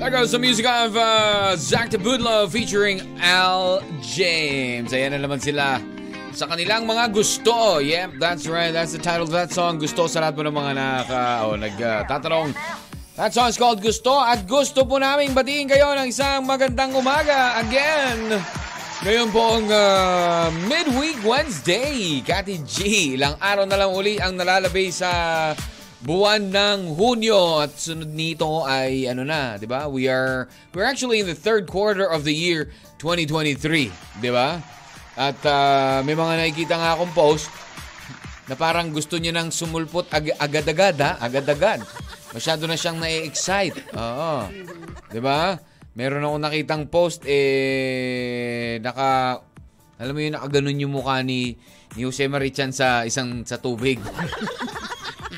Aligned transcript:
There 0.00 0.08
goes 0.08 0.32
the 0.32 0.40
music 0.40 0.64
of 0.64 0.96
uh, 0.96 1.60
Zach 1.60 1.92
de 1.92 2.00
Budlo 2.00 2.48
featuring 2.48 3.04
Al 3.20 3.84
James. 4.00 4.96
Ayan 4.96 5.12
na 5.12 5.20
naman 5.20 5.44
sila 5.44 5.76
sa 6.32 6.48
kanilang 6.48 6.88
mga 6.88 7.12
gusto. 7.12 7.84
Yep, 7.84 8.16
that's 8.16 8.48
right. 8.48 8.72
That's 8.72 8.96
the 8.96 9.02
title 9.04 9.28
of 9.28 9.34
that 9.36 9.52
song. 9.52 9.76
Gusto 9.76 10.08
sa 10.08 10.24
lahat 10.24 10.40
po 10.40 10.48
ng 10.48 10.56
mga 10.56 10.72
naka, 10.72 11.44
oh, 11.44 11.52
nagtatanong. 11.52 12.56
that 13.20 13.36
song 13.36 13.52
is 13.52 13.60
called 13.60 13.84
Gusto 13.84 14.16
at 14.16 14.48
gusto 14.48 14.88
po 14.88 14.96
namin 14.96 15.36
batiin 15.36 15.68
kayo 15.68 15.92
ng 15.92 16.08
isang 16.08 16.48
magandang 16.48 16.96
umaga 16.96 17.60
again. 17.60 18.40
Ngayon 19.04 19.28
po 19.28 19.60
ang 19.60 19.68
uh, 19.68 20.48
midweek 20.64 21.20
Wednesday. 21.20 22.24
Kati 22.24 22.64
G, 22.64 22.76
ilang 23.20 23.36
araw 23.36 23.68
na 23.68 23.76
lang 23.76 23.92
uli 23.92 24.16
ang 24.16 24.32
nalalabay 24.32 24.88
sa 24.88 25.12
buwan 26.00 26.48
ng 26.48 26.96
Hunyo 26.96 27.60
at 27.60 27.76
sunod 27.76 28.08
nito 28.08 28.64
ay 28.64 29.04
ano 29.08 29.24
na, 29.24 29.60
'di 29.60 29.68
ba? 29.68 29.84
We 29.86 30.08
are 30.08 30.48
we're 30.72 30.88
actually 30.88 31.20
in 31.20 31.28
the 31.28 31.36
third 31.36 31.68
quarter 31.68 32.08
of 32.08 32.24
the 32.24 32.32
year 32.32 32.72
2023, 32.98 34.20
'di 34.20 34.30
ba? 34.32 34.60
At 35.20 35.36
uh, 35.44 36.00
may 36.08 36.16
mga 36.16 36.40
nakikita 36.40 36.74
nga 36.80 36.96
akong 36.96 37.12
post 37.12 37.52
na 38.48 38.56
parang 38.56 38.88
gusto 38.90 39.20
niya 39.20 39.36
nang 39.36 39.52
sumulpot 39.52 40.08
ag- 40.10 40.34
agad-agad 40.40 40.96
ha, 41.04 41.20
agad-agad. 41.20 41.84
Masyado 42.32 42.64
na 42.64 42.80
siyang 42.80 42.96
na-excite. 42.96 43.92
Oo. 43.92 44.48
'Di 45.12 45.20
ba? 45.20 45.60
Meron 45.92 46.24
akong 46.24 46.42
nakitang 46.48 46.84
post 46.88 47.28
eh 47.28 48.80
naka 48.80 49.42
alam 50.00 50.16
mo 50.16 50.20
yun 50.24 50.32
nakaganon 50.32 50.80
yung 50.80 50.96
mukha 50.96 51.20
ni 51.20 51.60
ni 51.92 52.08
Jose 52.08 52.24
Marichan 52.24 52.72
sa 52.72 53.04
isang 53.04 53.44
sa 53.44 53.60
tubig. 53.60 54.00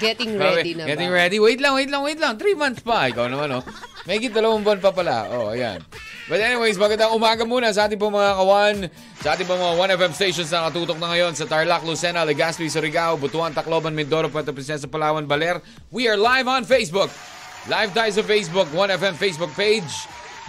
Getting 0.03 0.35
ready 0.35 0.73
na 0.75 0.83
Getting 0.91 1.13
ba? 1.15 1.19
ready. 1.23 1.39
Wait 1.39 1.61
lang, 1.63 1.79
wait 1.79 1.91
lang, 1.91 2.03
wait 2.03 2.19
lang. 2.19 2.35
Three 2.35 2.59
months 2.59 2.83
pa. 2.83 3.07
Ikaw 3.07 3.31
naman, 3.31 3.55
oh. 3.55 3.63
May 4.03 4.19
dalawang 4.19 4.67
buwan 4.67 4.83
pa 4.83 4.91
pala. 4.91 5.31
Oh, 5.31 5.55
ayan. 5.55 5.79
But 6.27 6.43
anyways, 6.43 6.75
magandang 6.75 7.15
umaga 7.15 7.47
muna 7.47 7.71
sa 7.71 7.87
ating 7.87 7.99
pong 8.03 8.19
mga 8.19 8.35
kawan, 8.35 8.77
sa 9.23 9.39
ating 9.39 9.47
pong 9.47 9.63
mga 9.63 9.95
1FM 9.95 10.13
stations 10.15 10.51
na 10.51 10.67
nakatutok 10.67 10.99
na 10.99 11.15
ngayon 11.15 11.33
sa 11.39 11.47
Tarlac, 11.47 11.87
Lucena, 11.87 12.27
Legazpi, 12.27 12.67
Surigao, 12.67 13.15
Butuan, 13.15 13.55
Tacloban, 13.55 13.95
Mindoro, 13.95 14.27
Puerto 14.27 14.51
Princesa, 14.51 14.91
Palawan, 14.91 15.27
Baler. 15.27 15.63
We 15.95 16.11
are 16.11 16.19
live 16.19 16.51
on 16.51 16.67
Facebook. 16.67 17.15
Live 17.71 17.95
tayo 17.95 18.11
sa 18.11 18.23
Facebook, 18.27 18.67
1FM 18.75 19.15
Facebook 19.15 19.55
page. 19.55 19.91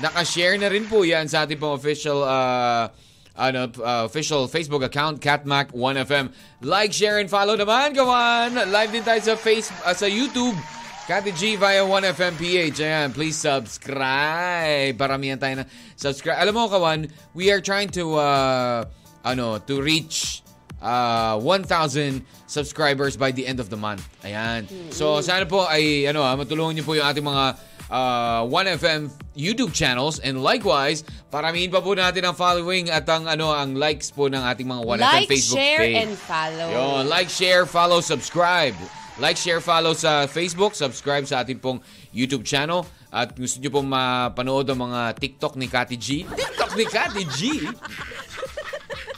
Nakashare 0.01 0.57
na 0.57 0.73
rin 0.73 0.89
po 0.89 1.05
yan 1.05 1.29
sa 1.29 1.45
ating 1.45 1.61
pong 1.61 1.77
official 1.77 2.25
uh, 2.25 2.89
ano, 3.33 3.69
uh, 3.81 4.05
official 4.05 4.45
Facebook 4.47 4.85
account, 4.85 5.21
CatMac1FM. 5.21 6.29
Like, 6.61 6.93
share, 6.93 7.17
and 7.17 7.29
follow 7.29 7.57
naman, 7.57 7.97
kawan! 7.97 8.69
Live 8.69 8.91
din 8.93 9.01
tayo 9.01 9.21
sa, 9.21 9.35
face, 9.35 9.73
uh, 9.81 9.93
sa 9.97 10.05
YouTube. 10.05 10.55
Kati 11.03 11.35
G 11.35 11.57
via 11.57 11.83
1FMPH. 11.83 12.79
Ayan, 12.79 13.09
please 13.11 13.35
subscribe. 13.35 14.95
Paramihan 14.95 15.35
tayo 15.35 15.63
na 15.63 15.65
subscribe. 15.97 16.39
Alam 16.39 16.53
mo, 16.55 16.63
kawan, 16.69 17.09
we 17.33 17.49
are 17.49 17.59
trying 17.59 17.89
to, 17.89 18.15
uh, 18.15 18.85
ano, 19.25 19.57
to 19.59 19.81
reach 19.81 20.42
uh, 20.83 21.39
1,000 21.39 22.21
subscribers 22.45 23.15
by 23.15 23.31
the 23.31 23.47
end 23.47 23.63
of 23.63 23.71
the 23.71 23.79
month. 23.79 24.03
Ayan. 24.21 24.67
So, 24.91 25.23
sana 25.23 25.47
po 25.47 25.65
ay, 25.65 26.05
ano, 26.05 26.21
ah, 26.21 26.35
matulungan 26.35 26.75
niyo 26.75 26.85
po 26.85 26.93
yung 26.93 27.07
ating 27.07 27.23
mga 27.23 27.45
uh, 27.89 28.41
1FM 28.45 29.07
YouTube 29.33 29.73
channels 29.73 30.19
and 30.19 30.43
likewise, 30.43 31.01
paramihin 31.31 31.71
pa 31.71 31.81
po 31.81 31.95
natin 31.95 32.27
ang 32.27 32.35
following 32.37 32.91
at 32.91 33.07
ang 33.09 33.25
ano 33.25 33.49
ang 33.49 33.73
likes 33.73 34.13
po 34.13 34.29
ng 34.29 34.43
ating 34.43 34.67
mga 34.67 34.81
1FM 34.85 35.01
Like, 35.01 35.29
Facebook 35.31 35.57
share, 35.57 35.81
page. 35.81 35.97
and 35.97 36.13
follow. 36.13 36.67
Yun, 36.69 37.01
like, 37.09 37.31
share, 37.31 37.63
follow, 37.65 38.03
subscribe. 38.03 38.75
Like, 39.21 39.37
share, 39.37 39.61
follow 39.61 39.93
sa 39.93 40.25
Facebook, 40.25 40.73
subscribe 40.73 41.29
sa 41.29 41.45
ating 41.45 41.61
pong 41.61 41.85
YouTube 42.09 42.41
channel. 42.43 42.85
At 43.13 43.37
gusto 43.37 43.61
nyo 43.61 43.69
pong 43.69 43.85
mapanood 43.85 44.65
ang 44.73 44.89
mga 44.89 45.13
TikTok 45.21 45.53
ni 45.53 45.69
Kati 45.69 45.97
G. 46.01 46.25
TikTok 46.33 46.73
ni 46.73 46.85
Kati 46.89 47.23
G? 47.29 47.41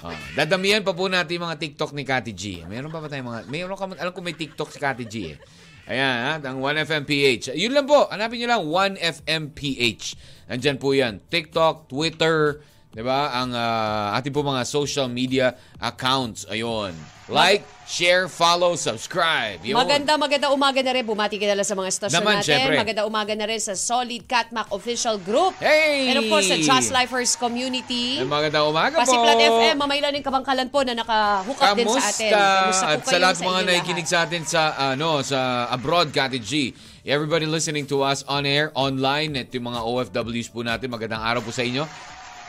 Ah, 0.06 0.14
dadamihan 0.38 0.86
pa 0.86 0.94
po 0.94 1.10
natin 1.10 1.42
mga 1.42 1.58
TikTok 1.58 1.98
ni 1.98 2.06
Kati 2.06 2.30
G. 2.38 2.62
Meron 2.70 2.94
pa 2.94 3.02
ba 3.02 3.10
tayong 3.10 3.26
mga... 3.26 3.42
Meron 3.50 3.74
ka, 3.74 3.90
alam 3.98 4.14
ko 4.14 4.22
may 4.22 4.38
TikTok 4.38 4.70
si 4.70 4.78
Kati 4.78 5.06
G 5.10 5.16
eh. 5.34 5.38
Ayan, 5.86 6.18
ha? 6.26 6.34
ang 6.46 6.62
1FMPH. 6.62 7.58
Yun 7.58 7.74
lang 7.74 7.90
po. 7.90 8.06
Hanapin 8.14 8.42
nyo 8.42 8.50
lang 8.54 8.64
1FMPH. 8.98 10.04
Nandyan 10.50 10.78
po 10.78 10.94
yan. 10.94 11.22
TikTok, 11.26 11.90
Twitter, 11.90 12.62
di 12.96 13.04
ba? 13.04 13.36
Ang 13.44 13.52
ah, 13.52 14.16
ating 14.16 14.32
po 14.32 14.40
mga 14.40 14.64
social 14.64 15.12
media 15.12 15.52
accounts. 15.84 16.48
Ayun. 16.48 16.96
Like, 17.26 17.66
share, 17.90 18.30
follow, 18.30 18.78
subscribe. 18.78 19.58
Yun. 19.66 19.74
Maganda, 19.74 20.14
maganda 20.14 20.54
umaga 20.54 20.78
na 20.86 20.94
rin. 20.94 21.02
Bumati 21.02 21.42
ka 21.42 21.50
na 21.50 21.66
sa 21.66 21.74
mga 21.74 21.90
stasyon 21.90 22.22
Naman, 22.22 22.36
natin. 22.38 22.50
syempre. 22.54 22.78
Maganda 22.78 23.02
umaga 23.10 23.34
na 23.34 23.50
rin 23.50 23.58
sa 23.58 23.74
Solid 23.74 24.30
Catmac 24.30 24.70
Official 24.70 25.18
Group. 25.26 25.58
Hey! 25.58 26.14
And 26.14 26.22
of 26.22 26.30
course, 26.30 26.54
sa 26.54 26.58
Just 26.62 26.94
Lifers 26.94 27.34
Community. 27.34 28.22
Ay, 28.22 28.30
Magandang 28.30 28.70
umaga 28.70 29.02
po. 29.02 29.10
Pasiplat 29.10 29.42
FM, 29.42 29.76
mamaylan 29.76 30.22
ng 30.22 30.26
kabangkalan 30.26 30.68
po 30.70 30.86
na 30.86 30.94
naka-hook 30.94 31.60
up 31.66 31.74
din 31.74 31.90
sa 31.90 32.02
atin. 32.14 32.32
Kamusta 32.32 32.86
At 32.94 33.02
sa 33.10 33.18
lahat 33.18 33.36
sa 33.42 33.44
mga 33.50 33.62
nakikinig 33.66 34.08
sa 34.08 34.18
atin 34.22 34.42
sa 34.46 34.62
ano 34.94 35.10
sa 35.26 35.66
abroad, 35.74 36.14
Kati 36.14 36.38
G. 36.38 36.78
Everybody 37.02 37.50
listening 37.50 37.90
to 37.90 38.06
us 38.06 38.22
on 38.30 38.46
air, 38.46 38.70
online, 38.78 39.34
at 39.34 39.50
yung 39.50 39.74
mga 39.74 39.82
OFWs 39.82 40.50
po 40.54 40.62
natin, 40.62 40.94
magandang 40.94 41.26
araw 41.26 41.42
po 41.42 41.50
sa 41.50 41.66
inyo. 41.66 41.86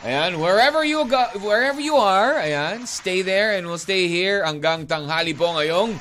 Ayan, 0.05 0.37
wherever 0.37 0.85
you 0.85 1.09
go, 1.09 1.25
wherever 1.41 1.81
you 1.81 1.97
are, 1.97 2.37
ayan, 2.37 2.85
stay 2.85 3.25
there 3.25 3.57
and 3.57 3.65
we'll 3.65 3.81
stay 3.81 4.05
here 4.05 4.45
hanggang 4.45 4.85
tanghali 4.85 5.33
po 5.33 5.57
ngayong 5.57 5.97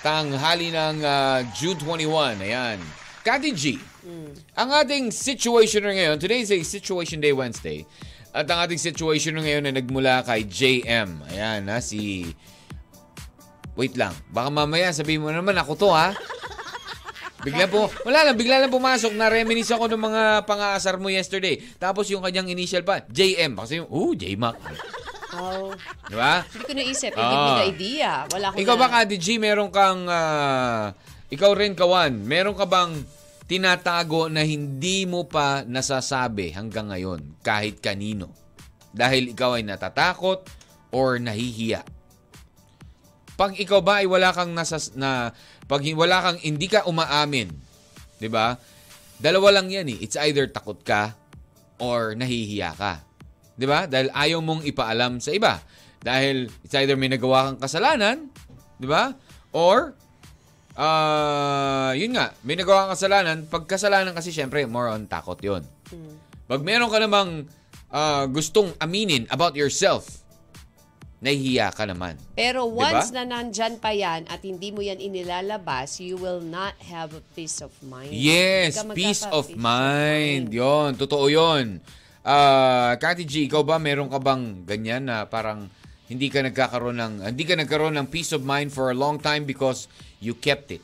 tanghali 0.00 0.72
ng 0.72 1.04
ah, 1.04 1.44
June 1.52 1.76
21. 1.76 2.40
Ayan. 2.40 2.80
Kati 3.20 3.52
G, 3.52 3.76
ang 4.56 4.70
ating 4.72 5.12
situation 5.12 5.84
na 5.84 5.92
ngayon, 5.92 6.16
today 6.16 6.40
is 6.46 6.54
a 6.54 6.62
Situation 6.62 7.20
Day 7.20 7.34
Wednesday. 7.34 7.84
At 8.32 8.48
ang 8.48 8.64
ating 8.64 8.80
situation 8.80 9.36
na 9.36 9.44
ngayon 9.44 9.68
ay 9.68 9.74
nagmula 9.84 10.24
kay 10.24 10.46
JM. 10.46 11.26
Ayan, 11.28 11.68
ha, 11.68 11.82
si... 11.82 12.32
Wait 13.76 13.98
lang. 14.00 14.16
Baka 14.32 14.48
mamaya 14.48 14.88
sabihin 14.96 15.26
mo 15.26 15.28
naman 15.28 15.58
ako 15.60 15.72
to, 15.76 15.88
ha? 15.92 16.16
Bigla 17.46 17.70
po, 17.70 17.86
wala 18.02 18.26
lang, 18.26 18.34
bigla 18.34 18.58
lang 18.58 18.74
pumasok. 18.74 19.14
Na-reminisce 19.14 19.70
ako 19.70 19.86
ng 19.86 20.02
mga 20.02 20.22
pang-aasar 20.42 20.98
mo 20.98 21.06
yesterday. 21.06 21.62
Tapos 21.78 22.10
yung 22.10 22.18
kanyang 22.18 22.50
initial 22.50 22.82
pa, 22.82 23.06
JM. 23.06 23.54
Kasi 23.54 23.78
yung, 23.78 23.86
ooh, 23.86 24.12
J-Mac. 24.12 24.58
Oh, 25.36 25.70
Di 26.08 26.16
ba? 26.16 26.42
hindi 26.42 26.64
ko 26.64 26.72
naisip. 26.74 27.12
Hindi 27.14 27.22
Ah. 27.30 27.38
ko 27.38 27.52
na 27.52 27.64
idea. 27.64 28.10
Wala 28.26 28.44
akong 28.50 28.58
Ikaw 28.58 28.74
ba, 28.74 28.86
na- 28.88 28.94
Kati 28.98 29.16
G, 29.16 29.26
meron 29.38 29.70
kang, 29.70 30.08
ah, 30.08 30.90
ikaw 31.28 31.54
rin, 31.54 31.78
Kawan, 31.78 32.24
meron 32.24 32.56
ka 32.56 32.66
bang 32.66 33.04
tinatago 33.46 34.26
na 34.26 34.42
hindi 34.42 35.06
mo 35.06 35.30
pa 35.30 35.62
nasasabi 35.62 36.50
hanggang 36.50 36.90
ngayon 36.90 37.38
kahit 37.44 37.78
kanino? 37.78 38.34
Dahil 38.90 39.30
ikaw 39.30 39.54
ay 39.54 39.62
natatakot 39.62 40.42
or 40.90 41.20
nahihiya? 41.20 41.84
Pag 43.36 43.60
ikaw 43.60 43.84
ba 43.84 44.00
ay 44.00 44.08
wala 44.08 44.32
kang 44.32 44.56
nasas, 44.56 44.96
na, 44.96 45.36
pag 45.66 45.82
wala 45.82 46.16
kang, 46.22 46.38
hindi 46.42 46.70
ka 46.70 46.86
umaamin, 46.86 47.50
di 48.22 48.30
ba? 48.30 48.54
Dalawa 49.18 49.60
lang 49.60 49.66
yan 49.72 49.90
eh. 49.90 49.98
It's 49.98 50.14
either 50.14 50.46
takot 50.46 50.78
ka 50.86 51.18
or 51.82 52.14
nahihiya 52.14 52.70
ka. 52.76 53.02
Di 53.56 53.64
ba? 53.64 53.88
Dahil 53.88 54.12
ayaw 54.12 54.38
mong 54.44 54.62
ipaalam 54.68 55.18
sa 55.18 55.32
iba. 55.32 55.58
Dahil 56.04 56.46
it's 56.62 56.76
either 56.76 56.94
may 56.94 57.10
nagawa 57.10 57.50
kang 57.50 57.60
kasalanan, 57.66 58.28
di 58.76 58.86
ba? 58.86 59.16
Or, 59.56 59.96
ah, 60.76 61.90
yun 61.96 62.14
nga, 62.14 62.36
may 62.44 62.54
nagawa 62.54 62.86
kang 62.86 62.94
kasalanan. 62.94 63.36
Pag 63.48 63.64
kasalanan 63.64 64.12
kasi, 64.12 64.30
syempre, 64.30 64.62
more 64.68 64.92
on 64.92 65.08
takot 65.08 65.40
yun. 65.40 65.64
Pag 66.46 66.60
meron 66.62 66.92
ka 66.92 67.00
namang 67.00 67.48
ah, 67.90 68.28
gustong 68.28 68.76
aminin 68.78 69.26
about 69.32 69.56
yourself, 69.56 70.25
nahihiya 71.26 71.74
ka 71.74 71.82
naman. 71.84 72.14
Pero 72.32 72.62
Diba? 72.64 72.86
once 72.86 73.10
na 73.10 73.26
nandyan 73.26 73.76
pa 73.76 73.90
yan 73.90 74.22
at 74.30 74.38
hindi 74.40 74.70
mo 74.70 74.78
yan 74.78 75.02
inilalabas, 75.02 75.98
you 75.98 76.14
will 76.14 76.38
not 76.38 76.78
have 76.86 77.10
a 77.12 77.22
peace 77.34 77.58
of 77.58 77.74
mind. 77.82 78.14
Yes, 78.14 78.78
peace 78.94 79.26
magkaka- 79.26 79.34
of 79.34 79.46
mind. 79.58 80.54
Yon, 80.54 80.94
totoo 80.94 81.26
yon. 81.26 81.82
Ah, 82.22 82.94
Kati 82.94 83.22
G, 83.22 83.46
ikaw 83.46 83.62
ba 83.62 83.78
meron 83.78 84.06
ka 84.06 84.18
bang 84.18 84.62
ganyan 84.62 85.06
na 85.06 85.26
parang 85.26 85.66
hindi 86.06 86.30
ka 86.30 86.42
nagkakaroon 86.42 86.98
ng 86.98 87.12
hindi 87.26 87.42
ka 87.42 87.58
nagkaroon 87.58 87.98
ng 87.98 88.06
peace 88.06 88.30
of 88.30 88.46
mind 88.46 88.70
for 88.70 88.90
a 88.90 88.96
long 88.96 89.18
time 89.18 89.42
because 89.42 89.90
you 90.22 90.34
kept 90.34 90.70
it. 90.70 90.82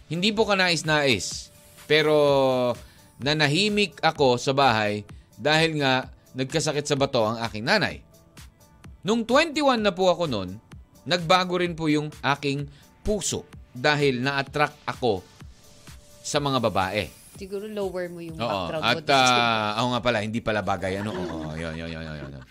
Hindi 0.09 0.33
po 0.33 0.49
kanais-nais. 0.49 1.53
Pero 1.85 2.15
nanahimik 3.21 4.01
ako 4.01 4.41
sa 4.41 4.57
bahay 4.57 5.05
dahil 5.37 5.77
nga 5.77 6.09
nagkasakit 6.33 6.89
sa 6.89 6.97
bato 6.97 7.21
ang 7.21 7.37
aking 7.45 7.61
nanay. 7.61 8.01
Nung 9.05 9.21
21 9.21 9.85
na 9.85 9.93
po 9.93 10.09
ako 10.09 10.25
noon, 10.25 10.57
nagbago 11.05 11.61
rin 11.61 11.77
po 11.77 11.85
yung 11.91 12.09
aking 12.25 12.65
puso 13.05 13.45
dahil 13.69 14.17
na-attract 14.17 14.81
ako 14.89 15.21
sa 16.23 16.41
mga 16.41 16.57
babae. 16.57 17.05
Siguro 17.37 17.67
lower 17.69 18.07
mo 18.09 18.23
yung 18.23 18.39
Oo. 18.39 18.47
background 18.71 18.83
At 18.87 18.97
mo. 19.03 19.13
ah, 19.13 19.69
ako 19.77 19.87
nga 19.93 20.01
pala, 20.01 20.17
hindi 20.23 20.39
pala 20.39 20.61
bagay. 20.63 21.03
Ano? 21.03 21.11
Oo, 21.11 21.53
yun, 21.53 21.75
yun, 21.75 21.89
yun, 21.91 22.01
yun, 22.01 22.17
yun. 22.31 22.43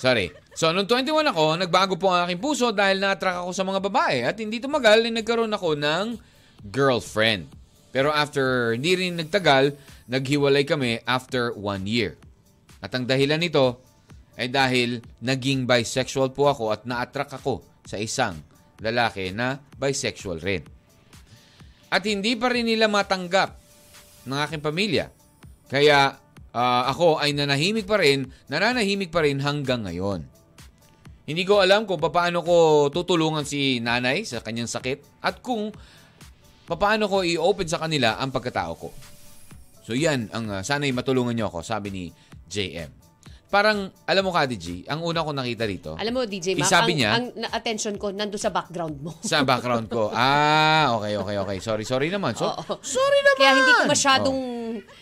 Sorry. 0.00 0.32
So, 0.58 0.74
nung 0.74 0.90
21 0.90 1.22
ako, 1.30 1.54
nagbago 1.54 1.94
po 1.94 2.10
ang 2.10 2.26
aking 2.26 2.42
puso 2.42 2.74
dahil 2.74 2.98
na-attract 2.98 3.46
ako 3.46 3.54
sa 3.54 3.62
mga 3.62 3.78
babae. 3.78 4.26
At 4.26 4.42
hindi 4.42 4.58
tumagal, 4.58 5.06
eh, 5.06 5.14
nagkaroon 5.14 5.54
ako 5.54 5.78
ng 5.78 6.18
girlfriend. 6.74 7.46
Pero 7.94 8.10
after, 8.10 8.74
hindi 8.74 8.98
rin 8.98 9.22
nagtagal, 9.22 9.78
naghiwalay 10.10 10.66
kami 10.66 10.98
after 11.06 11.54
one 11.54 11.86
year. 11.86 12.18
At 12.82 12.90
ang 12.90 13.06
dahilan 13.06 13.38
nito 13.38 13.78
ay 14.34 14.50
dahil 14.50 14.98
naging 15.22 15.62
bisexual 15.62 16.34
po 16.34 16.50
ako 16.50 16.74
at 16.74 16.82
na-attract 16.90 17.38
ako 17.38 17.62
sa 17.86 17.94
isang 17.94 18.34
lalaki 18.82 19.30
na 19.30 19.62
bisexual 19.78 20.42
rin. 20.42 20.66
At 21.86 22.02
hindi 22.02 22.34
pa 22.34 22.50
rin 22.50 22.66
nila 22.66 22.90
matanggap 22.90 23.54
ng 24.26 24.38
aking 24.42 24.62
pamilya. 24.66 25.06
Kaya 25.70 26.18
ah, 26.50 26.82
ako 26.90 27.22
ay 27.22 27.30
nanahimik 27.30 27.86
pa 27.86 28.02
rin, 28.02 28.26
nananahimik 28.50 29.14
pa 29.14 29.22
rin 29.22 29.38
hanggang 29.38 29.86
ngayon. 29.86 30.37
Hindi 31.28 31.44
ko 31.44 31.60
alam 31.60 31.84
kung 31.84 32.00
paano 32.00 32.40
ko 32.40 32.88
tutulungan 32.88 33.44
si 33.44 33.84
nanay 33.84 34.24
sa 34.24 34.40
kanyang 34.40 34.64
sakit 34.64 35.20
at 35.20 35.44
kung 35.44 35.68
paano 36.64 37.04
ko 37.04 37.20
i-open 37.20 37.68
sa 37.68 37.76
kanila 37.76 38.16
ang 38.16 38.32
pagkatao 38.32 38.72
ko. 38.80 38.88
So 39.84 39.92
yan, 39.92 40.32
ang 40.32 40.48
uh, 40.48 40.60
sana'y 40.64 40.92
matulungan 40.92 41.36
niyo 41.36 41.52
ako, 41.52 41.60
sabi 41.60 41.88
ni 41.92 42.04
JM. 42.48 42.88
Parang, 43.48 43.88
alam 44.04 44.20
mo 44.20 44.28
Kati 44.28 44.60
G, 44.60 44.84
ang 44.84 45.00
una 45.00 45.24
ko 45.24 45.32
nakita 45.32 45.64
rito, 45.64 45.96
Alam 45.96 46.20
mo, 46.20 46.22
DJ 46.28 46.52
Mac, 46.52 46.68
ang, 46.68 46.84
niya- 46.92 47.16
ang 47.16 47.32
attention 47.48 47.96
ko 47.96 48.12
nando 48.12 48.36
sa 48.36 48.52
background 48.52 49.00
mo. 49.00 49.16
sa 49.24 49.40
background 49.40 49.88
ko, 49.88 50.12
ah, 50.16 50.92
okay, 51.00 51.16
okay, 51.16 51.36
okay. 51.40 51.56
Sorry, 51.56 51.88
sorry 51.88 52.12
naman. 52.12 52.36
So, 52.36 52.44
Oo. 52.44 52.76
sorry 52.84 53.20
naman. 53.24 53.38
Kaya 53.40 53.52
hindi 53.56 53.72
ko 53.72 53.82
masyadong... 53.88 54.38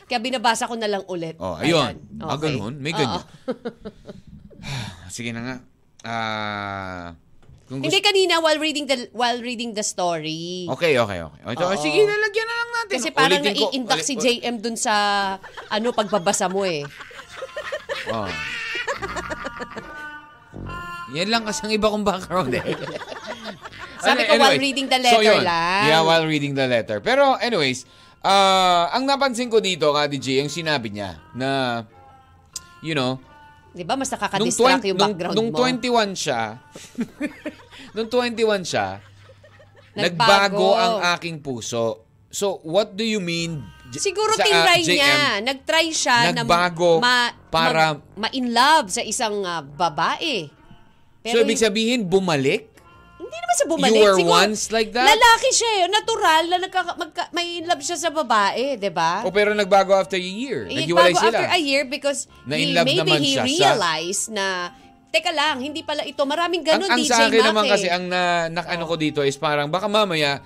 Kaya 0.06 0.18
binabasa 0.22 0.70
ko 0.70 0.78
na 0.78 0.86
lang 0.86 1.02
ulit. 1.10 1.34
Oh, 1.42 1.58
ayun. 1.58 1.90
Ayan. 1.90 2.22
Ah, 2.22 2.38
Okay. 2.38 2.54
ganun? 2.54 2.78
May 2.78 2.94
ganyan. 2.94 3.26
Sige 5.10 5.34
na 5.34 5.42
nga. 5.42 5.56
Ah, 6.04 7.16
kung 7.66 7.82
gusto, 7.82 7.90
Hindi 7.90 7.98
kanina 7.98 8.38
while 8.38 8.62
reading 8.62 8.86
the 8.86 9.10
while 9.10 9.40
reading 9.42 9.74
the 9.74 9.82
story. 9.82 10.70
Okay, 10.70 10.94
okay, 10.94 11.18
okay. 11.18 11.40
Ito, 11.50 11.64
Oo. 11.66 11.80
sige, 11.80 11.98
nalagyan 12.06 12.46
na 12.46 12.54
lang 12.54 12.70
natin. 12.78 12.94
Kasi 12.94 13.08
parang 13.10 13.42
Ulitin 13.42 13.58
ko. 13.58 13.66
nai-induct 13.66 14.04
si 14.06 14.14
JM 14.14 14.56
dun 14.62 14.76
sa 14.78 14.94
ano 15.66 15.90
pagbabasa 15.90 16.46
mo 16.46 16.62
eh. 16.62 16.86
Oh. 18.06 18.30
Yan 21.14 21.26
lang 21.30 21.42
kasi 21.42 21.66
ang 21.66 21.74
iba 21.74 21.90
kong 21.90 22.06
background 22.06 22.54
eh. 22.54 22.62
Sabi 23.98 24.22
ko, 24.26 24.32
while 24.38 24.58
reading 24.58 24.86
the 24.86 24.98
so 25.02 25.18
letter 25.18 25.34
yun. 25.34 25.42
lang. 25.42 25.82
Yeah, 25.90 26.02
while 26.06 26.26
reading 26.26 26.54
the 26.54 26.66
letter. 26.70 26.98
Pero 27.02 27.34
anyways, 27.38 27.82
ah, 28.22 28.94
ang 28.94 29.06
napansin 29.06 29.50
ko 29.50 29.58
dito, 29.58 29.90
Kati 29.90 30.18
G, 30.22 30.38
yung 30.38 30.52
sinabi 30.52 30.94
niya 30.94 31.18
na, 31.34 31.82
you 32.78 32.94
know, 32.94 33.18
'Di 33.76 33.84
ba 33.84 33.92
mas 33.92 34.08
nung, 34.08 34.16
nakaka-distract 34.16 34.82
20 34.82 34.88
yung 34.88 34.96
nung, 34.96 35.12
background 35.12 35.34
nung 35.36 35.48
mo. 35.52 35.58
21 35.60 36.16
siya, 36.16 36.42
nung 37.96 38.08
21 38.08 38.64
siya, 38.64 38.86
Nagbago. 39.92 40.00
nagbago 40.00 40.68
ang 40.72 40.94
aking 41.12 41.44
puso. 41.44 42.04
So, 42.32 42.60
what 42.64 42.92
do 42.92 43.04
you 43.04 43.20
mean? 43.20 43.64
J- 43.88 44.02
Siguro 44.02 44.32
sa, 44.32 44.42
ah, 44.42 44.44
tinry 44.44 44.80
JM? 44.82 44.92
niya. 44.92 45.16
Nag-try 45.40 45.88
siya 45.88 46.32
Nagbago 46.34 46.98
na 46.98 47.00
ma, 47.00 47.16
para- 47.48 48.00
ma, 48.12 48.28
in 48.32 48.52
love 48.52 48.92
sa 48.92 49.00
isang 49.00 49.40
ah, 49.40 49.60
babae. 49.60 50.48
so, 51.22 51.40
ibig 51.40 51.56
sabihin, 51.56 52.04
bumalik? 52.04 52.75
Hindi 53.26 53.36
naman 53.36 53.56
sa 53.56 53.66
bumalik. 53.66 53.90
You 53.90 54.00
were 54.00 54.18
Siguro, 54.22 54.38
once 54.38 54.60
like 54.70 54.94
that? 54.94 55.10
Lalaki 55.10 55.50
siya 55.50 55.70
eh. 55.74 55.82
Natural 55.90 56.42
na 56.46 56.56
nagka, 56.62 56.80
magka, 56.94 57.22
may 57.30 57.58
in 57.58 57.66
love 57.66 57.82
siya 57.82 57.98
sa 57.98 58.10
babae, 58.10 58.78
di 58.78 58.88
ba? 58.88 59.26
O 59.26 59.34
pero 59.34 59.50
nagbago 59.50 59.90
after 59.92 60.14
a 60.14 60.22
year. 60.22 60.70
Eh, 60.70 60.86
Naghiwalay 60.86 61.12
sila. 61.12 61.34
after 61.34 61.46
a 61.50 61.58
year 61.58 61.82
because 61.84 62.30
Na 62.46 62.54
he, 62.54 62.70
maybe 62.70 63.02
naman 63.02 63.18
he 63.18 63.34
siya 63.34 63.42
sa- 63.42 63.50
realized 63.50 64.24
na, 64.30 64.70
teka 65.10 65.34
lang, 65.34 65.58
hindi 65.58 65.82
pala 65.82 66.06
ito. 66.06 66.22
Maraming 66.22 66.62
ang, 66.62 66.78
ganun, 66.78 66.90
ang 66.92 67.00
DJ 67.00 67.10
sa 67.10 67.26
akin 67.26 67.40
Mac 67.40 67.48
naman 67.50 67.64
eh. 67.66 67.70
kasi 67.72 67.86
ang 67.90 68.04
na, 68.06 68.22
na 68.46 68.60
ano 68.62 68.84
ko 68.86 68.94
dito 68.94 69.24
is 69.24 69.34
parang 69.34 69.66
baka 69.66 69.88
mamaya 69.88 70.44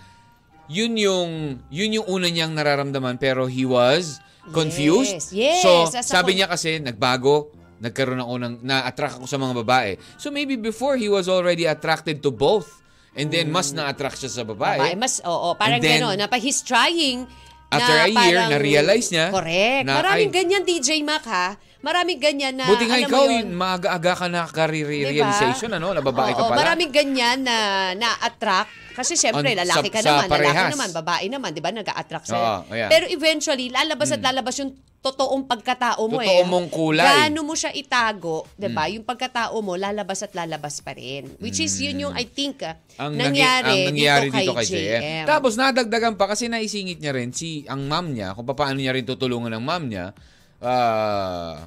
yun 0.70 0.94
yung 0.94 1.30
yun 1.66 1.90
yung 1.98 2.06
una 2.06 2.30
niyang 2.30 2.54
nararamdaman 2.54 3.18
pero 3.18 3.50
he 3.50 3.66
was 3.66 4.22
confused. 4.54 5.34
Yes, 5.34 5.34
yes. 5.34 5.62
So 5.66 5.90
sabi 6.00 6.38
niya 6.38 6.46
kasi 6.46 6.78
nagbago, 6.78 7.50
nagkaroon 7.80 8.20
ako 8.20 8.34
ng 8.36 8.54
na-attract 8.60 9.16
ako 9.18 9.26
sa 9.26 9.40
mga 9.40 9.54
babae. 9.64 9.90
So 10.20 10.28
maybe 10.28 10.60
before 10.60 11.00
he 11.00 11.08
was 11.08 11.26
already 11.26 11.64
attracted 11.64 12.20
to 12.20 12.30
both. 12.30 12.80
And 13.10 13.26
then 13.26 13.50
mas 13.50 13.74
na-attract 13.74 14.22
siya 14.22 14.30
sa 14.30 14.42
babae. 14.46 14.78
Babae, 14.78 14.94
mas, 14.94 15.18
oo, 15.26 15.56
parang 15.58 15.80
And 15.80 15.82
then, 15.82 15.98
gano'n. 15.98 16.14
Na 16.14 16.30
pa 16.30 16.38
he's 16.38 16.62
trying 16.62 17.26
after 17.66 17.90
na 17.90 18.06
a 18.06 18.08
year, 18.08 18.38
parang- 18.38 18.50
na-realize 18.54 19.06
niya 19.10 19.34
Correct. 19.34 19.84
na, 19.88 19.92
Maraming 19.98 20.30
ay- 20.30 20.36
ganyan, 20.36 20.62
DJ 20.62 21.02
Mac, 21.02 21.24
ha? 21.26 21.58
Maraming 21.80 22.20
ganyan 22.20 22.54
na, 22.60 22.68
Buti 22.68 22.84
nga 22.84 22.96
alam 23.00 23.08
ikaw, 23.08 23.24
mo 23.24 23.32
yun, 23.32 23.48
maaga-aga 23.56 24.12
ka 24.12 24.26
na 24.28 24.44
realization 24.52 25.72
ano, 25.72 25.96
na 25.96 26.04
babae 26.04 26.36
ka 26.36 26.44
Oo, 26.44 26.48
pala. 26.52 26.60
Maraming 26.60 26.92
ganyan 26.92 27.40
na 27.40 27.56
na-attract. 27.96 28.92
Kasi 28.92 29.16
syempre, 29.16 29.56
On- 29.56 29.60
lalaki 29.64 29.88
sa- 29.88 29.94
ka 29.96 30.00
sa 30.04 30.08
naman, 30.12 30.26
lalaki 30.28 30.44
parehas. 30.52 30.72
naman, 30.76 30.88
babae 30.92 31.26
naman, 31.32 31.50
di 31.56 31.62
ba? 31.64 31.72
Nag-a-attract 31.72 32.26
sa'yo. 32.28 32.44
Oo, 32.44 32.60
ayan. 32.68 32.90
Pero 32.92 33.04
eventually, 33.08 33.72
lalabas 33.72 34.12
at 34.12 34.20
lalabas 34.20 34.60
yung 34.60 34.76
totoong 35.00 35.48
pagkatao 35.48 36.04
mo 36.04 36.20
Totoo 36.20 36.44
eh. 36.44 36.44
mong 36.44 36.68
kulay. 36.68 37.08
Gaano 37.08 37.40
mo 37.40 37.56
siya 37.56 37.72
itago, 37.72 38.44
di 38.52 38.68
ba? 38.68 38.84
Yung 38.92 39.08
pagkatao 39.08 39.56
mo, 39.64 39.72
lalabas 39.72 40.20
at 40.20 40.36
lalabas 40.36 40.84
pa 40.84 40.92
rin. 40.92 41.32
Which 41.40 41.64
is 41.64 41.72
yun 41.80 41.96
yung, 41.96 42.12
I 42.12 42.28
think, 42.28 42.60
ah, 42.60 42.76
ang 43.00 43.16
nangyari, 43.16 43.88
ang 43.88 43.96
nangyari 43.96 44.28
dito, 44.28 44.52
dito 44.52 44.60
kay 44.60 44.68
JM. 44.68 45.24
Tapos 45.24 45.56
nadagdagan 45.56 46.20
pa 46.20 46.28
kasi 46.28 46.52
naisingit 46.52 47.00
niya 47.00 47.16
rin 47.16 47.32
si 47.32 47.64
ang 47.64 47.88
mom 47.88 48.12
niya 48.12 48.36
kung 48.36 48.44
paano 48.44 48.76
niya 48.76 48.92
rin 48.92 49.08
tutulungan 49.08 49.56
ng 49.56 49.64
mom 49.64 49.88
niya. 49.88 50.12
Ah, 50.60 51.66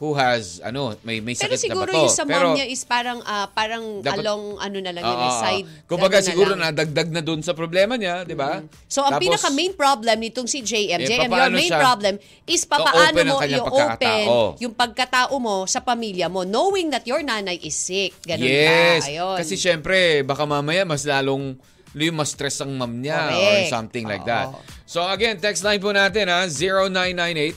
who 0.00 0.16
has, 0.16 0.64
ano, 0.64 0.96
may, 1.04 1.20
may 1.20 1.36
Pero 1.36 1.52
sakit 1.52 1.60
siguro 1.60 1.84
na 1.84 1.92
bato. 1.92 2.00
yung 2.00 2.16
sa 2.16 2.24
Pero, 2.24 2.40
mom 2.40 2.56
niya 2.56 2.64
is 2.64 2.88
parang 2.88 3.20
ah, 3.20 3.52
parang 3.52 4.00
Dapat- 4.00 4.16
along 4.16 4.56
ano 4.56 4.78
na 4.80 4.96
lang 4.96 5.04
yun, 5.04 5.18
eh, 5.18 5.28
oo. 5.28 5.40
side. 5.44 5.66
Kumbaga 5.84 6.16
ano 6.16 6.24
na 6.24 6.28
siguro 6.32 6.52
lang. 6.56 6.62
nadagdag 6.72 7.08
na 7.12 7.20
dun 7.20 7.44
sa 7.44 7.52
problema 7.52 8.00
niya, 8.00 8.24
di 8.24 8.32
ba? 8.32 8.64
So, 8.88 9.04
ang 9.04 9.20
Tapos, 9.20 9.28
pinaka 9.28 9.48
main 9.52 9.76
problem 9.76 10.16
nitong 10.18 10.48
si 10.48 10.64
JM, 10.64 11.04
Eh, 11.04 11.06
JM, 11.06 11.28
your 11.28 11.52
main 11.52 11.68
siya 11.68 11.84
problem 11.84 12.14
is 12.48 12.64
papaano 12.64 13.18
mo 13.20 13.36
i-open 13.44 13.60
pagkakatao. 13.60 14.40
yung 14.56 14.72
pagkatao 14.72 15.36
mo 15.36 15.68
sa 15.68 15.84
pamilya 15.84 16.32
mo, 16.32 16.48
knowing 16.48 16.88
that 16.88 17.04
your 17.04 17.20
nanay 17.20 17.60
is 17.60 17.76
sick. 17.76 18.16
Ganun 18.24 18.48
yes. 18.48 19.04
ba? 19.04 19.08
Ayun. 19.12 19.36
Kasi 19.36 19.54
syempre, 19.60 20.24
baka 20.24 20.48
mamaya 20.48 20.88
mas 20.88 21.04
lalong 21.04 21.60
yung 21.94 22.18
mas 22.18 22.30
stress 22.30 22.62
ang 22.62 22.78
mom 22.78 23.02
niya 23.02 23.34
or 23.34 23.66
Correct. 23.66 23.74
something 23.74 24.06
like 24.06 24.22
Oo. 24.22 24.30
that. 24.30 24.46
So 24.86 25.02
again, 25.02 25.42
text 25.42 25.66
line 25.66 25.82
po 25.82 25.90
natin 25.90 26.30
ha, 26.30 26.46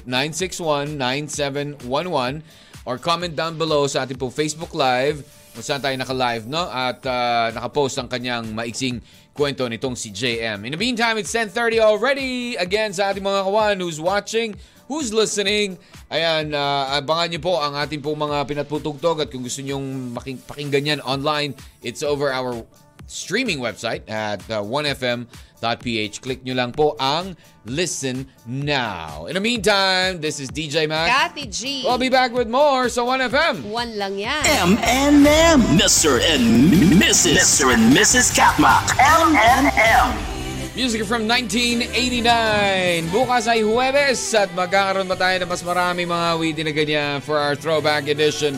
0998-961-9711 0.03 2.41
or 2.83 2.99
comment 2.99 3.33
down 3.35 3.55
below 3.55 3.87
sa 3.87 4.03
ating 4.03 4.17
po 4.17 4.33
Facebook 4.33 4.73
Live 4.73 5.23
kung 5.53 5.61
saan 5.61 5.85
tayo 5.85 5.93
naka-live, 5.93 6.49
no? 6.49 6.65
At 6.65 7.05
ah, 7.05 7.53
naka-post 7.53 8.01
ang 8.01 8.09
kanyang 8.09 8.49
maiksing 8.57 8.97
kwento 9.37 9.69
nitong 9.69 9.93
si 9.93 10.09
JM. 10.09 10.65
In 10.65 10.73
the 10.73 10.81
meantime, 10.81 11.17
it's 11.17 11.33
10.30 11.33 11.81
already. 11.81 12.55
Again, 12.57 12.93
sa 12.93 13.13
ating 13.13 13.21
mga 13.21 13.45
kawan 13.45 13.77
who's 13.81 14.01
watching, 14.01 14.57
who's 14.89 15.13
listening, 15.13 15.77
ayan, 16.09 16.57
ah, 16.57 16.97
abangan 16.97 17.29
niyo 17.33 17.41
po 17.41 17.61
ang 17.61 17.77
ating 17.77 18.01
po 18.01 18.17
mga 18.17 18.49
pinatutugtog 18.49 19.21
at 19.21 19.29
kung 19.29 19.45
gusto 19.45 19.61
nyong 19.61 20.17
making, 20.17 20.37
pakinggan 20.41 20.97
yan 20.97 21.01
online, 21.05 21.53
it's 21.85 22.01
over 22.01 22.33
our 22.33 22.65
streaming 23.07 23.60
website 23.60 24.07
at 24.10 24.41
uh, 24.50 24.62
1fm.ph. 24.62 26.15
Click 26.22 26.43
nyo 26.43 26.55
lang 26.55 26.72
po 26.72 26.95
ang 27.00 27.36
Listen 27.65 28.27
Now. 28.45 29.25
In 29.27 29.36
the 29.36 29.43
meantime, 29.43 30.19
this 30.19 30.39
is 30.39 30.51
DJ 30.51 30.88
Mac. 30.88 31.07
Kathy 31.07 31.48
G. 31.48 31.83
We'll 31.86 31.98
be 32.01 32.10
back 32.12 32.33
with 32.36 32.50
more 32.51 32.89
sa 32.89 33.07
1FM. 33.07 33.72
One 33.72 33.95
lang 33.95 34.19
yan. 34.19 34.43
M&M. 34.43 35.60
Mr. 35.79 36.19
and 36.19 36.72
Mrs. 37.00 37.39
Mr. 37.39 37.72
and 37.72 37.93
Mrs. 37.95 38.36
Katmak. 38.36 38.91
M&M. 39.00 40.33
Music 40.74 41.05
from 41.05 41.29
1989. 41.29 43.05
Bukas 43.13 43.45
ay 43.45 43.62
Huwebes 43.62 44.17
at 44.33 44.50
magkakaroon 44.57 45.05
pa 45.05 45.13
tayo 45.13 45.38
ng 45.45 45.50
mas 45.53 45.62
marami 45.62 46.01
mga 46.01 46.29
witty 46.41 46.65
na 46.65 46.74
ganyan 46.74 47.22
for 47.22 47.38
our 47.38 47.53
throwback 47.53 48.10
edition. 48.10 48.57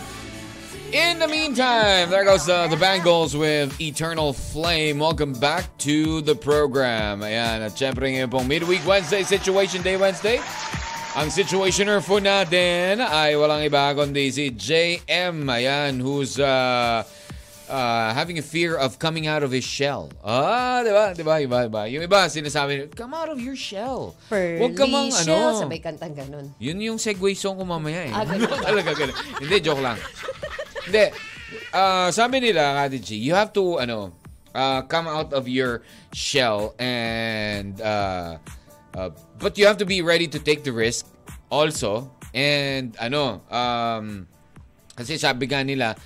In 0.94 1.20
the 1.20 1.28
meantime, 1.28 2.10
there 2.10 2.24
goes 2.24 2.48
uh, 2.48 2.68
the 2.68 2.78
Bangles 2.78 3.36
with 3.36 3.80
Eternal 3.82 4.34
Flame. 4.34 5.00
Welcome 5.00 5.34
back 5.34 5.66
to 5.80 6.22
the 6.22 6.36
program. 6.36 7.20
Ayan, 7.22 7.66
at 7.66 7.74
syempre 7.74 8.08
ngayon 8.14 8.30
pong 8.32 8.48
Midweek 8.48 8.86
Wednesday, 8.88 9.24
Situation 9.26 9.82
Day 9.82 9.98
Wednesday. 9.98 10.40
Ang 11.16 11.34
situationer 11.34 12.00
po 12.06 12.20
natin 12.22 13.02
ay 13.02 13.34
walang 13.36 13.66
iba 13.66 13.92
kundi 13.98 14.32
si 14.32 14.52
JM. 14.54 15.48
Ayan, 15.52 16.00
who's 16.00 16.40
uh, 16.40 17.04
uh, 17.68 18.08
having 18.14 18.38
a 18.38 18.46
fear 18.46 18.78
of 18.78 19.00
coming 19.00 19.28
out 19.28 19.44
of 19.44 19.52
his 19.52 19.66
shell. 19.66 20.12
Ah, 20.24 20.80
di 20.86 20.92
ba? 20.94 21.06
Di 21.12 21.24
ba? 21.26 21.42
Iba, 21.42 21.66
iba. 21.68 21.82
Yung 21.92 22.06
iba, 22.06 22.30
sinasabi, 22.30 22.94
come 22.96 23.12
out 23.16 23.28
of 23.28 23.42
your 23.42 23.58
shell. 23.58 24.14
Pearly 24.30 24.62
Huwag 24.62 24.78
ka 24.78 24.86
mang, 24.88 25.10
shell. 25.12 25.60
ano. 25.60 25.66
Sabay 25.66 25.82
kantang 25.82 26.14
ganun. 26.16 26.54
Yun 26.62 26.78
yung 26.80 27.00
segue 27.02 27.34
song 27.36 27.58
ko 27.58 27.66
mamaya 27.66 28.06
eh. 28.06 28.14
Ah, 28.14 28.24
ganun. 28.24 28.48
Talaga 28.70 28.92
ganun. 28.96 29.18
Hindi, 29.44 29.56
joke 29.60 29.82
lang. 29.84 29.98
Hindi. 30.86 31.10
Ah, 31.74 32.14
sabi 32.14 32.40
nila, 32.40 32.78
Kati 32.78 33.02
G, 33.02 33.18
you 33.18 33.34
have 33.34 33.50
to, 33.58 33.82
ano, 33.82 34.14
uh, 34.54 34.86
come 34.86 35.10
out 35.10 35.34
of 35.34 35.50
your 35.50 35.82
shell 36.14 36.78
and, 36.78 37.82
uh, 37.82 38.38
uh, 38.94 39.10
but 39.42 39.58
you 39.58 39.66
have 39.66 39.78
to 39.82 39.86
be 39.86 40.06
ready 40.06 40.30
to 40.30 40.38
take 40.38 40.64
the 40.64 40.72
risk 40.72 41.10
also. 41.50 42.14
And, 42.38 42.94
ano, 43.02 43.42
um, 43.50 44.30
kasi 44.94 45.18
sabi 45.18 45.50
nga 45.50 45.66
nila, 45.66 45.98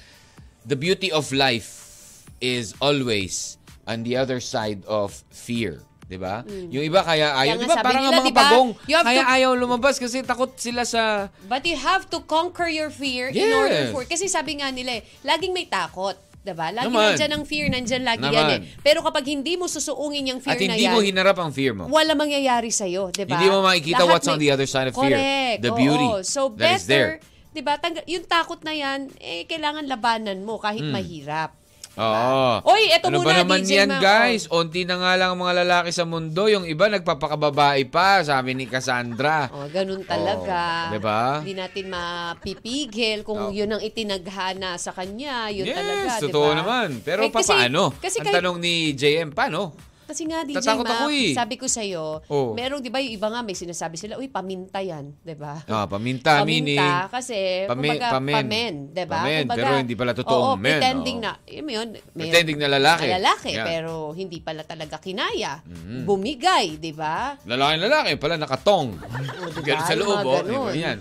the 0.64 0.80
beauty 0.80 1.12
of 1.12 1.28
life 1.36 2.24
is 2.40 2.74
always 2.80 3.60
on 3.84 4.08
the 4.08 4.16
other 4.16 4.40
side 4.40 4.86
of 4.88 5.12
fear. 5.30 5.84
'Di 6.10 6.18
ba? 6.18 6.42
Yung 6.68 6.82
iba 6.82 7.00
kaya 7.00 7.38
ayaw, 7.38 7.54
Hmm. 7.54 7.62
'di 7.62 7.70
ba? 7.70 7.76
Parang 7.80 8.02
nila, 8.02 8.10
ang 8.10 8.18
mga 8.18 8.26
di 8.26 8.34
ba, 8.34 8.42
pagong 8.44 8.70
kaya 8.84 9.22
to- 9.22 9.30
ayaw 9.30 9.52
lumabas 9.54 9.96
kasi 9.96 10.26
takot 10.26 10.50
sila 10.56 10.82
sa 10.84 11.30
But 11.46 11.62
you 11.64 11.78
have 11.78 12.10
to 12.10 12.26
conquer 12.26 12.66
your 12.68 12.90
fear 12.90 13.30
in 13.30 13.46
Yes. 13.46 13.54
order 13.56 13.84
for... 13.92 14.02
Kasi 14.04 14.26
sabi 14.26 14.58
nga 14.58 14.68
nila 14.68 14.98
eh, 14.98 15.06
laging 15.22 15.54
may 15.54 15.70
takot. 15.70 16.18
Diba? 16.40 16.72
Lagi 16.72 16.88
Naman. 16.88 17.14
nandyan 17.14 17.32
ang 17.32 17.44
fear, 17.44 17.68
nandyan 17.68 18.02
lagi 18.02 18.24
Naman. 18.24 18.34
yan 18.34 18.50
eh. 18.50 18.60
Pero 18.80 19.04
kapag 19.04 19.28
hindi 19.28 19.54
mo 19.54 19.68
susuungin 19.68 20.24
yung 20.26 20.40
fear 20.40 20.56
at 20.56 20.64
na 20.64 20.72
hindi 20.72 20.88
yan, 20.88 20.96
mo 20.96 21.04
hinarap 21.04 21.38
ang 21.38 21.52
fear 21.52 21.76
mo. 21.76 21.86
wala 21.86 22.16
mangyayari 22.16 22.72
sa'yo, 22.72 23.12
di 23.12 23.28
ba? 23.28 23.36
Hindi 23.36 23.52
mo 23.52 23.60
makikita 23.62 24.02
Lahat 24.02 24.10
what's 24.10 24.26
on 24.26 24.40
may- 24.40 24.48
the 24.48 24.50
other 24.50 24.66
side 24.66 24.88
of 24.88 24.96
fear. 24.96 25.14
Correct. 25.14 25.60
The 25.62 25.70
oo. 25.70 25.78
beauty 25.78 26.08
So 26.24 26.50
that 26.56 26.80
is 26.80 26.88
there. 26.88 27.20
better, 27.20 27.52
di 27.52 27.62
ba, 27.62 27.76
tangga- 27.76 28.08
yung 28.08 28.24
takot 28.24 28.64
na 28.64 28.72
yan, 28.72 29.12
eh, 29.20 29.44
kailangan 29.46 29.84
labanan 29.86 30.40
mo 30.40 30.58
kahit 30.58 30.80
mahirap. 30.82 31.59
Oo. 32.00 32.64
Oy, 32.66 32.88
eto 32.90 33.08
ano 33.08 33.20
muna, 33.20 33.28
ba 33.28 33.34
naman 33.38 33.60
DJ 33.60 33.72
yan, 33.78 33.90
Ma- 33.90 34.00
guys? 34.00 34.48
Unti 34.48 34.88
na 34.88 34.96
nga 34.96 35.14
lang 35.14 35.36
ang 35.36 35.42
mga 35.42 35.56
lalaki 35.62 35.92
sa 35.92 36.04
mundo. 36.04 36.48
Yung 36.48 36.64
iba 36.64 36.88
nagpapakababae 36.88 37.84
pa, 37.86 38.24
sabi 38.24 38.56
ni 38.56 38.66
Cassandra. 38.66 39.52
Oh, 39.52 39.68
ganun 39.68 40.02
talaga. 40.02 40.88
Oh, 40.88 40.94
di 40.96 41.00
ba? 41.00 41.44
Hindi 41.44 41.54
natin 41.54 41.92
mapipigil 41.92 43.22
kung 43.22 43.42
Oh. 43.42 43.52
yun 43.52 43.70
ang 43.70 43.82
itinaghana 43.82 44.76
sa 44.76 44.90
kanya. 44.90 45.50
Yun 45.50 45.66
yes, 45.66 45.76
talaga, 45.76 46.10
totoo 46.22 46.48
ba? 46.48 46.56
naman. 46.56 46.88
Pero 47.02 47.22
Eh, 47.22 47.30
kasi- 47.30 47.52
paano? 47.52 47.92
Kasi 47.94 48.16
ang 48.18 48.26
kahit- 48.26 48.38
tanong 48.40 48.58
ni 48.58 48.74
JM, 48.94 49.30
paano? 49.30 49.76
Kasi 50.10 50.26
nga, 50.26 50.42
DJ 50.42 50.58
Tatakot 50.58 50.90
Mac, 50.90 50.98
ako 50.98 51.08
eh. 51.14 51.38
sabi 51.38 51.54
ko 51.54 51.70
sa'yo, 51.70 52.26
Oh. 52.26 52.58
merong, 52.58 52.82
di 52.82 52.90
ba, 52.90 52.98
yung 52.98 53.14
iba 53.14 53.30
nga 53.30 53.46
may 53.46 53.54
sinasabi 53.54 53.94
sila, 53.94 54.18
uy, 54.18 54.26
paminta 54.26 54.82
yan, 54.82 55.14
di 55.22 55.38
ba? 55.38 55.62
Ah, 55.70 55.86
paminta, 55.86 56.42
meaning... 56.42 56.82
Paminta, 56.82 57.14
kasi, 57.14 57.38
Pami- 57.70 57.94
kumbaga, 57.94 58.18
pamen. 58.18 58.34
pamen, 58.34 58.74
di 58.90 59.06
ba? 59.06 59.22
Pamen, 59.22 59.42
Kumbaga, 59.46 59.62
pero 59.62 59.72
hindi 59.78 59.94
pala 59.94 60.12
totoong 60.12 60.42
oo, 60.50 60.58
men, 60.58 60.82
pretending 60.82 61.20
oo. 61.20 61.26
na, 61.30 61.32
yun, 61.46 61.66
yun, 61.70 61.88
may- 61.94 62.26
Pretending 62.26 62.58
na 62.58 62.68
lalaki. 62.74 63.06
na 63.06 63.22
lalaki, 63.22 63.50
Yan. 63.54 63.66
pero 63.70 63.94
hindi 64.12 64.38
pala 64.42 64.62
talaga 64.66 64.98
kinaya. 64.98 65.62
Bumigay, 66.02 66.82
di 66.82 66.90
ba? 66.90 67.38
Lalaki 67.46 67.76
lalaki 67.78 68.12
pala 68.18 68.36
nakatong. 68.36 68.88
O, 69.40 69.46
di 69.48 69.62
ba? 69.62 69.68
Ganun 69.70 69.86
sa 69.86 69.94
Yung 69.94 70.02
loob, 70.02 70.18
mga 70.18 70.26
oh. 70.26 70.34
ganun. 70.42 70.74
Yan. 70.74 70.98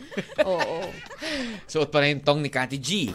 Oo. 0.52 0.78
Suot 1.64 1.88
pa 1.88 2.04
rin 2.04 2.20
tong 2.20 2.38
ni 2.38 2.52
Kati 2.52 2.76
G. 2.76 3.08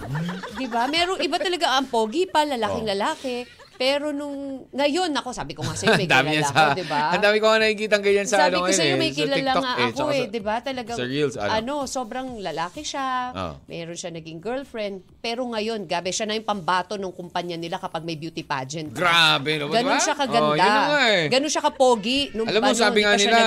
Di 0.55 0.65
ba? 0.65 0.89
Meron 0.89 1.21
iba 1.21 1.37
talaga 1.37 1.77
ang 1.77 1.85
pogi 1.85 2.25
pa, 2.25 2.41
lalaking 2.41 2.87
lalaki. 2.87 3.45
Pero 3.75 4.15
nung, 4.15 4.67
ngayon, 4.71 5.11
ako, 5.11 5.29
sabi 5.35 5.51
ko 5.51 5.61
nga 5.67 5.75
sa'yo, 5.75 5.99
may 5.99 6.07
kilala 6.07 6.31
ako, 6.31 6.55
sa... 6.55 6.77
di 6.77 6.85
ba? 6.87 7.01
Ang 7.11 7.23
dami 7.23 7.37
ko 7.43 7.45
nga 7.51 7.59
nakikita 7.59 7.95
ganyan 7.99 8.27
sa 8.27 8.37
Sabi 8.47 8.55
ano 8.55 8.63
ko 8.63 8.71
sa'yo, 8.71 8.95
eh, 8.95 8.99
may 8.99 9.11
kilala 9.11 9.51
nga 9.51 9.73
eh, 9.75 9.87
ako 9.91 10.03
eh, 10.11 10.23
sa- 10.23 10.31
di 10.31 10.41
ba? 10.41 10.55
Talagang, 10.63 10.97
sa 10.97 11.05
Reels, 11.05 11.35
ano? 11.35 11.73
sobrang 11.85 12.27
lalaki 12.39 12.81
siya. 12.87 13.07
Oh. 13.35 13.53
Meron 13.67 13.97
siya 13.99 14.11
naging 14.15 14.39
girlfriend. 14.39 15.03
Pero 15.19 15.43
ngayon, 15.43 15.83
gabi, 15.85 16.15
siya 16.15 16.25
na 16.27 16.39
yung 16.39 16.47
pambato 16.47 16.95
ng 16.95 17.11
kumpanya 17.11 17.59
nila 17.59 17.75
kapag 17.77 18.07
may 18.07 18.15
beauty 18.15 18.47
pageant. 18.47 18.95
Grabe, 18.95 19.59
no? 19.59 19.67
Ganon 19.67 19.99
diba? 19.99 20.03
siya 20.03 20.15
Oh, 20.15 20.21
kaganda. 20.23 20.63
na 20.63 20.81
nga 20.87 21.03
eh. 21.11 21.23
Ganon 21.27 21.51
siya 21.51 21.63
kapogi. 21.63 22.31
Nung, 22.31 22.47
Alam 22.47 22.61
mo, 22.63 22.71
ano, 22.71 22.79
sabi 22.79 22.99
nga 23.03 23.13
nila, 23.19 23.37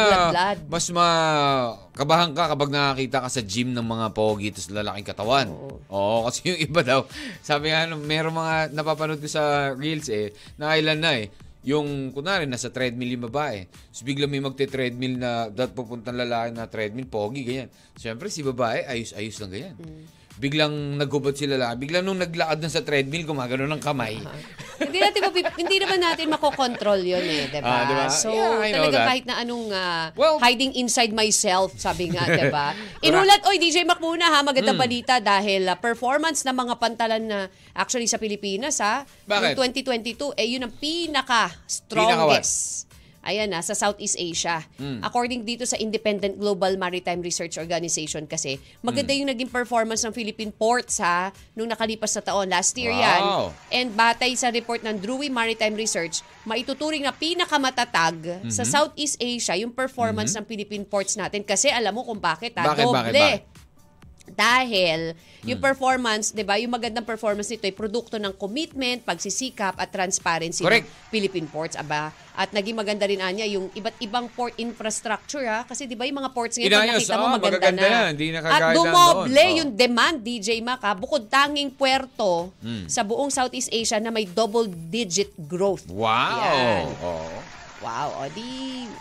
mas 0.69 0.87
ma 0.93 1.09
kabahan 1.99 2.31
ka 2.31 2.55
kapag 2.55 2.71
nakakita 2.71 3.27
ka 3.27 3.29
sa 3.29 3.43
gym 3.43 3.75
ng 3.75 3.83
mga 3.83 4.07
pogi 4.15 4.55
tapos 4.55 4.71
lalaking 4.71 5.09
katawan. 5.09 5.51
Oo. 5.91 6.31
kasi 6.31 6.55
yung 6.55 6.61
iba 6.71 6.81
daw, 6.87 7.01
sabi 7.43 7.75
nga, 7.75 7.91
ano, 7.91 7.99
meron 7.99 8.39
mga 8.39 8.71
napapanood 8.71 9.19
ko 9.19 9.27
sa 9.27 9.75
Reels 9.75 10.07
eh, 10.07 10.18
na 10.61 10.79
ilan 10.79 10.99
na 10.99 11.13
eh, 11.19 11.27
yung, 11.67 12.15
kunwari, 12.15 12.47
nasa 12.47 12.71
treadmill 12.73 13.19
yung 13.19 13.27
babae. 13.29 13.67
Tapos 13.69 14.03
bigla 14.07 14.31
may 14.31 14.41
magte-treadmill 14.41 15.15
na, 15.19 15.31
dat 15.53 15.75
pupuntang 15.75 16.17
lalaki 16.17 16.55
na 16.55 16.71
treadmill, 16.71 17.11
pogi, 17.11 17.43
ganyan. 17.45 17.69
Siyempre, 17.99 18.31
si 18.33 18.41
babae, 18.47 18.87
ayos-ayos 18.87 19.37
lang 19.43 19.51
ganyan. 19.53 19.77
Biglang 20.39 20.97
naghubad 20.97 21.35
si 21.35 21.45
lalaki. 21.45 21.75
Biglang 21.83 22.07
nung 22.07 22.17
naglakad 22.17 22.59
na 22.59 22.71
sa 22.71 22.81
treadmill, 22.81 23.27
gumagano 23.27 23.67
ng 23.67 23.83
kamay. 23.83 24.23
hindi 24.79 24.99
natin 25.03 25.21
hindi 25.59 25.77
naman 25.83 25.99
natin 25.99 26.31
makokontrol 26.31 27.03
yun 27.03 27.19
eh, 27.21 27.51
'di 27.51 27.59
ba? 27.59 27.67
Ah, 27.67 27.83
diba? 27.85 28.07
So, 28.09 28.31
Yeah, 28.31 28.63
talaga 28.71 29.11
kahit 29.11 29.27
na 29.27 29.43
anong 29.43 29.75
ah, 29.75 30.15
Well- 30.15 30.39
hiding 30.39 30.79
inside 30.79 31.11
myself, 31.11 31.75
sabi 31.75 32.15
nga, 32.15 32.23
'di 32.31 32.47
ba? 32.49 32.79
Inulat 33.03 33.43
oy 33.45 33.59
DJ 33.59 33.83
Mac 33.83 33.99
muna 33.99 34.31
ha, 34.31 34.39
magandang 34.41 34.79
Hmm. 34.79 34.87
balita 34.87 35.19
dahil 35.19 35.67
ah, 35.67 35.75
performance 35.75 36.47
ng 36.47 36.55
mga 36.55 36.75
pantalan 36.79 37.23
na 37.27 37.39
actually 37.75 38.07
sa 38.07 38.23
Pilipinas 38.23 38.79
ha, 38.79 39.03
Bakit? 39.27 39.59
yung 39.59 39.75
2022 39.75 40.39
eh 40.39 40.47
yun 40.47 40.63
ang 40.63 40.71
pinaka 40.73 41.51
Pinaka. 41.91 42.39
Ayan 43.29 43.53
na, 43.53 43.61
sa 43.61 43.77
Southeast 43.77 44.17
Asia. 44.17 44.65
Hmm. 44.81 45.05
According 45.05 45.45
dito 45.45 45.69
sa 45.69 45.77
Independent 45.77 46.41
Global 46.41 46.81
Maritime 46.81 47.21
Research 47.21 47.61
Organization 47.61 48.25
kasi, 48.25 48.57
maganda 48.81 49.13
Hmm. 49.13 49.21
yung 49.21 49.29
naging 49.29 49.51
performance 49.53 50.01
ng 50.01 50.17
Philippine 50.17 50.49
ports 50.49 50.97
ha, 50.97 51.29
nung 51.53 51.69
nakalipas 51.69 52.09
na 52.17 52.25
taon. 52.25 52.49
Last 52.49 52.73
year 52.75 52.89
yan. 52.89 53.21
Wow. 53.21 53.53
And 53.69 53.93
batay 53.93 54.33
sa 54.33 54.49
report 54.49 54.81
ng 54.81 54.97
Drewry 54.97 55.29
Maritime 55.29 55.77
Research, 55.77 56.25
maituturing 56.43 57.05
na 57.05 57.13
pinakamatatag 57.13 58.17
Mhm. 58.41 58.51
sa 58.51 58.65
Southeast 58.65 59.21
Asia 59.21 59.53
yung 59.55 59.71
performance 59.71 60.33
ng 60.33 60.49
Philippine 60.49 60.89
ports 60.89 61.13
natin. 61.13 61.45
Kasi 61.45 61.69
alam 61.69 61.93
mo 61.93 62.09
kung 62.09 62.17
bakit 62.17 62.57
ha, 62.57 62.65
Bakit, 62.65 62.87
bakit, 62.87 63.13
doble. 63.13 63.13
bakit? 63.13 63.41
Dahil 64.31 65.13
Hmm. 65.39 65.49
yung 65.49 65.61
performance, 65.61 66.31
'di 66.31 66.43
ba? 66.43 66.57
Yung 66.57 66.71
magandang 66.71 67.03
performance 67.03 67.47
nito 67.47 67.63
ay 67.63 67.73
produkto 67.73 68.17
ng 68.17 68.35
commitment, 68.35 69.03
pagsisikap 69.03 69.75
at 69.75 69.89
transparency 69.89 70.61
Correct. 70.61 70.83
ng 70.83 71.09
Philippine 71.09 71.47
ports, 71.47 71.75
aba. 71.75 72.11
At 72.33 72.51
naging 72.51 72.75
maganda 72.75 73.03
rin 73.03 73.19
anya 73.19 73.43
yung 73.45 73.71
iba't 73.73 73.99
ibang 73.99 74.27
port 74.29 74.55
infrastructure 74.57 75.43
ha. 75.43 75.63
Kasi 75.63 75.85
'di 75.85 75.95
ba 75.95 76.05
yung 76.05 76.19
mga 76.19 76.31
ports 76.31 76.55
ngayon 76.55 76.69
pag 76.69 76.83
Inayos, 76.85 76.95
nakita 77.01 77.15
mo 77.15 77.19
oh, 77.21 77.31
maganda 77.31 77.51
magaganda 77.57 77.83
na. 77.83 77.91
na. 77.91 78.03
Hindi 78.11 78.25
At 78.29 78.43
kagaya 78.43 78.75
dumoble 78.75 79.31
doon. 79.33 79.49
Oh. 79.49 79.59
yung 79.59 79.71
demand 79.73 80.17
DJ 80.19 80.49
Mac 80.59 80.81
ha. 80.81 80.93
Bukod 80.93 81.27
tanging 81.27 81.71
puerto 81.71 82.51
Hmm. 82.59 82.87
sa 82.87 83.03
buong 83.03 83.31
Southeast 83.31 83.71
Asia 83.71 83.97
na 83.97 84.11
may 84.11 84.25
double 84.25 84.67
digit 84.67 85.31
growth. 85.41 85.87
Wow! 85.89 86.39
Yan. 86.41 86.85
Oo. 87.01 87.39
Wow, 87.79 88.11
o 88.11 88.27
di 88.29 88.43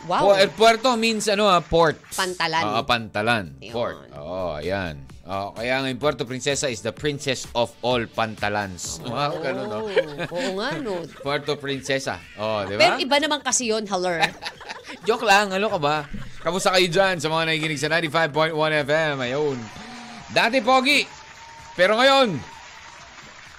wow. 0.05 0.37
Eh, 0.37 0.45
puerto 0.47 0.93
means 0.93 1.25
ano 1.25 1.49
ah, 1.49 1.57
port. 1.59 1.97
Pantalan. 2.13 2.61
Oo, 2.63 2.81
pantalan. 2.85 3.45
Yun. 3.57 3.73
Port. 3.73 3.97
Oo, 4.13 4.53
ayan. 4.53 5.01
Oo, 5.27 5.51
kaya 5.51 5.83
nga 5.83 5.91
yung 5.91 5.99
Puerto 5.99 6.23
Princesa 6.23 6.71
is 6.71 6.79
the 6.79 6.95
princess 6.95 7.51
of 7.51 7.67
all 7.83 7.99
pantalans. 8.07 9.03
Wow, 9.03 9.35
ganun, 9.43 9.67
no? 9.67 9.79
Oo, 9.83 9.99
oo 10.31 10.51
nga 10.55 10.69
no. 10.79 11.03
Puerto 11.25 11.59
Princesa. 11.59 12.15
Oh, 12.39 12.63
di 12.63 12.79
Pero 12.79 12.95
ba? 12.95 13.03
iba 13.03 13.17
naman 13.19 13.43
kasi 13.43 13.67
yun, 13.67 13.83
haller. 13.91 14.23
Joke 15.07 15.27
lang, 15.27 15.51
ano 15.51 15.67
ka 15.67 15.79
ba? 15.83 16.07
Kamusta 16.39 16.71
kayo 16.71 16.87
dyan 16.87 17.19
sa 17.19 17.27
mga 17.27 17.43
nakikinig 17.51 17.75
sa 17.75 17.91
95.1 17.91 18.55
FM? 18.87 19.15
Ayun. 19.19 19.57
Dati 20.31 20.63
pogi. 20.63 21.03
Pero 21.75 21.99
ngayon, 21.99 22.39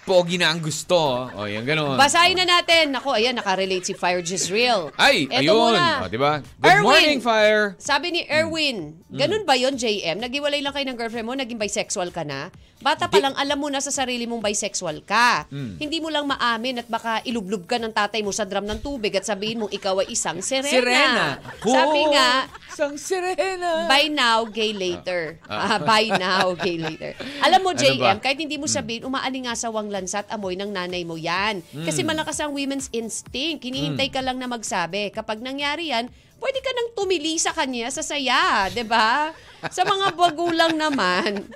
pogi 0.08 0.40
na 0.40 0.48
ang 0.48 0.64
gusto. 0.64 1.28
O, 1.28 1.44
yan 1.44 1.68
ganun. 1.68 2.00
Basahin 2.00 2.40
na 2.40 2.48
natin. 2.48 2.96
Ako, 2.96 3.20
ayan, 3.20 3.36
nakarelate 3.36 3.84
si 3.84 3.92
Fire 3.92 4.24
Jisrael. 4.24 4.88
Ay, 4.96 5.28
Eto 5.28 5.52
ayun. 5.52 5.76
muna. 5.76 6.00
O, 6.00 6.08
di 6.08 6.16
ba? 6.16 6.40
Good 6.40 6.64
Erwin. 6.64 6.84
morning, 6.88 7.18
Fire. 7.20 7.76
Sabi 7.76 8.16
ni 8.16 8.24
Erwin, 8.24 8.96
ganun 9.12 9.44
ba 9.44 9.52
yon 9.52 9.76
JM? 9.76 10.16
Nagiwalay 10.16 10.64
lang 10.64 10.72
kayo 10.72 10.88
ng 10.88 10.96
girlfriend 10.96 11.28
mo, 11.28 11.36
naging 11.36 11.60
bisexual 11.60 12.08
ka 12.08 12.24
na? 12.24 12.48
Bata 12.78 13.10
pa 13.10 13.18
lang, 13.18 13.34
alam 13.34 13.58
mo 13.58 13.66
na 13.66 13.82
sa 13.82 13.90
sarili 13.90 14.22
mong 14.24 14.38
bisexual 14.38 15.02
ka. 15.02 15.50
Hindi 15.50 15.98
mo 15.98 16.08
lang 16.08 16.30
maamin 16.30 16.82
at 16.82 16.88
baka 16.88 17.18
ilublob 17.26 17.66
ka 17.66 17.76
ng 17.76 17.90
tatay 17.90 18.22
mo 18.22 18.30
sa 18.30 18.46
drum 18.46 18.64
ng 18.64 18.78
tubig 18.78 19.10
at 19.18 19.26
sabihin 19.26 19.66
mong 19.66 19.72
ikaw 19.74 19.98
ay 19.98 20.14
isang 20.14 20.38
sirena. 20.38 20.70
Sirena. 20.70 21.26
Sabi 21.58 22.02
Oo, 22.06 22.12
nga, 22.14 22.30
Isang 22.78 22.94
sirena. 22.94 23.90
By 23.90 24.06
now, 24.06 24.46
gay 24.46 24.70
later. 24.70 25.34
Ah, 25.50 25.82
by 25.82 26.14
now, 26.14 26.54
gay 26.54 26.78
later. 26.78 27.10
Alam 27.42 27.66
mo, 27.66 27.70
Ano 27.74 27.82
JM, 27.82 27.98
ba? 27.98 28.22
kahit 28.22 28.38
hindi 28.38 28.54
mo 28.54 28.70
sabihin, 28.70 29.02
umaalingasawang 29.02 29.90
lansa 29.90 30.22
at 30.22 30.30
amoy 30.30 30.54
ng 30.54 30.70
nanay 30.70 31.02
mo 31.02 31.18
yan. 31.18 31.58
Kasi 31.82 32.06
malakas 32.06 32.38
ang 32.38 32.54
women's 32.54 32.86
instinct. 32.94 33.66
Hinihintay 33.66 34.14
ka 34.14 34.22
lang 34.22 34.38
na 34.38 34.46
magsabi. 34.46 35.10
Kapag 35.10 35.42
nangyari 35.42 35.90
yan, 35.90 36.06
pwede 36.38 36.62
ka 36.62 36.70
nang 36.70 36.94
tumili 36.94 37.34
sa 37.42 37.50
kanya 37.50 37.90
sa 37.90 38.06
saya, 38.06 38.70
'di 38.70 38.86
ba? 38.86 39.34
Sa 39.74 39.82
mga 39.82 40.14
bagulang 40.14 40.78
naman, 40.78 41.50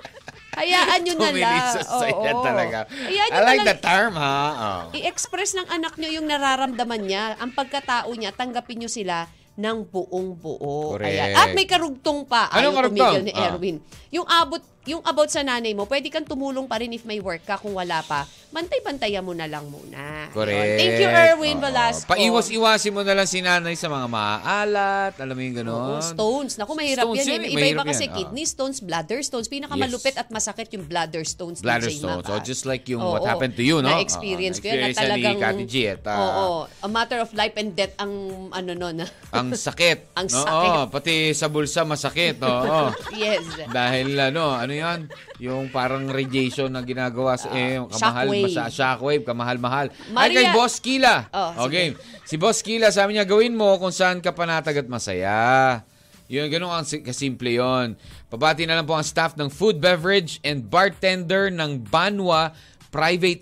hayaan 0.53 0.99
nyo 1.03 1.13
na 1.17 1.29
lang. 1.33 1.73
Oo. 1.77 2.43
talaga. 2.43 2.79
Hayaan 2.89 3.29
I 3.33 3.39
like 3.43 3.65
the 3.65 3.77
term, 3.77 4.13
ha? 4.17 4.37
Oh. 4.53 4.81
i-express 4.93 5.57
ng 5.57 5.67
anak 5.69 5.97
nyo 5.97 6.09
yung 6.09 6.25
nararamdaman 6.29 7.01
niya, 7.03 7.35
ang 7.37 7.51
pagkatao 7.51 8.09
niya, 8.13 8.31
tanggapin 8.33 8.81
nyo 8.81 8.89
sila 8.89 9.25
ng 9.53 9.85
buong 9.85 10.33
buo. 10.33 10.97
Correct. 10.97 11.13
Ayan. 11.13 11.37
At 11.37 11.53
may 11.53 11.69
karugtong 11.69 12.25
pa. 12.25 12.49
Anong 12.49 12.73
Ayaw 12.73 12.79
karugtong? 12.89 13.21
ni 13.21 13.31
Ah. 13.33 13.53
Erwin. 13.53 13.77
Yung 14.09 14.25
abot, 14.25 14.61
yung 14.85 14.99
about 15.01 15.27
sa 15.27 15.39
nanay 15.39 15.71
mo, 15.71 15.85
pwede 15.85 16.07
kang 16.07 16.23
tumulong 16.23 16.65
pa 16.65 16.75
rin 16.75 16.91
if 16.91 17.03
may 17.03 17.17
work 17.17 17.41
ka. 17.41 17.55
Kung 17.55 17.71
wala 17.71 18.03
pa, 18.03 18.23
bantay-bantayan 18.49 19.23
mo 19.23 19.31
na 19.31 19.47
lang 19.47 19.65
muna. 19.65 20.27
Correct. 20.29 20.53
Yun. 20.53 20.77
Thank 20.77 20.95
you, 20.99 21.09
Erwin 21.09 21.57
Oo. 21.57 21.63
Velasco. 21.63 22.07
Paiwas-iwasin 22.07 22.91
mo 22.91 23.01
na 23.01 23.13
lang 23.13 23.25
si 23.25 23.39
nanay 23.39 23.73
sa 23.73 23.87
mga 23.87 24.07
maaalat. 24.07 25.13
Alam 25.17 25.33
mo 25.33 25.41
yung 25.41 25.55
Oo, 25.55 25.61
gano'n. 25.63 26.03
stones. 26.03 26.53
Naku, 26.55 26.71
mahirap 26.73 27.03
Stones 27.05 27.17
yan. 27.17 27.31
yun 27.31 27.41
eh. 27.41 27.49
Iba-iba 27.49 27.63
mahirap 27.79 27.89
kasi 27.89 28.03
yan. 28.03 28.11
Ah. 28.11 28.17
kidney 28.19 28.45
stones, 28.45 28.77
bladder 28.79 29.19
stones. 29.21 29.47
Pinakamalupit 29.47 30.13
Yes. 30.13 30.21
at 30.21 30.27
masakit 30.29 30.67
yung 30.69 30.83
bladder 30.83 31.23
stones. 31.23 31.63
Bladder 31.63 31.87
DJ 31.87 31.97
stones. 31.97 32.19
Mac, 32.19 32.29
Oh, 32.29 32.37
ah. 32.37 32.43
just 32.43 32.63
like 32.63 32.83
yung 32.85 32.99
Oo, 32.99 33.13
what 33.13 33.23
happened 33.23 33.55
to 33.55 33.63
you, 33.63 33.79
no? 33.79 33.87
Na-experience 33.89 34.57
Oo, 34.57 34.61
ko 34.61 34.67
yan. 34.67 34.75
Na 34.75 34.81
na-experience 34.83 34.99
yan 34.99 35.17
ni 35.17 35.23
talagang, 35.23 35.37
Kati 35.39 35.65
G 35.65 35.75
at, 35.89 36.03
ah, 36.05 36.17
oo, 36.19 36.47
a 36.67 36.87
matter 36.87 37.19
of 37.19 37.31
life 37.31 37.55
and 37.55 37.71
death 37.71 37.95
ang 37.97 38.11
ano 38.51 38.71
nun. 38.73 38.97
Ang 39.33 39.49
sakit. 39.51 40.13
Ang 40.13 40.27
Oo, 40.27 40.37
sakit. 40.37 40.69
pati 40.91 41.15
sa 41.31 41.47
bulsa 41.47 41.81
masakit. 41.83 42.37
Oo. 42.37 42.93
yes. 43.17 43.41
Dahil 43.65 44.13
ano, 44.13 44.53
ano 44.53 44.72
yan? 44.73 44.99
Yung 45.37 45.69
parang 45.69 46.05
radiation 46.05 46.67
na 46.67 46.81
ginagawa 46.81 47.37
sa 47.37 47.47
eh, 47.49 47.77
yung 47.77 47.87
kamahal, 47.87 48.25
shockwave. 48.25 48.45
Masa, 48.49 48.63
shockwave, 48.67 49.23
kamahal-mahal. 49.23 49.85
Ay, 49.89 50.11
Maria- 50.11 50.35
kay 50.35 50.47
Boss 50.51 50.75
Kila. 50.77 51.15
Oh, 51.29 51.65
okay. 51.65 51.93
Si 52.23 52.35
Boss 52.35 52.59
Kila, 52.59 52.89
sabi 52.89 53.15
niya, 53.15 53.23
gawin 53.23 53.53
mo 53.53 53.77
kung 53.77 53.93
saan 53.93 54.19
ka 54.19 54.33
panatag 54.33 54.81
at 54.81 54.89
masaya. 54.89 55.81
Yun, 56.25 56.49
ganun 56.49 56.71
ang 56.71 56.87
si- 56.87 57.03
kasimple 57.03 57.53
yon. 57.53 57.93
Pabati 58.27 58.65
na 58.65 58.79
lang 58.79 58.89
po 58.89 58.97
ang 58.97 59.05
staff 59.05 59.37
ng 59.37 59.53
food, 59.53 59.77
beverage, 59.77 60.41
and 60.41 60.65
bartender 60.65 61.53
ng 61.53 61.85
Banwa 61.85 62.49
Private 62.93 63.41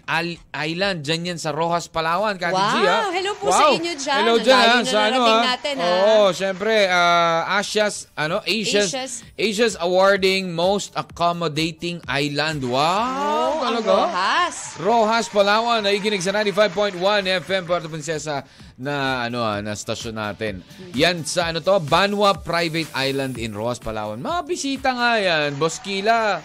Island. 0.55 1.03
Diyan 1.03 1.35
yan 1.35 1.37
sa 1.37 1.51
Rojas, 1.51 1.91
Palawan. 1.91 2.39
Kati 2.39 2.55
Wow! 2.55 2.71
G, 2.71 2.75
ha? 2.81 2.99
Hello 3.11 3.31
po 3.35 3.51
sa 3.51 3.67
inyo 3.69 3.93
dyan. 3.93 4.19
Hello 4.23 4.35
dyan, 4.39 4.55
layo 4.55 4.71
ha? 4.71 4.79
na 4.79 4.87
Sa 4.87 4.99
ano, 5.01 5.19
narating 5.19 5.35
ha? 5.35 5.49
natin, 5.51 5.73
ha? 5.75 5.89
Oo, 5.91 6.25
syempre, 6.31 6.73
ah, 6.87 7.59
Asia's, 7.59 8.07
ano, 8.15 8.39
Asia's, 8.41 8.87
Asia's- 8.87 9.19
Asia's 9.35 9.75
awarding 9.77 10.55
most 10.55 10.95
accommodating 10.95 11.99
island. 12.07 12.63
Wow! 12.63 13.59
Oh, 13.59 13.59
talaga? 13.59 13.91
Rojas. 14.07 14.55
Rojas, 14.79 15.27
Palawan, 15.27 15.83
nakikinig 15.83 16.23
sa 16.23 16.31
95.1 16.31 16.95
FM 17.43 17.63
Puerto 17.67 17.91
Princesa 17.91 18.47
na 18.77 19.27
ano 19.27 19.43
ah, 19.43 19.59
na 19.59 19.75
stasyon 19.75 20.15
natin. 20.15 20.63
Yan 20.95 21.21
sa 21.21 21.51
ano 21.51 21.59
to, 21.59 21.75
Banwa 21.77 22.33
Private 22.33 22.87
Island 22.95 23.35
in 23.35 23.51
Rojas, 23.51 23.77
Palawan. 23.77 24.17
Mga 24.17 24.39
bisita 24.47 24.95
nga 24.95 25.19
yan, 25.19 25.59
Boss 25.59 25.83
Kila. 25.83 26.39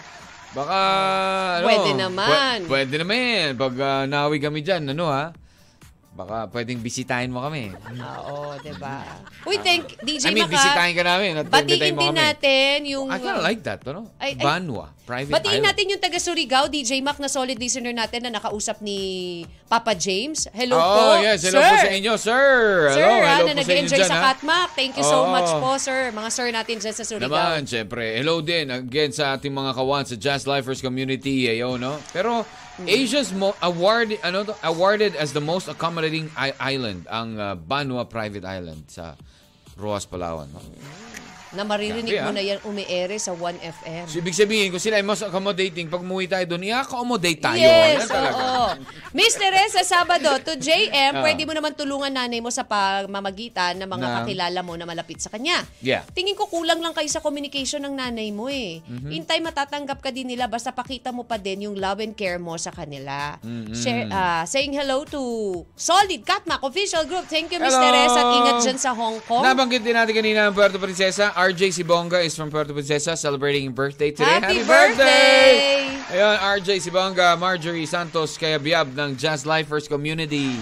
Baka 0.51 0.79
ano, 1.59 1.65
Pwede 1.67 1.91
naman. 1.93 2.57
pwe- 2.63 2.69
pwede 2.71 2.95
naman. 2.99 3.47
Pag 3.55 3.73
ah, 3.79 4.03
nawi 4.07 4.37
kami 4.39 4.63
diyan, 4.63 4.91
ano 4.91 5.05
ha? 5.11 5.31
Baka 6.17 6.49
pwedeng 6.49 6.81
bisitahin 6.81 7.29
mo 7.29 7.45
kami. 7.45 7.69
Oo, 8.25 8.57
diba? 8.65 9.05
Uy, 9.45 9.61
thank 9.61 10.01
I 10.01 10.17
DJ 10.17 10.33
mean, 10.33 10.49
Maka. 10.49 10.57
bisitahin 10.57 10.93
ka 10.97 11.03
namin 11.05 11.31
at 11.37 11.45
Batiin 11.45 11.93
mo 11.93 12.09
din 12.09 12.09
kami. 12.09 12.17
natin 12.17 12.75
yung... 12.89 13.05
I 13.13 13.21
kinda 13.21 13.45
like 13.45 13.61
that, 13.61 13.85
ano? 13.85 14.09
Ay, 14.17 14.33
ay. 14.33 14.41
Banwa 14.41 14.97
Private 15.05 15.29
Batiin 15.29 15.61
Island. 15.61 15.67
natin 15.69 15.85
yung 15.93 16.01
taga 16.01 16.17
Surigao, 16.17 16.65
DJ 16.67 17.05
Mac 17.05 17.21
na 17.21 17.29
solid 17.29 17.55
listener 17.61 17.93
natin 17.93 18.25
na 18.25 18.41
nakausap 18.41 18.81
ni 18.81 18.99
Papa 19.69 19.93
James. 19.93 20.49
Hello 20.51 20.75
oh, 20.75 20.83
po, 20.83 21.03
yes. 21.21 21.45
Hello 21.47 21.61
sir. 21.61 21.69
po 21.69 21.75
sa 21.79 21.91
inyo, 21.93 22.13
sir. 22.17 22.47
Sir, 22.91 23.05
hello, 23.05 23.13
ha, 23.21 23.31
hello 23.37 23.45
na 23.45 23.53
sa 23.53 23.59
nag-enjoy 23.61 24.01
sa 24.03 24.17
ha? 24.17 24.23
Katmak. 24.33 24.69
Thank 24.73 24.97
you 24.97 25.05
so 25.05 25.23
Oo. 25.23 25.31
much 25.31 25.47
po, 25.53 25.77
sir. 25.77 26.09
Mga 26.11 26.29
sir 26.33 26.47
natin 26.49 26.75
dyan 26.81 26.95
sa 26.97 27.03
Surigao. 27.05 27.29
Naman, 27.29 27.61
syempre. 27.69 28.17
Hello 28.17 28.41
din 28.41 28.73
again 28.73 29.13
sa 29.13 29.37
ating 29.37 29.53
mga 29.53 29.71
kawan 29.77 30.03
sa 30.03 30.17
Jazz 30.17 30.49
Lifers 30.49 30.81
community, 30.81 31.45
ayo, 31.45 31.77
no? 31.77 32.01
Pero 32.09 32.43
Asia's 32.85 33.33
mo- 33.33 33.57
award 33.59 34.13
ano 34.21 34.43
to, 34.43 34.53
awarded 34.61 35.15
as 35.15 35.33
the 35.33 35.41
most 35.41 35.65
accommodating 35.65 36.29
i- 36.37 36.53
island 36.59 37.09
ang 37.09 37.33
uh, 37.33 37.55
Banwa 37.55 38.05
Private 38.05 38.45
Island 38.45 38.85
sa 38.87 39.17
Roas, 39.73 40.05
Palawan. 40.05 40.45
no? 40.53 40.61
Na 41.49 41.63
maririnig 41.63 42.11
Grabe, 42.11 42.25
mo 42.25 42.31
ah. 42.31 42.35
na 42.35 42.43
yan 42.43 42.59
umiere 42.61 43.15
sa 43.15 43.31
1FM. 43.31 44.05
So, 44.05 44.17
ibig 44.17 44.33
sabihin, 44.33 44.67
kung 44.67 44.79
sila 44.79 44.95
ay 44.95 45.05
most 45.05 45.21
accommodating, 45.21 45.87
pag 45.87 45.99
umuwi 45.99 46.25
tayo 46.25 46.43
doon, 46.45 46.63
i-accommodate 46.65 47.39
tayo. 47.39 47.55
Yes, 47.57 48.03
Yan 48.03 48.09
talaga. 48.09 48.35
oo. 48.35 48.65
Miss 49.11 49.33
Teresa 49.33 49.81
Sabado, 49.81 50.35
to 50.41 50.55
JM, 50.55 51.13
Ah. 51.13 51.23
pwede 51.23 51.43
mo 51.43 51.51
naman 51.51 51.71
tulungan 51.71 52.09
nanay 52.09 52.37
mo 52.37 52.49
sa 52.49 52.67
pamamagitan 52.67 53.77
ng 53.77 53.87
mga 53.87 54.03
Na- 54.03 54.15
kakilala 54.19 54.59
mo 54.59 54.73
na 54.73 54.83
malapit 54.83 55.17
sa 55.17 55.29
kanya. 55.29 55.63
Yeah. 55.79 56.03
Tingin 56.11 56.33
ko 56.33 56.47
kulang 56.47 56.79
lang 56.79 56.91
kayo 56.91 57.07
sa 57.07 57.19
communication 57.19 57.79
ng 57.81 57.93
nanay 57.93 58.29
mo 58.29 58.47
eh. 58.47 58.83
In 59.07 59.23
time, 59.23 59.45
matatanggap 59.45 59.99
ka 59.99 60.09
din 60.09 60.27
nila 60.27 60.45
basta 60.45 60.69
pakita 60.69 61.09
mo 61.09 61.23
pa 61.23 61.37
din 61.37 61.63
yung 61.63 61.75
love 61.75 61.99
and 61.99 62.13
care 62.13 62.37
mo 62.37 62.55
sa 62.55 62.69
kanila. 62.69 63.39
Mm-hmm. 63.39 63.73
Share, 63.73 64.05
ah, 64.09 64.43
saying 64.43 64.73
hello 64.73 65.05
to 65.05 65.21
Solid 65.73 66.21
Katmak 66.21 66.59
Official 66.59 67.05
Group. 67.05 67.25
Thank 67.25 67.49
you, 67.49 67.59
Miss 67.59 67.71
Hello. 67.71 67.85
Teresa. 67.85 68.19
At 68.19 68.31
ingat 68.35 68.57
dyan 68.61 68.77
sa 68.77 68.91
Hong 68.91 69.19
Kong. 69.23 69.39
Nabanggit 69.39 69.81
din 69.81 69.93
natin 69.93 70.11
kanina 70.11 70.47
ang 70.47 70.53
Puerto 70.53 70.75
Princesa. 70.75 71.36
RJ 71.37 71.77
Sibonga 71.77 72.25
is 72.25 72.33
from 72.33 72.49
Puerto 72.49 72.73
Princesa 72.73 73.13
celebrating 73.15 73.69
birthday 73.69 74.09
today. 74.09 74.41
Happy 74.41 74.65
birthday! 74.65 75.85
Ayun, 76.09 76.33
RJ 76.57 76.81
Sibonga, 76.81 77.37
Marjorie 77.37 77.85
Santos, 77.85 78.41
kaya 78.41 78.57
biyab 78.57 78.97
ng 78.97 79.13
Jazz 79.13 79.45
Lifers 79.45 79.85
Community. 79.85 80.57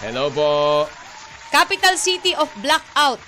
Hello 0.00 0.32
po. 0.32 0.88
Capital 1.52 2.00
City 2.00 2.32
of 2.40 2.48
Blackout. 2.64 3.20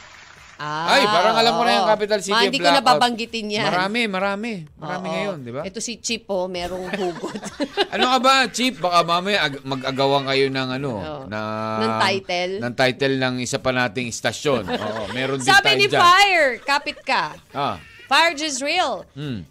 Ah, 0.56 0.88
Ay, 0.88 1.04
parang 1.04 1.36
alam 1.36 1.52
ko 1.52 1.62
na 1.62 1.72
yung 1.74 1.84
capital 1.86 2.20
city 2.20 2.32
Ma, 2.32 2.42
Hindi 2.42 2.56
ko 2.56 2.64
na 2.64 2.80
Blackout. 2.80 2.96
babanggitin 2.96 3.46
yan. 3.50 3.68
Marami, 3.68 4.00
marami. 4.06 4.50
Marami 4.74 5.04
Oo. 5.04 5.12
ngayon, 5.12 5.36
di 5.40 5.52
ba? 5.52 5.62
Ito 5.62 5.78
si 5.78 6.00
Chip, 6.00 6.24
oh, 6.26 6.48
merong 6.48 6.88
hugot. 6.88 7.36
ano 7.92 8.04
ka 8.08 8.18
ba, 8.18 8.34
Chief? 8.48 8.72
Baka 8.72 9.04
mamaya 9.04 9.38
ag- 9.44 9.60
mag-agawan 9.62 10.24
kayo 10.24 10.48
ng 10.48 10.68
ano, 10.72 10.92
Oo. 10.96 11.22
na, 11.28 11.40
Ng 11.78 11.92
title. 12.00 12.52
Ng 12.58 12.74
title 12.74 13.14
ng 13.18 13.34
isa 13.38 13.60
pa 13.60 13.70
nating 13.70 14.08
istasyon. 14.08 14.64
Oo, 14.66 15.02
meron 15.12 15.36
din 15.36 15.44
Sabi 15.46 15.60
tayo 15.62 15.76
ni 15.76 15.86
dyan. 15.86 16.00
Fire, 16.00 16.50
kapit 16.64 16.98
ka. 17.04 17.36
Ah, 17.52 17.76
Fire 18.06 18.32
Jezreel. 18.32 19.02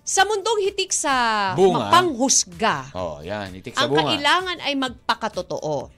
Sa 0.01 0.23
mundong 0.23 0.63
hitik 0.63 0.91
sa. 0.91 1.51
Bunga. 1.53 1.91
mapanghusga, 1.91 2.95
Oh, 2.95 3.19
yan. 3.19 3.51
Itik 3.51 3.75
sa 3.75 3.83
ang 3.83 3.91
bunga. 3.91 4.15
kailangan 4.15 4.57
ay 4.63 4.73
magpakatotoo. 4.75 5.91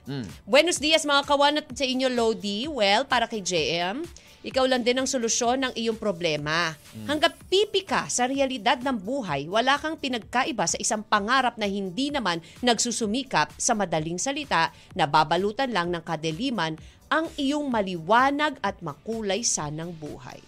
Buenos 0.44 0.82
dias 0.82 1.06
mga 1.06 1.24
kawan 1.24 1.62
at 1.62 1.70
sa 1.70 1.86
inyo, 1.86 2.10
Lodi. 2.10 2.66
Well, 2.66 3.06
para 3.06 3.30
kay 3.30 3.46
JM, 3.46 4.02
ikaw 4.42 4.66
lang 4.66 4.82
din 4.82 4.98
ang 4.98 5.06
solusyon 5.06 5.70
ng 5.70 5.74
iyong 5.76 5.98
problema. 5.98 6.74
Hanggat 7.06 7.38
pipi 7.46 7.84
ka 7.84 8.10
sa 8.10 8.26
realidad 8.26 8.82
ng 8.82 8.98
buhay, 8.98 9.46
wala 9.46 9.78
kang 9.78 9.94
pinagkaiba 9.94 10.66
sa 10.66 10.78
isang 10.78 11.04
pangarap 11.04 11.62
na 11.62 11.70
hindi 11.70 12.10
naman 12.10 12.42
nagsusumikap 12.62 13.54
sa 13.54 13.78
madaling 13.78 14.18
salita 14.18 14.74
na 14.94 15.06
babalutan 15.06 15.70
lang 15.70 15.94
ng 15.94 16.02
kadeliman 16.02 16.74
ang 17.08 17.30
iyong 17.38 17.70
maliwanag 17.70 18.58
at 18.60 18.82
makulay 18.82 19.40
sanang 19.40 19.94
buhay. 19.94 20.40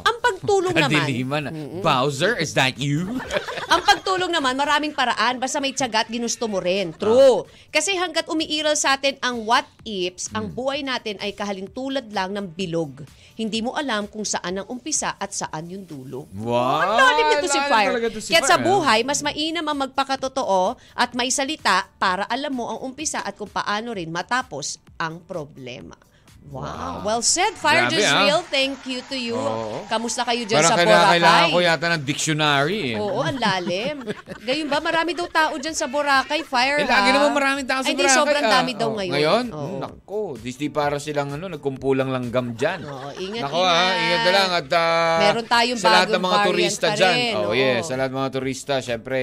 Ang 0.00 0.16
pagtulong 0.24 0.74
naman, 0.80 1.04
Kadiliman. 1.04 1.44
Bowser, 1.84 2.40
is 2.40 2.56
that 2.56 2.80
you? 2.80 3.20
ang 3.72 3.80
pagtulong 3.84 4.32
naman, 4.32 4.56
maraming 4.56 4.96
paraan. 4.96 5.36
Basta 5.36 5.60
may 5.60 5.76
tiyaga 5.76 6.04
at 6.04 6.08
ginusto 6.08 6.48
mo 6.48 6.56
rin. 6.58 6.96
True. 6.96 7.44
Kasi 7.68 7.92
hanggat 8.00 8.32
umiiral 8.32 8.72
sa 8.74 8.96
atin 8.96 9.20
ang 9.20 9.44
what 9.44 9.68
ifs, 9.84 10.32
ang 10.32 10.48
buhay 10.48 10.80
natin 10.80 11.20
ay 11.20 11.36
kahalintulad 11.36 12.08
lang 12.08 12.32
ng 12.32 12.46
bilog. 12.52 13.04
Hindi 13.36 13.64
mo 13.64 13.72
alam 13.76 14.08
kung 14.08 14.24
saan 14.24 14.60
ang 14.60 14.66
umpisa 14.68 15.16
at 15.16 15.32
saan 15.32 15.72
yung 15.72 15.84
dulo. 15.88 16.28
Wow! 16.36 16.84
Ang 16.84 16.92
lalim 17.00 17.26
nito 17.32 17.48
si 17.48 17.58
lalim 17.58 17.72
Fire. 17.72 17.90
talaga 17.90 18.08
to 18.12 18.20
si 18.20 18.30
Kaya 18.32 18.42
sa 18.44 18.56
Fire, 18.56 18.60
ah. 18.60 18.66
buhay, 18.68 19.00
mas 19.08 19.20
mainam 19.24 19.64
ang 19.66 19.78
magpakatotoo 19.88 20.76
at 20.96 21.10
may 21.16 21.32
salita 21.32 21.88
para 21.96 22.28
alam 22.28 22.52
mo 22.52 22.68
ang 22.68 22.84
umpisa 22.84 23.24
at 23.24 23.34
kung 23.34 23.48
paano 23.48 23.96
rin 23.96 24.12
matapos 24.12 24.76
ang 25.00 25.24
problema. 25.24 25.96
Wow. 26.42 27.00
Well 27.00 27.22
said, 27.22 27.54
Fire 27.54 27.86
Grabe, 27.86 27.96
ah. 27.96 28.28
Jezreel. 28.28 28.40
Thank 28.44 28.84
you 28.84 29.00
to 29.06 29.16
you. 29.16 29.32
Oo. 29.32 29.86
Kamusta 29.86 30.20
kayo 30.20 30.42
dyan 30.42 30.60
Parang 30.60 30.68
sa 30.68 30.76
kailangan, 30.76 31.08
kailangan 31.08 31.40
Boracay? 31.40 31.54
ko 31.54 31.58
yata 31.64 31.86
ng 31.88 32.02
dictionary 32.02 32.80
eh. 32.92 32.96
Oo, 32.98 33.20
ang 33.20 33.38
lalim. 33.38 33.96
Gayun 34.48 34.68
ba, 34.68 34.76
marami 34.78 35.12
daw 35.12 35.24
tao 35.26 35.56
dyan 35.56 35.72
sa 35.72 35.86
Boracay, 35.86 36.42
Fire 36.42 36.78
Eh, 36.78 36.84
lagi 36.84 37.08
ha? 37.08 37.16
naman 37.16 37.32
maraming 37.32 37.64
tao 37.64 37.80
sa 37.80 37.88
Ay, 37.88 37.94
di, 37.94 38.02
Boracay. 38.02 38.18
sobrang 38.18 38.44
ah. 38.44 38.52
dami 38.52 38.70
daw 38.74 38.84
Oh, 38.84 38.96
ngayon. 38.98 39.14
Ngayon? 39.14 39.44
Oo. 39.48 39.76
Nako, 39.78 40.20
Disney 40.36 40.68
para 40.68 40.98
silang 40.98 41.30
ano, 41.30 41.48
nagkumpulang 41.48 42.10
langgam 42.10 42.52
dyan. 42.52 42.84
Oo, 42.84 43.08
ingat, 43.14 43.42
Nako 43.48 43.58
ah, 43.58 43.72
ingat. 43.72 43.96
ingat 44.02 44.20
na 44.20 44.30
lang. 44.30 44.50
At 44.52 44.66
ah, 44.68 45.18
Meron 45.22 45.46
tayong 45.46 45.78
sa 45.78 45.88
lahat 45.88 46.08
ng 46.08 46.12
bagong 46.12 46.20
mga 46.22 46.36
variant 46.36 46.50
turista 46.50 46.86
pa 46.86 46.96
dyan. 46.98 47.14
rin, 47.14 47.32
Oh, 47.32 47.44
oo. 47.44 47.54
yes, 47.54 47.80
sa 47.82 47.94
lahat 47.94 48.10
ng 48.10 48.18
mga 48.18 48.32
turista, 48.34 48.74
syempre, 48.78 49.20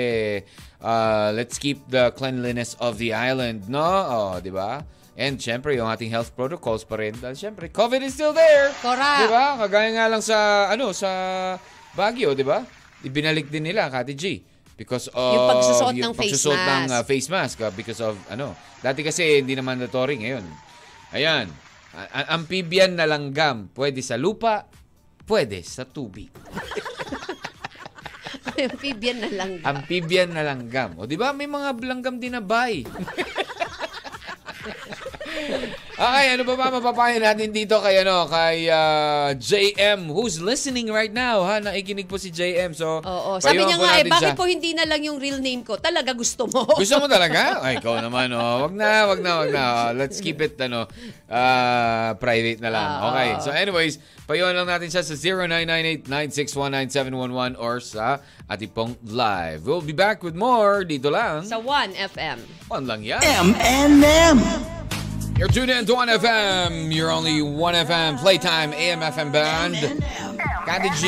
ah, 0.79 1.29
let's 1.29 1.57
keep 1.57 1.77
the 1.85 2.09
cleanliness 2.11 2.73
of 2.79 2.97
the 2.97 3.11
island, 3.11 3.67
no? 3.67 3.85
Oh, 3.85 4.33
di 4.39 4.49
ba? 4.49 4.81
And 5.19 5.35
syempre, 5.35 5.75
yung 5.75 5.91
ating 5.91 6.07
health 6.15 6.31
protocols 6.31 6.87
pa 6.87 6.95
rin. 6.95 7.11
Dahil 7.11 7.35
syempre, 7.35 7.67
COVID 7.67 7.99
is 7.99 8.15
still 8.15 8.31
there. 8.31 8.71
Correct. 8.79 9.27
Di 9.27 9.27
ba? 9.27 9.59
Kagaya 9.59 9.91
nga 9.91 10.07
lang 10.07 10.23
sa, 10.23 10.71
ano, 10.71 10.95
sa 10.95 11.11
Baguio, 11.91 12.31
di 12.31 12.47
ba? 12.47 12.63
Ibinalik 13.03 13.51
din 13.51 13.67
nila, 13.67 13.91
Kati 13.91 14.15
G. 14.15 14.39
Because 14.79 15.11
of... 15.11 15.35
Yung 15.35 15.51
pagsusot 15.51 15.91
ng 15.91 16.15
face 16.15 16.39
pagsusot 16.39 16.55
ng 16.55 16.63
mask. 16.87 16.95
ah, 16.95 17.03
face 17.03 17.27
mask. 17.27 17.57
ah, 17.67 17.71
because 17.75 17.99
of, 17.99 18.15
ano, 18.31 18.55
dati 18.79 19.03
kasi 19.03 19.43
hindi 19.43 19.59
na 19.59 19.63
mandatory 19.67 20.23
ngayon. 20.23 20.47
Ayan. 21.11 21.51
A- 21.91 22.31
amphibian 22.39 22.95
na 22.95 23.03
langgam. 23.03 23.67
Pwede 23.75 23.99
sa 23.99 24.15
lupa, 24.15 24.71
pwede 25.27 25.59
sa 25.67 25.83
tubig. 25.83 26.31
Amphibian 28.59 29.23
na 29.23 29.29
lang. 29.31 29.51
Amphibian 29.63 30.31
na 30.35 30.43
langgam. 30.43 30.95
O, 30.99 31.07
di 31.07 31.15
ba? 31.15 31.31
May 31.31 31.47
mga 31.47 31.79
langgam 31.79 32.19
din 32.19 32.35
na 32.35 32.43
bay. 32.43 32.83
okay, 35.99 36.25
ano 36.31 36.43
ba 36.43 36.53
ba 36.55 36.71
mapapayo 36.71 37.19
natin 37.19 37.51
dito 37.51 37.77
kay 37.77 37.99
ano 37.99 38.25
kay 38.25 38.67
ah, 38.67 39.31
JM 39.31 40.07
who's 40.07 40.39
listening 40.39 40.87
right 40.87 41.11
now 41.11 41.41
ha 41.41 41.59
nakikinig 41.59 42.05
po 42.05 42.15
si 42.15 42.29
JM 42.29 42.71
so 42.71 42.99
Oo. 42.99 43.37
Sabi 43.37 43.59
payuhan 43.59 43.67
niya 43.67 43.75
po 43.75 43.83
nga, 43.83 43.93
eh, 43.93 44.03
bakit 44.07 44.31
siya. 44.31 44.35
po 44.35 44.43
hindi 44.45 44.71
na 44.71 44.83
lang 44.83 45.01
yung 45.01 45.19
real 45.19 45.37
name 45.37 45.61
ko? 45.61 45.75
Talaga 45.75 46.13
gusto 46.13 46.47
mo. 46.47 46.63
Gusto 46.79 46.95
mo 46.97 47.05
talaga? 47.05 47.55
Ay, 47.65 47.77
ikaw 47.77 47.99
naman, 47.99 48.31
oh. 48.31 48.63
Wag 48.63 48.73
na, 48.73 49.05
wag 49.05 49.19
na, 49.19 49.31
wag 49.37 49.49
na. 49.51 49.61
Oh, 49.61 49.91
Let's 49.91 50.19
keep 50.19 50.39
it, 50.39 50.55
ano, 50.57 50.87
ah, 51.27 52.15
private 52.15 52.59
na 52.59 52.69
lang. 52.69 52.87
Ah, 52.87 53.07
Okay. 53.09 53.29
oo. 53.33 53.41
So 53.41 53.49
anyways, 53.51 53.97
payuhan 54.23 54.53
lang 54.53 54.67
natin 54.67 54.87
siya 54.87 55.01
sa 55.01 55.15
0998-9619711 55.15 57.57
or 57.57 57.79
sa 57.79 58.19
ating 58.47 58.71
pong 58.71 58.95
live. 59.03 59.65
We'll 59.65 59.81
be 59.81 59.95
back 59.95 60.21
with 60.21 60.35
more 60.35 60.83
dito 60.83 61.09
lang. 61.09 61.43
Sa 61.43 61.59
1FM. 61.59 62.37
One 62.69 62.85
lang 62.85 63.01
yan. 63.01 63.21
M&M. 63.23 64.37
You're 65.39 65.47
tuned 65.47 65.71
in 65.71 65.87
to 65.87 65.95
1FM. 65.95 66.91
You're 66.91 67.15
only 67.15 67.39
1FM 67.39 68.19
Playtime 68.19 68.75
AM 68.75 68.99
FM 68.99 69.31
Band. 69.31 69.79
Kati 70.67 70.91
G. 70.99 71.07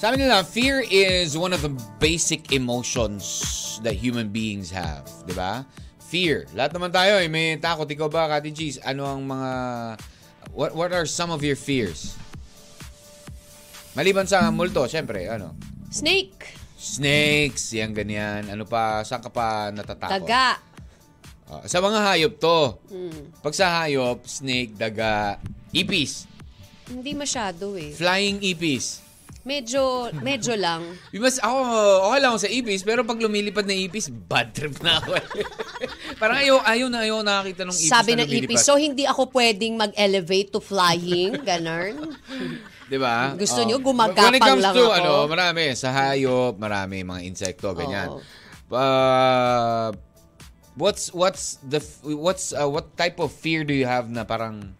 Sabi 0.00 0.24
nila, 0.24 0.40
fear 0.40 0.80
is 0.80 1.36
one 1.36 1.52
of 1.52 1.60
the 1.60 1.68
basic 2.00 2.56
emotions 2.56 3.76
that 3.84 3.92
human 3.92 4.32
beings 4.32 4.72
have. 4.72 5.04
Di 5.28 5.36
ba? 5.36 5.68
Fear. 6.08 6.48
Lahat 6.56 6.72
naman 6.72 6.96
tayo, 6.96 7.20
eh, 7.20 7.28
may 7.28 7.60
takot. 7.60 7.84
Ikaw 7.84 8.08
ba, 8.08 8.24
Kati 8.24 8.56
G? 8.56 8.80
Ano 8.88 9.04
ang 9.04 9.28
mga... 9.28 9.50
What, 10.56 10.72
what 10.72 10.88
are 10.96 11.04
some 11.04 11.28
of 11.28 11.44
your 11.44 11.60
fears? 11.60 12.16
Maliban 13.92 14.24
sa 14.24 14.48
multo, 14.48 14.88
syempre, 14.88 15.28
ano? 15.28 15.52
Snake. 15.92 16.56
Snakes, 16.80 17.76
yan 17.76 17.92
ganyan. 17.92 18.48
Ano 18.48 18.64
pa, 18.64 19.04
saan 19.04 19.20
ka 19.20 19.28
pa 19.28 19.68
natatakot? 19.68 20.24
Daga. 20.24 20.69
Ah, 21.50 21.66
sa 21.66 21.78
mga 21.78 21.98
hayop 22.00 22.34
to. 22.36 22.58
Hmm. 22.86 23.34
Pag 23.36 23.52
sa 23.52 23.82
hayop, 23.82 24.22
snake, 24.22 24.70
daga, 24.72 25.42
ipis. 25.70 26.30
Hindi 26.86 27.10
masyado 27.12 27.74
eh. 27.74 27.90
Flying 27.90 28.38
ipis. 28.40 29.02
Medyo, 29.40 29.82
medyo 30.20 30.54
lang. 30.60 30.84
Mas 31.10 31.38
ako, 31.38 31.58
okay 32.04 32.18
lang 32.18 32.30
ako 32.30 32.40
sa 32.40 32.52
ipis, 32.52 32.80
pero 32.80 33.02
pag 33.02 33.16
lumilipad 33.16 33.64
na 33.64 33.74
ipis, 33.74 34.06
bad 34.06 34.52
trip 34.52 34.78
na 34.78 35.00
ako. 35.00 35.16
Parang 36.20 36.38
ayaw, 36.38 36.56
ayaw 36.62 36.86
na 36.86 36.98
ayaw 37.00 37.18
nakakita 37.20 37.64
ng 37.64 37.74
ipis 37.74 37.88
Sabi 37.88 38.10
na 38.12 38.22
ng 38.22 38.28
lumilipad. 38.28 38.46
ipis, 38.52 38.62
so 38.62 38.76
hindi 38.76 39.02
ako 39.02 39.32
pwedeng 39.32 39.74
mag-elevate 39.74 40.50
to 40.50 40.60
flying, 40.60 41.34
ganun. 41.48 42.14
Di 42.84 42.94
ba? 42.94 43.32
Gusto 43.32 43.58
Oh. 43.58 43.66
nyo, 43.66 43.76
gumagapang 43.80 44.28
When 44.28 44.36
it 44.36 44.42
comes 44.44 44.62
lang 44.62 44.74
to, 44.76 44.84
ako? 44.84 44.94
ano, 44.94 45.12
marami. 45.26 45.64
Sa 45.74 45.88
hayop, 45.90 46.54
marami 46.56 47.00
mga 47.00 47.20
insekto, 47.24 47.72
ganyan. 47.72 48.06
Oo. 48.08 48.22
Uh, 48.70 49.90
what's, 50.76 51.12
what's, 51.14 51.58
the, 51.66 51.80
what's, 52.04 52.52
uh, 52.52 52.68
what 52.68 52.96
type 52.96 53.18
of 53.18 53.32
fear 53.32 53.64
do 53.64 53.74
you 53.74 53.86
have 53.86 54.10
na 54.10 54.24
parang, 54.24 54.74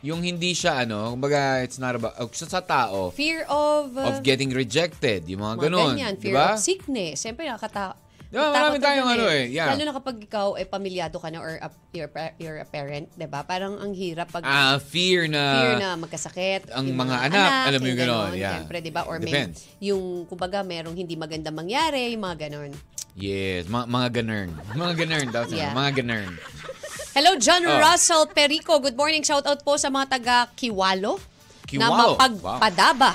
yung 0.00 0.24
hindi 0.24 0.56
siya, 0.56 0.88
ano, 0.88 1.12
kumbaga, 1.12 1.60
it's 1.60 1.76
not 1.76 1.92
about, 1.92 2.16
uh, 2.16 2.28
sa, 2.32 2.64
tao, 2.64 3.12
Fear 3.12 3.44
of... 3.52 3.92
uh, 4.00 4.08
of 4.08 4.24
getting 4.24 4.48
rejected, 4.48 5.28
yung 5.28 5.44
mga 5.44 5.56
mga 5.56 5.64
ganun. 5.68 5.92
ganyan. 5.92 6.14
Fear 6.16 6.34
ba? 6.34 6.56
of 6.56 6.60
sickness. 6.60 7.20
Siyempre, 7.20 7.44
nakakata... 7.44 8.00
Di 8.30 8.38
ba, 8.38 8.46
natakot 8.46 8.62
marami 8.62 8.78
tayong 8.78 9.10
ano 9.10 9.24
eh, 9.26 9.50
yeah. 9.50 9.74
Lalo 9.74 9.82
na 9.90 9.94
kapag 9.98 10.16
ikaw 10.22 10.54
ay 10.54 10.62
pamilyado 10.62 11.18
ka 11.18 11.34
na 11.34 11.42
or 11.42 11.58
a, 11.58 11.66
you're, 11.90 12.06
you're 12.38 12.62
a 12.62 12.68
parent, 12.68 13.10
di 13.18 13.26
ba? 13.26 13.42
Parang 13.42 13.74
ang 13.82 13.90
hirap 13.90 14.30
pag 14.30 14.46
Ah, 14.46 14.78
fear 14.78 15.26
na... 15.26 15.42
fear 15.58 15.74
na 15.82 15.98
magkasakit. 15.98 16.70
ang 16.70 16.86
yung 16.86 16.94
mga 16.94 17.26
anak, 17.26 17.50
alam 17.74 17.78
mo 17.82 17.86
yung 17.90 17.98
ganon, 17.98 18.30
ganon, 18.30 18.38
yeah. 18.38 18.54
Siyempre, 18.62 18.76
di 18.86 18.92
ba? 18.94 19.02
Or 19.10 19.18
Depends. 19.18 19.66
may, 19.66 19.90
yung, 19.90 20.30
kumbaga, 20.30 20.62
merong 20.62 20.94
hindi 20.94 21.18
maganda 21.18 21.50
mangyari, 21.50 22.14
yung 22.14 22.22
mga 22.22 22.46
ganon. 22.46 22.70
Yes, 23.18 23.66
mga, 23.66 23.86
mga 23.90 24.08
ganern. 24.22 24.50
Mga 24.72 24.92
ganern 24.96 25.28
daw. 25.30 25.44
Yeah. 25.50 25.74
Mga 25.74 25.90
ganern. 26.04 26.32
Hello, 27.10 27.34
John 27.36 27.66
Oh. 27.66 27.78
Russell 27.78 28.30
Perico. 28.30 28.78
Good 28.78 28.94
morning. 28.94 29.26
Shout 29.26 29.44
out 29.44 29.60
po 29.60 29.74
sa 29.76 29.90
mga 29.90 30.06
taga 30.08 30.36
Kiwalo. 30.54 31.18
Na 31.18 31.90
Kiwalo. 31.90 32.14
mapagpadaba. 32.16 33.12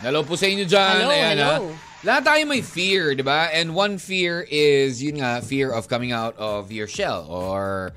Hello 0.00 0.24
po 0.24 0.36
sa 0.36 0.48
inyo 0.48 0.64
dyan. 0.64 0.96
Hello, 1.00 1.12
Ayan, 1.12 1.36
hello. 1.36 1.52
ha. 1.72 1.84
Lahat 2.04 2.22
tayo 2.24 2.42
may 2.46 2.60
fear, 2.60 3.16
di 3.16 3.24
ba? 3.24 3.48
And 3.50 3.72
one 3.72 3.96
fear 3.96 4.44
is, 4.46 5.00
yun 5.00 5.18
nga, 5.24 5.40
fear 5.40 5.72
of 5.72 5.88
coming 5.88 6.12
out 6.12 6.36
of 6.36 6.68
your 6.70 6.86
shell 6.86 7.24
or 7.26 7.92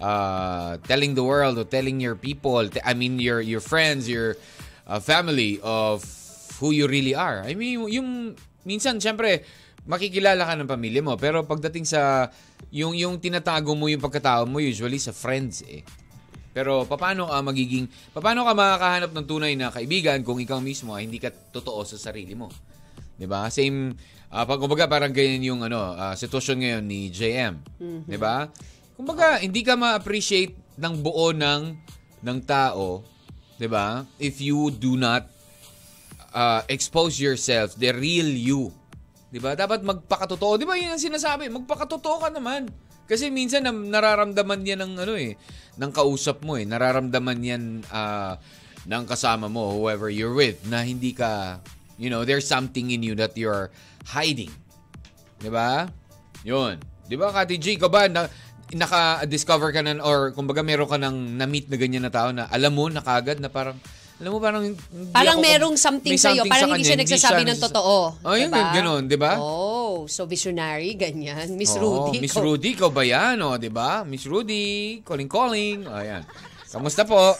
uh, 0.00 0.80
telling 0.88 1.14
the 1.14 1.22
world 1.22 1.60
or 1.60 1.64
telling 1.64 2.00
your 2.00 2.16
people, 2.16 2.58
I 2.82 2.92
mean, 2.96 3.20
your 3.20 3.38
your 3.44 3.60
friends, 3.60 4.08
your 4.08 4.34
uh, 4.88 4.98
family 4.98 5.60
of 5.62 6.02
who 6.58 6.72
you 6.72 6.88
really 6.88 7.14
are. 7.14 7.44
I 7.44 7.52
mean, 7.54 7.84
yung, 7.86 8.34
minsan, 8.64 8.98
syempre, 8.98 9.44
makikilala 9.86 10.46
ka 10.46 10.54
ng 10.58 10.68
pamilya 10.70 11.02
mo. 11.02 11.18
Pero 11.18 11.42
pagdating 11.42 11.86
sa, 11.86 12.30
yung, 12.70 12.94
yung 12.94 13.18
tinatago 13.18 13.74
mo 13.74 13.90
yung 13.90 14.02
pagkatao 14.02 14.46
mo, 14.46 14.62
usually 14.62 14.98
sa 14.98 15.10
friends 15.10 15.66
eh. 15.66 15.82
Pero 16.52 16.84
paano 16.84 17.32
ka 17.32 17.40
magiging 17.40 17.88
paano 18.12 18.44
ka 18.44 18.52
makakahanap 18.52 19.10
ng 19.16 19.24
tunay 19.24 19.56
na 19.56 19.72
kaibigan 19.72 20.20
kung 20.20 20.36
ikaw 20.36 20.60
mismo 20.60 20.92
ay 20.92 21.08
hindi 21.08 21.16
ka 21.16 21.32
totoo 21.32 21.80
sa 21.88 21.96
sarili 21.96 22.36
mo? 22.36 22.52
'Di 23.16 23.24
ba? 23.24 23.48
Same 23.48 23.96
ah, 24.28 24.44
pag 24.44 24.60
kumbaga 24.60 24.84
parang 24.84 25.16
ganyan 25.16 25.40
yung 25.48 25.60
ano 25.64 25.96
ah, 25.96 26.12
sitwasyon 26.12 26.56
ngayon 26.60 26.84
ni 26.84 27.08
JM, 27.08 27.56
'di 28.04 28.18
ba? 28.20 28.52
Kumbaga 29.00 29.40
hindi 29.40 29.64
ka 29.64 29.80
ma-appreciate 29.80 30.76
ng 30.76 31.00
buo 31.00 31.32
ng 31.32 31.72
ng 32.20 32.38
tao, 32.44 33.00
'di 33.56 33.68
ba? 33.72 34.04
If 34.20 34.44
you 34.44 34.68
do 34.68 35.00
not 35.00 35.24
uh, 36.36 36.68
expose 36.68 37.16
yourself, 37.16 37.76
the 37.80 37.96
real 37.96 38.28
you. 38.28 38.76
'Di 39.32 39.40
ba? 39.40 39.56
Dapat 39.56 39.80
magpakatotoo. 39.80 40.60
'Di 40.60 40.68
ba 40.68 40.76
'yun 40.76 40.92
ang 40.92 41.00
sinasabi? 41.00 41.48
Magpakatotoo 41.48 42.16
ka 42.20 42.28
naman. 42.28 42.68
Kasi 43.08 43.32
minsan 43.32 43.64
nararamdaman 43.64 44.62
yan 44.62 44.84
ng 44.84 44.92
ano 45.02 45.14
eh, 45.18 45.34
ng 45.80 45.90
kausap 45.90 46.44
mo 46.44 46.60
eh. 46.60 46.68
Nararamdaman 46.68 47.38
yan 47.40 47.62
ah, 47.90 48.38
ng 48.86 49.04
kasama 49.06 49.46
mo, 49.46 49.74
whoever 49.78 50.10
you're 50.10 50.34
with, 50.34 50.58
na 50.66 50.82
hindi 50.82 51.14
ka, 51.14 51.60
you 51.98 52.10
know, 52.10 52.26
there's 52.26 52.46
something 52.46 52.90
in 52.90 53.02
you 53.02 53.14
that 53.14 53.34
you're 53.38 53.70
hiding. 54.06 54.50
Di 55.38 55.50
ba? 55.50 55.86
Yun. 56.46 56.78
Di 57.06 57.14
ba, 57.14 57.30
Kati 57.30 57.58
G, 57.58 57.78
ka 57.78 57.86
ba, 57.86 58.10
na, 58.10 58.26
naka-discover 58.72 59.70
ka 59.70 59.82
na, 59.84 60.00
or 60.02 60.34
kumbaga 60.34 60.64
meron 60.64 60.88
ka 60.88 60.98
ng 60.98 61.36
na-meet 61.38 61.68
na 61.68 61.76
ganyan 61.76 62.02
na 62.06 62.12
tao 62.14 62.32
na 62.32 62.48
alam 62.48 62.72
mo 62.72 62.88
na 62.88 63.04
kagad 63.04 63.38
na 63.38 63.52
parang, 63.52 63.76
alam 64.18 64.30
mo 64.30 64.38
parang, 64.38 64.62
hindi 64.62 64.78
Parang 65.10 65.38
ako- 65.38 65.44
merong 65.44 65.74
something 65.74 66.12
may 66.12 66.20
sa'yo, 66.20 66.42
parang 66.44 66.68
sa 66.68 66.70
hindi 66.70 66.82
kanya, 66.82 66.88
siya 66.88 66.98
nagsasabi 67.00 67.42
ng 67.42 67.48
nagsasa- 67.48 67.66
totoo. 67.68 67.96
Oh, 68.20 68.34
yun, 68.34 68.48
diba? 68.48 68.70
ganun, 68.70 69.02
di 69.04 69.16
ba? 69.16 69.32
Oh, 69.36 70.04
so 70.06 70.24
visionary, 70.24 70.94
ganyan. 70.94 71.48
Miss 71.52 71.74
Oo, 71.74 71.82
Rudy. 72.06 72.18
Miss 72.18 72.32
ko. 72.32 72.42
Rudy, 72.44 72.72
ikaw 72.72 72.88
ba 72.88 73.02
yan? 73.02 73.38
O, 73.38 73.56
di 73.56 73.68
ba? 73.68 74.02
Miss 74.02 74.22
Rudy, 74.24 75.00
calling 75.00 75.26
calling. 75.26 75.84
O, 75.84 75.92
ayan. 75.92 76.22
Kamusta 76.68 77.02
po? 77.02 77.34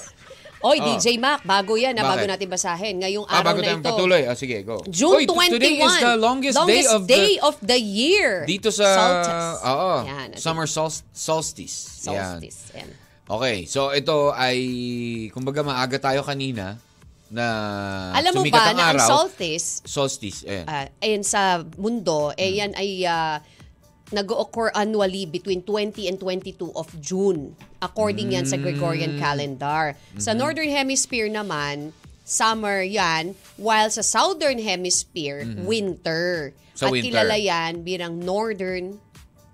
Oy, 0.62 0.78
Oh. 0.78 0.86
DJ 0.94 1.18
Mac, 1.18 1.42
bago 1.42 1.74
yan, 1.74 1.90
na 1.90 2.02
bago 2.04 2.22
Bakit? 2.22 2.30
natin 2.30 2.46
basahin. 2.46 2.94
Ngayong 2.96 3.26
Ah, 3.26 3.42
araw 3.42 3.46
bago 3.48 3.60
na 3.60 3.70
ito. 3.72 3.82
patuloy. 3.84 4.22
Ah, 4.24 4.38
sige, 4.38 4.62
go. 4.62 4.78
June 4.86 5.18
Oy, 5.18 5.26
21. 5.26 5.50
Today 5.50 5.74
is 5.76 5.94
the 5.98 6.14
longest, 6.16 6.54
day 6.64 6.82
of 6.86 7.02
the... 7.04 7.22
of 7.40 7.54
the 7.58 7.74
year. 7.74 8.46
Dito 8.46 8.70
sa... 8.70 8.86
Solstice. 8.86 9.42
Oo. 9.64 9.94
Yan, 10.04 10.28
Summer 10.36 10.66
sol- 10.66 11.02
solstice. 11.10 12.06
Yan. 12.06 12.38
Solstice. 12.38 12.58
Yan. 12.74 12.90
Okay, 13.24 13.64
so 13.64 13.90
ito 13.90 14.30
ay... 14.30 14.58
Kumbaga 15.30 15.62
maaga 15.62 15.96
tayo 15.96 16.22
kanina 16.22 16.76
na 17.32 17.46
Alam 18.12 18.32
mo 18.34 18.44
ba 18.46 18.60
ang 18.68 18.76
na 18.76 18.84
ang 18.84 18.98
araw. 19.00 19.08
solstice, 19.08 19.80
Solstice, 19.82 20.44
ayan. 20.44 20.66
ayan 21.00 21.24
sa 21.24 21.42
mundo, 21.74 22.28
eh 22.36 22.44
Hmm. 22.46 22.58
yan 22.58 22.72
ay 22.74 22.90
ah, 23.02 23.40
nag-occur 24.12 24.68
annually 24.74 25.24
between 25.24 25.64
20 25.64 26.04
and 26.06 26.20
22 26.20 26.68
of 26.76 26.92
June. 27.00 27.56
According 27.80 28.36
yan 28.36 28.44
sa 28.44 28.60
Hmm. 28.60 28.68
Gregorian 28.68 29.16
calendar. 29.16 29.96
Sa 30.20 30.36
Northern 30.36 30.68
Hemisphere 30.68 31.32
naman, 31.32 31.96
summer 32.22 32.84
yan, 32.84 33.32
while 33.56 33.88
sa 33.88 34.04
Southern 34.04 34.60
Hemisphere, 34.60 35.40
winter. 35.58 36.52
Hmm. 36.52 36.76
Sa 36.76 36.86
At 36.86 36.92
winter. 36.92 37.16
kilala 37.16 37.36
yan 37.38 37.80
bilang 37.80 38.20
Northern 38.20 39.00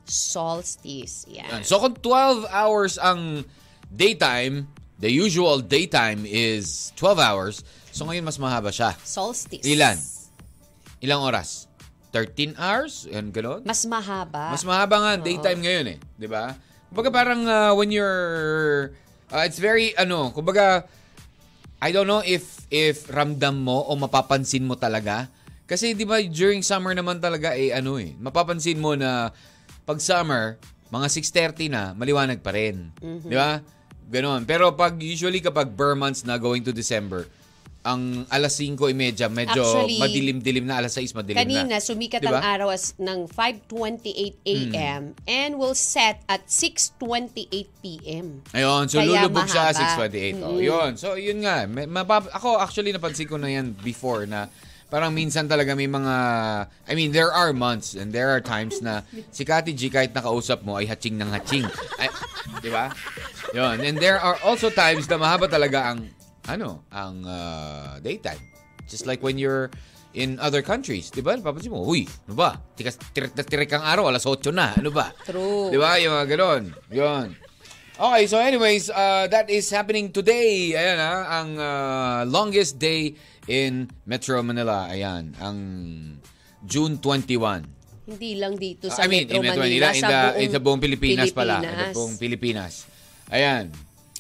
Solstice. 0.03 1.31
Yan. 1.31 1.63
So 1.63 1.79
kung 1.79 1.95
12 1.95 2.43
hours 2.49 2.99
ang 2.99 3.47
daytime, 3.93 4.69
the 4.99 5.11
usual 5.11 5.61
daytime 5.61 6.25
is 6.25 6.93
12 6.97 7.19
hours. 7.19 7.65
So 7.93 8.07
ngayon 8.07 8.25
mas 8.25 8.39
mahaba 8.39 8.71
siya. 8.71 8.95
Solstice. 9.03 9.65
Ilan? 9.67 9.99
Ilang 11.03 11.23
oras? 11.23 11.69
13 12.11 12.57
hours? 12.57 13.05
Yan, 13.13 13.29
gano'n? 13.29 13.63
Mas 13.69 13.85
mahaba. 13.85 14.49
Mas 14.49 14.65
mahaba 14.65 14.97
nga 14.97 15.11
ang 15.19 15.23
daytime 15.23 15.61
ngayon 15.61 15.87
eh. 15.93 15.99
'Di 16.17 16.25
ba? 16.25 16.57
Kumbaga 16.89 17.11
parang 17.13 17.45
uh, 17.45 17.73
when 17.77 17.93
you're... 17.93 18.97
uh, 19.29 19.45
it's 19.45 19.61
very, 19.61 19.93
ano, 19.93 20.33
kumbaga, 20.33 20.89
I 21.85 21.93
don't 21.93 22.09
know 22.09 22.25
if 22.25 22.65
if 22.73 23.13
ramdam 23.13 23.61
mo 23.61 23.85
o 23.85 23.93
mapapansin 23.93 24.65
mo 24.65 24.73
talaga. 24.75 25.29
Kasi 25.69 25.93
'di 25.93 26.09
ba 26.09 26.17
during 26.25 26.65
summer 26.65 26.97
naman 26.97 27.21
talaga 27.21 27.53
eh 27.53 27.77
ano 27.77 28.01
eh, 28.01 28.17
mapapansin 28.17 28.81
mo 28.81 28.97
na 28.97 29.31
pag 29.85 30.01
summer, 30.01 30.57
mga 30.89 31.07
6:30 31.13 31.69
na, 31.69 31.93
maliwanag 31.93 32.41
pa 32.41 32.57
rin. 32.57 32.89
'Di 32.99 33.37
ba? 33.37 33.61
Ganon. 34.09 34.49
Pero 34.49 34.73
pag 34.73 34.97
usually 34.97 35.39
kapag 35.39 35.77
bare 35.77 35.95
months 35.95 36.25
na 36.25 36.41
going 36.41 36.65
to 36.65 36.73
December, 36.73 37.29
ang 37.87 38.27
alas 38.29 38.59
5:30 38.59 38.93
medyo 39.31 39.63
Actually, 39.63 39.97
madilim-dilim 39.97 40.65
na, 40.67 40.83
alas 40.83 40.93
6 40.99 41.15
madilim 41.15 41.39
na. 41.39 41.45
Kanina, 41.47 41.75
sumikat 41.79 42.21
Diba? 42.21 42.37
ang 42.37 42.45
araw 42.45 42.69
as 42.69 42.93
ng 42.99 43.25
5.28 43.31 44.35
a.m. 44.45 45.15
and 45.25 45.51
will 45.57 45.79
set 45.79 46.21
at 46.27 46.45
6.28 46.51 47.49
p.m. 47.81 48.43
Ayun, 48.53 48.85
so 48.91 48.99
Kaya 49.01 49.09
lulubog 49.09 49.47
siya 49.49 49.73
mahaba. 49.73 50.05
628. 50.05 50.43
Oh, 50.45 50.59
yun. 50.59 50.91
So 50.99 51.15
yun 51.17 51.39
nga, 51.41 51.65
mapap- 51.69 52.29
ako 52.35 52.59
actually 52.61 52.91
napansin 52.93 53.31
ko 53.31 53.39
na 53.39 53.49
yan 53.49 53.73
before 53.81 54.27
na 54.27 54.51
parang 54.89 55.13
minsan 55.13 55.45
talaga 55.45 55.77
may 55.77 55.87
mga 55.89 56.15
I 56.89 56.93
mean, 56.97 57.13
there 57.13 57.33
are 57.33 57.53
months 57.53 57.95
and 57.95 58.13
there 58.13 58.33
are 58.33 58.41
times 58.41 58.81
na 58.81 59.05
si 59.37 59.45
Kati 59.45 59.77
G 59.77 59.93
kahit 59.93 60.17
nakausap 60.17 60.65
mo 60.65 60.81
ay 60.81 60.89
hatching 60.89 61.21
ng 61.21 61.29
hatching. 61.29 61.69
Ay, 62.01 62.09
'di 62.65 62.73
ba? 62.73 62.93
Yun. 63.53 63.81
And 63.85 63.97
there 63.97 64.21
are 64.21 64.37
also 64.45 64.69
times 64.69 65.09
na 65.09 65.21
mahaba 65.21 65.49
talaga 65.49 65.93
ang 65.93 66.09
ano, 66.49 66.85
ang 66.89 67.25
uh, 67.29 68.01
daytime. 68.01 68.41
Just 68.89 69.05
like 69.05 69.21
when 69.21 69.37
you're 69.37 69.69
in 70.17 70.41
other 70.41 70.65
countries, 70.65 71.13
'di 71.13 71.21
ba? 71.21 71.37
Papansin 71.37 71.73
mo, 71.73 71.85
uy, 71.85 72.09
ano 72.29 72.35
ba? 72.35 72.57
Tikas 72.77 72.97
tirik 73.13 73.37
na 73.37 73.45
tirik 73.45 73.73
ang 73.77 73.85
araw, 73.85 74.09
alas 74.09 74.25
8 74.25 74.49
na. 74.57 74.73
Ano 74.73 74.89
ba? 74.89 75.13
True. 75.29 75.69
Di 75.69 75.77
ba? 75.77 76.01
Yung 76.01 76.17
mga 76.17 76.27
ganon. 76.33 76.63
Yun. 76.89 77.29
Okay, 77.99 78.31
so 78.31 78.39
anyways, 78.39 78.95
uh, 78.95 79.27
that 79.27 79.51
is 79.51 79.67
happening 79.75 80.15
today. 80.15 80.71
Ayan 80.71 81.03
ha, 81.03 81.43
ang 81.43 81.51
uh, 81.59 82.21
longest 82.31 82.79
day 82.79 83.19
in 83.49 83.89
Metro 84.05 84.39
Manila. 84.45 84.87
Ayan, 84.93 85.33
ang 85.41 85.59
June 86.63 87.01
21. 87.01 87.65
Hindi 88.09 88.41
lang 88.41 88.57
dito 88.57 88.89
sa 88.89 89.05
I 89.05 89.09
mean, 89.09 89.29
Metro 89.29 89.37
in 89.37 89.43
Metro 89.45 89.63
Manila, 89.65 89.87
Manila, 89.93 89.97
in 89.97 90.01
sa 90.01 90.09
the, 90.09 90.17
buong 90.17 90.37
in 90.39 90.49
the 90.49 90.61
buong 90.61 90.81
Pilipinas, 90.81 91.29
pala. 91.33 91.57
In 91.57 91.61
the 91.61 91.69
Pilipinas. 91.69 91.95
buong 91.97 92.15
Pilipinas. 92.17 92.75
Ayan. 93.29 93.65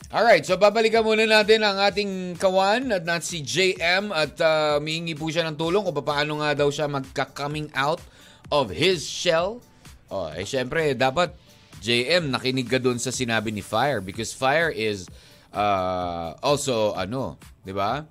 Alright, 0.09 0.49
so 0.49 0.57
babalikan 0.57 1.05
muna 1.05 1.29
natin 1.29 1.61
ang 1.61 1.77
ating 1.85 2.41
kawan 2.41 2.97
at 2.97 3.05
na 3.05 3.21
si 3.21 3.45
JM 3.45 4.09
at 4.09 4.41
uh, 4.41 4.81
mihingi 4.81 5.13
po 5.13 5.29
siya 5.29 5.45
ng 5.45 5.57
tulong 5.61 5.85
kung 5.85 6.01
paano 6.01 6.41
nga 6.41 6.57
daw 6.57 6.73
siya 6.73 6.89
magka-coming 6.89 7.69
out 7.77 8.01
of 8.49 8.73
his 8.73 9.05
shell. 9.05 9.61
Oh, 10.09 10.33
eh 10.33 10.49
syempre, 10.49 10.97
dapat 10.97 11.37
JM 11.85 12.33
nakinig 12.33 12.73
ka 12.73 12.81
dun 12.81 12.97
sa 12.97 13.13
sinabi 13.13 13.53
ni 13.53 13.61
Fire 13.61 14.01
because 14.01 14.33
Fire 14.33 14.73
is 14.73 15.05
uh, 15.53 16.33
also 16.41 16.97
ano, 16.97 17.37
'di 17.63 17.77
ba? 17.77 18.09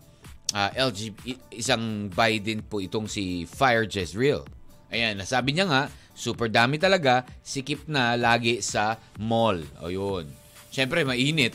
Uh, 0.55 0.71
LG 0.91 1.11
isang 1.51 2.07
Biden 2.07 2.63
po 2.63 2.79
itong 2.79 3.11
si 3.11 3.43
Fire 3.43 3.83
Jezreel. 3.83 4.47
Ayan, 4.87 5.19
nasabi 5.19 5.51
niya 5.51 5.67
nga, 5.67 5.91
super 6.15 6.47
dami 6.47 6.79
talaga, 6.79 7.27
sikip 7.43 7.83
na 7.91 8.15
lagi 8.15 8.63
sa 8.63 8.95
mall. 9.19 9.59
O 9.83 9.91
yun. 9.91 10.23
Siyempre, 10.71 11.03
mainit. 11.03 11.51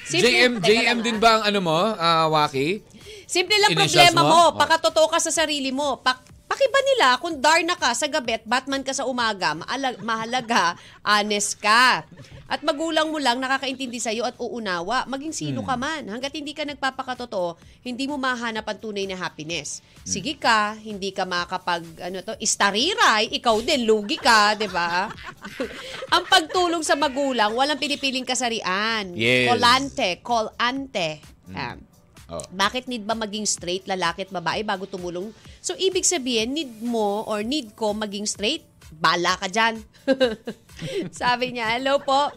JM 0.08 0.56
teka 0.56 0.64
JM 0.64 0.96
lang, 0.96 0.98
din 1.04 1.16
ah. 1.16 1.20
ba 1.20 1.30
ang 1.36 1.42
ano 1.44 1.58
mo, 1.60 1.76
ah, 1.76 2.24
Waki? 2.32 2.80
Simple 3.28 3.60
lang 3.60 3.76
Initials 3.76 4.16
problema 4.16 4.20
mo? 4.24 4.28
mo. 4.32 4.40
Oh. 4.48 4.56
Pakatotoo 4.56 5.12
ka 5.12 5.20
sa 5.20 5.28
sarili 5.28 5.68
mo. 5.74 6.00
Pak 6.00 6.35
Pakiba 6.46 6.78
nila 6.94 7.18
kung 7.18 7.42
Darna 7.42 7.74
ka 7.74 7.90
sa 7.90 8.06
gabi 8.06 8.38
at 8.38 8.44
Batman 8.46 8.86
ka 8.86 8.94
sa 8.94 9.02
umaga, 9.02 9.58
maalag, 9.58 9.98
mahalaga, 9.98 10.78
honest 11.02 11.58
ka. 11.58 12.06
At 12.46 12.62
magulang 12.62 13.10
mo 13.10 13.18
lang 13.18 13.42
nakakaintindi 13.42 13.98
sa'yo 13.98 14.22
at 14.22 14.38
uunawa, 14.38 15.02
maging 15.10 15.34
sino 15.34 15.66
Hmm. 15.66 15.68
ka 15.68 15.74
man. 15.74 16.02
Hanggat 16.06 16.30
hindi 16.30 16.54
ka 16.54 16.62
nagpapakatotoo, 16.62 17.58
hindi 17.82 18.06
mo 18.06 18.14
mahanap 18.14 18.62
ang 18.62 18.78
tunay 18.78 19.02
na 19.10 19.18
happiness. 19.18 19.82
Hmm. 19.82 20.06
Sige 20.06 20.38
ka, 20.38 20.78
hindi 20.78 21.10
ka 21.10 21.26
makakapag, 21.26 21.82
ano 22.06 22.22
to, 22.22 22.38
istariray, 22.38 23.34
ikaw 23.34 23.58
din, 23.66 23.82
lugi 23.82 24.14
ka, 24.14 24.54
di 24.54 24.70
ba? 24.70 25.10
ang 26.14 26.24
pagtulong 26.30 26.86
sa 26.86 26.94
magulang, 26.94 27.50
walang 27.58 27.82
pinipiling 27.82 28.22
kasarian. 28.22 29.10
Yes. 29.18 29.50
Kolante, 29.50 30.22
call 30.22 30.54
ante. 30.62 31.18
Ah. 31.50 31.74
Oh. 32.26 32.42
Bakit 32.50 32.90
need 32.90 33.06
ba 33.06 33.14
maging 33.14 33.46
straight, 33.46 33.86
lalaki 33.86 34.26
at 34.26 34.34
babae 34.34 34.66
bago 34.66 34.82
tumulong? 34.82 35.30
So, 35.62 35.78
ibig 35.78 36.02
sabihin, 36.02 36.58
need 36.58 36.82
mo 36.82 37.22
or 37.22 37.46
need 37.46 37.78
ko 37.78 37.94
maging 37.94 38.26
straight? 38.26 38.66
Bala 38.86 39.34
ka 39.38 39.50
dyan. 39.50 39.82
Sabi 41.10 41.50
niya, 41.50 41.74
hello 41.74 41.98
po. 41.98 42.30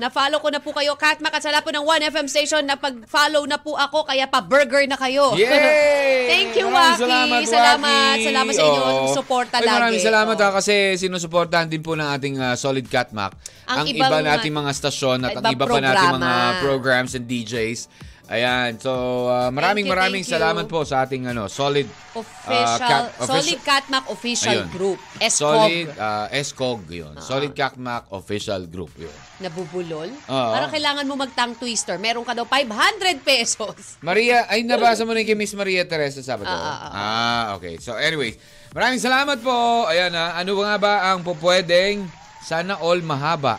Na-follow 0.00 0.40
ko 0.40 0.48
na 0.48 0.60
po 0.64 0.72
kayo. 0.72 0.96
Kat 0.96 1.20
Makatsala 1.20 1.60
po 1.60 1.68
ng 1.68 1.84
1FM 1.84 2.24
station. 2.24 2.64
Napag-follow 2.64 3.44
na 3.44 3.60
po 3.60 3.76
ako, 3.76 4.08
kaya 4.08 4.24
pa-burger 4.24 4.88
na 4.88 4.96
kayo. 4.96 5.36
Yay! 5.36 6.24
Thank 6.32 6.56
you, 6.56 6.72
Waki. 6.72 7.04
Salamat, 7.04 7.40
Salamat. 7.44 8.16
Waki. 8.16 8.24
Salamat 8.24 8.52
sa 8.56 8.62
inyo. 8.64 8.80
Oo. 8.80 9.06
Suporta 9.12 9.56
Ay, 9.60 9.68
lagi. 9.68 9.76
Maraming 9.76 10.04
salamat 10.04 10.36
Oo. 10.36 10.44
ha, 10.44 10.56
kasi 10.56 10.74
sinusuportahan 10.96 11.68
din 11.68 11.84
po 11.84 11.92
ng 11.92 12.08
ating 12.16 12.34
ah, 12.40 12.56
Solid 12.56 12.88
Catmac. 12.88 13.36
Ang 13.68 13.84
Ang, 13.84 13.86
ibang 13.92 14.08
iba 14.08 14.18
nating 14.24 14.54
mga 14.56 14.70
stasyon 14.72 15.18
at 15.28 15.36
ang 15.36 15.44
iba 15.52 15.64
pa 15.68 15.80
nating 15.80 16.10
mga 16.16 16.32
programa. 16.32 16.60
programs 16.64 17.12
and 17.12 17.28
DJs 17.28 17.88
Ayan. 18.30 18.78
So, 18.78 19.26
uh, 19.26 19.50
maraming 19.50 19.90
you, 19.90 19.90
maraming 19.90 20.22
you. 20.22 20.30
salamat 20.30 20.70
po 20.70 20.86
sa 20.86 21.02
ating 21.02 21.26
ano, 21.26 21.50
solid 21.50 21.90
Official, 22.14 22.54
uh, 22.54 22.78
Cat- 22.78 23.10
Solid 23.26 23.58
Catmac 23.66 24.04
Official 24.06 24.58
Ayun. 24.62 24.68
Group. 24.70 24.98
ESCOG. 25.18 25.42
Solid 25.42 25.86
uh, 25.98 26.26
ESCOG 26.30 26.80
yun. 26.90 27.14
Solid 27.18 27.52
Catmac 27.58 28.06
official 28.14 28.62
group 28.70 28.94
yun. 28.94 29.14
Nabubulol. 29.42 30.14
Oo. 30.30 30.50
Parang 30.54 30.70
kailangan 30.70 31.02
mo 31.10 31.18
mag-tongue 31.18 31.58
twister. 31.58 31.98
Meron 31.98 32.22
ka 32.22 32.34
daw 32.34 32.46
500 32.46 33.18
pesos. 33.18 33.94
Maria, 34.06 34.46
ay 34.46 34.62
nabasa 34.62 35.02
mo 35.02 35.10
na 35.10 35.26
yung 35.26 35.34
kay 35.34 35.38
Miss 35.38 35.54
Maria 35.58 35.82
Teresa 35.86 36.22
Sabado. 36.22 36.50
Ah, 36.50 36.54
ah, 36.54 36.78
ah. 36.78 36.90
Ah, 36.94 37.44
okay. 37.58 37.82
So 37.82 37.98
anyways, 37.98 38.38
maraming 38.70 39.02
salamat 39.02 39.42
po. 39.42 39.90
Ayan 39.90 40.14
ha. 40.14 40.38
Ano 40.38 40.54
nga 40.62 40.78
ba 40.78 40.94
ang 41.10 41.26
pupwedeng 41.26 42.06
sana 42.42 42.78
all 42.78 43.02
mahaba? 43.02 43.58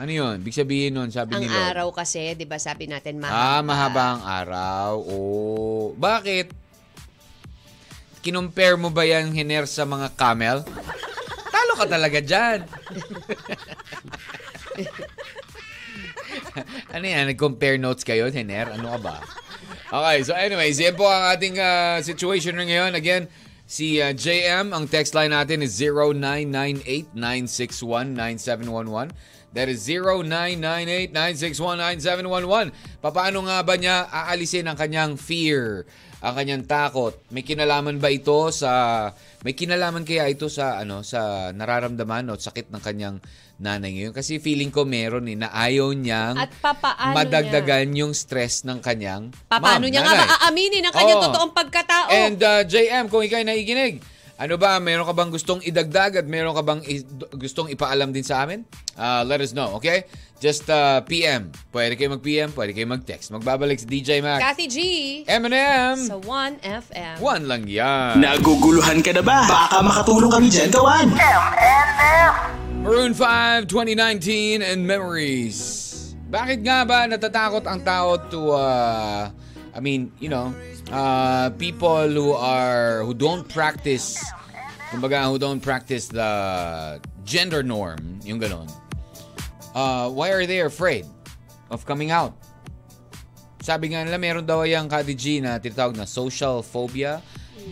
Ano 0.00 0.16
yun? 0.16 0.40
Big 0.40 0.56
sabihin 0.56 0.96
nun, 0.96 1.12
sabi 1.12 1.36
Ang 1.36 1.44
ni 1.44 1.52
Lord. 1.52 1.76
araw 1.76 1.92
kasi, 1.92 2.32
di 2.32 2.48
ba 2.48 2.56
sabi 2.56 2.88
natin, 2.88 3.20
mahaba. 3.20 3.36
Ah, 3.36 3.60
mahaba 3.60 4.16
ang 4.16 4.24
araw. 4.24 4.96
Oh. 4.96 5.92
Bakit? 5.92 6.56
Kinumpare 8.24 8.80
mo 8.80 8.88
ba 8.88 9.04
yan, 9.04 9.28
Hiner, 9.36 9.68
sa 9.68 9.84
mga 9.84 10.16
camel? 10.16 10.64
Talo 11.52 11.72
ka 11.76 11.84
talaga 11.84 12.16
dyan. 12.24 12.64
ano 16.96 17.04
yan? 17.04 17.36
Nag-compare 17.36 17.76
notes 17.76 18.00
kayo, 18.00 18.32
Hiner? 18.32 18.72
Ano 18.72 18.96
ka 18.96 18.98
ba? 19.04 19.20
Okay, 19.92 20.24
so 20.24 20.32
anyways, 20.32 20.80
yan 20.80 20.96
po 20.96 21.04
ang 21.04 21.28
ating 21.28 21.60
ah, 21.60 22.00
situation 22.00 22.56
ngayon. 22.56 22.96
Again, 22.96 23.28
si 23.68 24.00
ah, 24.00 24.16
JM, 24.16 24.72
ang 24.72 24.88
text 24.88 25.12
line 25.12 25.36
natin 25.36 25.60
is 25.60 25.76
0998-961-9711. 27.12 29.12
That 29.50 29.66
is 29.66 29.82
0998-961-9711. 31.10 32.70
Paano 33.02 33.38
nga 33.50 33.58
ba 33.66 33.74
niya 33.74 34.06
aalisin 34.06 34.70
ang 34.70 34.78
kanyang 34.78 35.18
fear, 35.18 35.82
ang 36.22 36.38
kanyang 36.38 36.62
takot? 36.70 37.18
May 37.34 37.42
kinalaman 37.42 37.98
ba 37.98 38.14
ito 38.14 38.54
sa 38.54 39.10
may 39.42 39.58
kinalaman 39.58 40.06
kaya 40.06 40.30
ito 40.30 40.46
sa 40.46 40.78
ano 40.78 41.02
sa 41.02 41.50
nararamdaman 41.50 42.30
o 42.30 42.38
sakit 42.38 42.70
ng 42.70 42.78
kanyang 42.78 43.18
nanay 43.58 43.90
ngayon? 43.98 44.14
Kasi 44.14 44.38
feeling 44.38 44.70
ko 44.70 44.86
meron 44.86 45.26
eh 45.26 45.34
na 45.34 45.50
ayaw 45.50 45.98
niyang 45.98 46.38
At 46.38 46.54
papaano 46.62 47.10
madagdagan 47.10 47.90
yung 47.98 48.14
stress 48.14 48.62
ng 48.62 48.78
kanyang 48.78 49.34
Paano 49.50 49.82
ma'am, 49.82 49.90
niya 49.90 50.06
nga 50.06 50.14
ba 50.14 50.46
aaminin 50.46 50.86
ang 50.86 50.94
kanyang 50.94 51.18
Oo. 51.18 51.26
totoong 51.26 51.52
pagkatao? 51.58 52.06
And 52.14 52.38
uh, 52.38 52.62
JM, 52.62 53.10
kung 53.10 53.26
ikaw 53.26 53.42
ay 53.42 53.50
naikinig, 53.50 53.98
ano 54.40 54.56
ba, 54.56 54.80
meron 54.80 55.04
ka 55.04 55.12
bang 55.12 55.28
gustong 55.28 55.60
idagdag 55.60 56.16
at 56.16 56.24
meron 56.24 56.56
ka 56.56 56.64
bang 56.64 56.80
i- 56.88 57.04
gustong 57.36 57.68
ipaalam 57.68 58.08
din 58.08 58.24
sa 58.24 58.40
amin? 58.40 58.64
Uh, 58.96 59.20
let 59.28 59.36
us 59.38 59.52
know, 59.52 59.76
okay? 59.76 60.08
Just 60.40 60.64
uh, 60.72 61.04
PM. 61.04 61.52
Pwede 61.68 61.92
kayo 61.92 62.08
mag-PM, 62.08 62.48
pwede 62.56 62.72
kayo 62.72 62.88
mag-text. 62.88 63.28
Magbabalik 63.28 63.76
si 63.76 63.84
DJ 63.84 64.24
Mac. 64.24 64.40
Kathy 64.40 64.64
G. 64.64 64.76
M&M. 65.28 65.96
Sa 66.08 66.16
1FM. 66.16 67.20
One 67.20 67.44
lang 67.44 67.68
yan. 67.68 68.16
Naguguluhan 68.16 69.04
ka 69.04 69.12
na 69.12 69.20
ba? 69.20 69.44
Baka 69.44 69.84
makatulong 69.84 70.32
kami 70.32 70.48
dyan 70.48 70.72
gawan. 70.72 71.12
M&M. 71.12 72.32
Maroon 72.80 73.12
5, 73.12 73.68
2019 73.68 74.64
and 74.64 74.80
Memories. 74.88 75.60
Bakit 76.32 76.64
nga 76.64 76.88
ba 76.88 77.04
natatakot 77.04 77.68
ang 77.68 77.84
tao 77.84 78.16
to, 78.32 78.56
uh, 78.56 79.28
I 79.74 79.80
mean, 79.80 80.12
you 80.18 80.28
know, 80.28 80.54
uh, 80.90 81.50
people 81.54 82.08
who 82.08 82.32
are, 82.32 83.02
who 83.04 83.14
don't 83.14 83.48
practice, 83.48 84.18
kumbaga, 84.90 85.30
who 85.30 85.38
don't 85.38 85.60
practice 85.60 86.08
the 86.08 87.00
gender 87.24 87.62
norm, 87.62 88.18
yung 88.24 88.40
ganon. 88.40 88.70
Uh, 89.74 90.10
why 90.10 90.30
are 90.34 90.46
they 90.46 90.60
afraid 90.60 91.06
of 91.70 91.86
coming 91.86 92.10
out? 92.10 92.34
Sabi 93.62 93.94
nga 93.94 94.02
nila, 94.02 94.18
meron 94.18 94.42
daw 94.42 94.66
yung 94.66 94.88
Kati 94.88 95.14
G 95.14 95.38
na 95.38 95.60
tinatawag 95.60 95.94
na 95.94 96.08
social 96.08 96.64
phobia, 96.64 97.22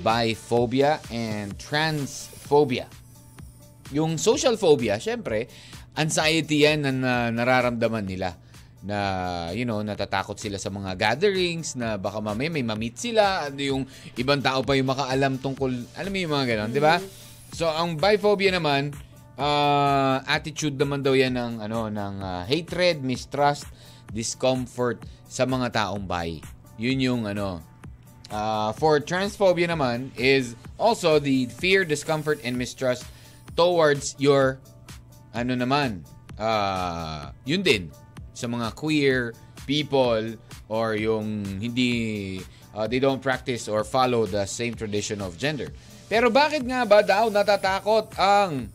biphobia, 0.05 1.03
and 1.11 1.57
transphobia. 1.59 2.87
Yung 3.91 4.21
social 4.21 4.55
phobia, 4.55 5.01
syempre, 5.01 5.49
anxiety 5.97 6.69
yan 6.69 6.87
na, 6.87 6.93
na 6.93 7.13
nararamdaman 7.35 8.07
nila 8.07 8.37
na 8.89 8.99
you 9.53 9.69
know 9.69 9.85
natatakot 9.85 10.41
sila 10.41 10.57
sa 10.57 10.73
mga 10.73 10.97
gatherings 10.97 11.77
na 11.77 12.01
baka 12.01 12.25
mamaya 12.25 12.49
may 12.49 12.65
mamit 12.65 12.97
sila 12.97 13.53
ano 13.53 13.61
yung 13.61 13.83
ibang 14.17 14.41
tao 14.41 14.65
pa 14.65 14.73
yung 14.73 14.89
makaalam 14.89 15.37
tungkol 15.37 15.69
alam 15.93 16.09
mo 16.09 16.17
yung 16.17 16.33
mga 16.33 16.47
ganon 16.57 16.73
di 16.73 16.81
ba? 16.81 16.97
So 17.53 17.69
ang 17.69 18.01
biphobia 18.01 18.49
naman 18.49 18.97
ah, 19.37 20.25
attitude 20.25 20.81
naman 20.81 21.05
daw 21.05 21.13
yan 21.13 21.37
ng 21.37 21.53
ano 21.69 21.93
ng 21.93 22.15
ah, 22.25 22.43
hatred 22.49 23.05
mistrust 23.05 23.69
discomfort 24.09 25.05
sa 25.29 25.45
mga 25.45 25.69
taong 25.85 26.09
bi 26.09 26.41
yun 26.81 26.97
yung 26.97 27.23
ano 27.29 27.61
Uh, 28.29 28.77
for 28.77 29.01
transphobia 29.01 29.65
naman 29.65 30.13
is 30.13 30.53
also 30.77 31.17
the 31.17 31.49
fear, 31.49 31.81
discomfort, 31.81 32.37
and 32.45 32.61
mistrust 32.61 33.09
towards 33.57 34.13
your 34.21 34.61
ano 35.33 35.57
naman, 35.57 36.05
uh, 36.37 37.33
yun 37.49 37.65
din 37.65 37.89
sa 38.39 38.47
mga 38.47 38.71
queer 38.79 39.35
people 39.67 40.39
or 40.71 40.95
yung 40.95 41.43
hindi 41.59 41.91
uh, 42.79 42.87
they 42.87 43.03
don't 43.03 43.19
practice 43.19 43.67
or 43.67 43.83
follow 43.83 44.23
the 44.31 44.47
same 44.47 44.79
tradition 44.79 45.19
of 45.19 45.35
gender. 45.35 45.75
Pero 46.07 46.31
bakit 46.31 46.63
nga 46.63 46.87
ba 46.87 47.03
daw 47.03 47.27
natatakot 47.27 48.15
ang 48.15 48.71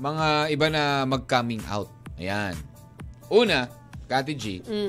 mga 0.00 0.48
iba 0.48 0.66
na 0.72 1.04
mag-coming 1.04 1.60
out? 1.68 1.92
Ayan. 2.16 2.56
Una, 3.28 3.68
Kati 4.08 4.34
G, 4.34 4.44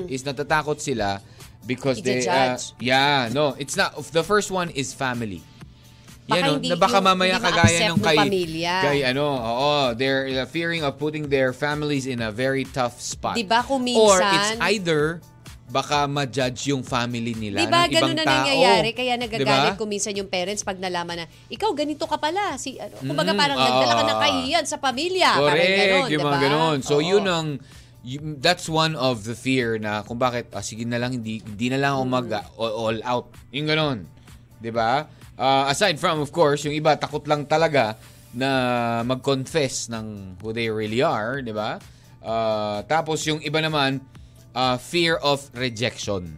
is 0.08 0.24
natatakot 0.24 0.80
sila 0.80 1.20
because 1.68 2.00
they 2.00 2.24
uh, 2.26 2.56
yeah, 2.80 3.28
no, 3.30 3.54
it's 3.58 3.76
not 3.76 3.92
the 4.14 4.22
first 4.24 4.50
one 4.50 4.70
is 4.72 4.96
family. 4.96 5.42
Baka 6.26 6.36
Yan, 6.36 6.44
no, 6.44 6.54
hindi 6.58 6.68
na 6.68 6.76
baka 6.76 6.98
yung- 6.98 7.06
mamaya 7.06 7.32
hindi 7.32 7.46
kagaya 7.46 7.78
ng 7.86 7.98
kay 8.02 8.18
pamilya. 8.18 8.74
kay 8.82 8.98
ano, 9.06 9.26
oo, 9.30 9.70
they're 9.94 10.26
uh, 10.26 10.42
fearing 10.44 10.82
of 10.82 10.94
putting 10.96 11.26
their 11.26 11.54
families 11.54 12.02
in 12.04 12.18
a 12.18 12.34
very 12.34 12.66
tough 12.66 12.98
spot. 12.98 13.34
Di 13.34 13.46
ba 13.46 13.62
kung 13.62 13.86
Or 13.88 14.18
minsan- 14.18 14.34
it's 14.34 14.50
either 14.68 15.22
baka 15.66 16.06
ma-judge 16.06 16.66
yung 16.68 16.82
family 16.82 17.30
nila 17.32 17.58
Di 17.58 17.66
ba 17.66 17.86
ng 17.86 17.90
ibang 17.92 18.10
ganun 18.10 18.16
na 18.16 18.24
tao. 18.24 18.34
nangyayari? 18.38 18.90
Kaya 18.92 19.14
nagagalit 19.16 19.46
Diba? 19.68 19.78
kung 19.78 19.86
minsan 19.88 20.14
yung 20.14 20.26
parents 20.26 20.62
pag 20.62 20.78
nalaman 20.78 21.22
na, 21.22 21.26
ikaw 21.46 21.70
ganito 21.72 22.06
ka 22.06 22.14
pala. 22.16 22.54
Si, 22.56 22.74
ano, 22.76 22.90
kumbaga 23.00 23.30
Mm, 23.30 23.38
parang 23.40 23.56
ah, 23.56 23.64
nagdala 23.64 23.92
ka 23.92 24.02
ng 24.04 24.10
ah. 24.12 24.22
kahiyan 24.22 24.64
sa 24.64 24.76
pamilya. 24.78 25.30
parang 25.32 25.50
Correct, 25.52 25.74
ganon, 25.76 26.06
yung 26.08 26.22
mga 26.22 26.30
diba? 26.32 26.44
ganon. 26.44 26.78
So 26.82 26.94
Oo. 26.96 27.02
yun 27.04 27.24
ang 27.24 27.46
that's 28.38 28.66
one 28.68 28.94
of 28.94 29.26
the 29.26 29.34
fear 29.34 29.74
na 29.76 30.02
kung 30.02 30.14
bakit 30.16 30.50
ah, 30.50 30.62
sige 30.62 30.82
na 30.82 30.96
lang 30.96 31.10
hindi 31.12 31.38
hindi 31.40 31.66
na 31.68 31.78
lang 31.78 31.92
ako 31.92 32.02
mag 32.04 32.26
Mm. 32.26 33.02
out. 33.04 33.26
Yung 33.50 33.66
ganon. 33.66 33.98
'Di 34.56 34.70
Ah, 35.36 35.68
aside 35.68 36.00
from 36.00 36.24
of 36.24 36.32
course, 36.32 36.64
yung 36.64 36.72
iba 36.72 36.96
takot 36.96 37.24
lang 37.28 37.44
talaga 37.44 37.96
na 38.32 38.48
mag-confess 39.04 39.88
ng 39.92 40.36
who 40.40 40.52
they 40.52 40.68
really 40.68 41.00
are, 41.00 41.44
'di 41.44 41.52
ba? 41.52 41.76
Ah, 42.24 42.80
tapos 42.88 43.20
yung 43.28 43.40
iba 43.44 43.60
naman 43.60 44.00
ah, 44.56 44.80
fear 44.80 45.20
of 45.20 45.44
rejection. 45.52 46.32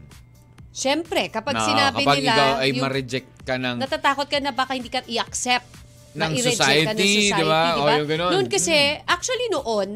Siyempre, 0.74 1.26
kapag 1.30 1.58
Na 1.58 1.62
sinabi 1.62 2.02
kapag 2.02 2.16
nila, 2.22 2.34
ikaw 2.34 2.50
ay 2.58 2.68
yung, 2.70 2.82
ma-reject 2.86 3.30
ka 3.42 3.54
ng 3.58 3.76
natatakot 3.82 4.26
ka 4.26 4.38
na 4.38 4.50
baka 4.50 4.78
hindi 4.78 4.90
ka 4.90 5.02
i-accept 5.06 5.66
na 6.14 6.30
Ng 6.30 6.38
i-reject 6.38 6.58
ka 6.58 6.94
ng 6.94 6.98
society, 6.98 7.10
society, 7.18 7.38
di 7.38 7.44
ba? 7.46 7.62
di 7.62 7.78
O, 7.78 7.86
yung 8.02 8.10
ganon. 8.10 8.30
Noon 8.34 8.46
kasi, 8.46 8.74
actually 9.06 9.46
noon, 9.50 9.88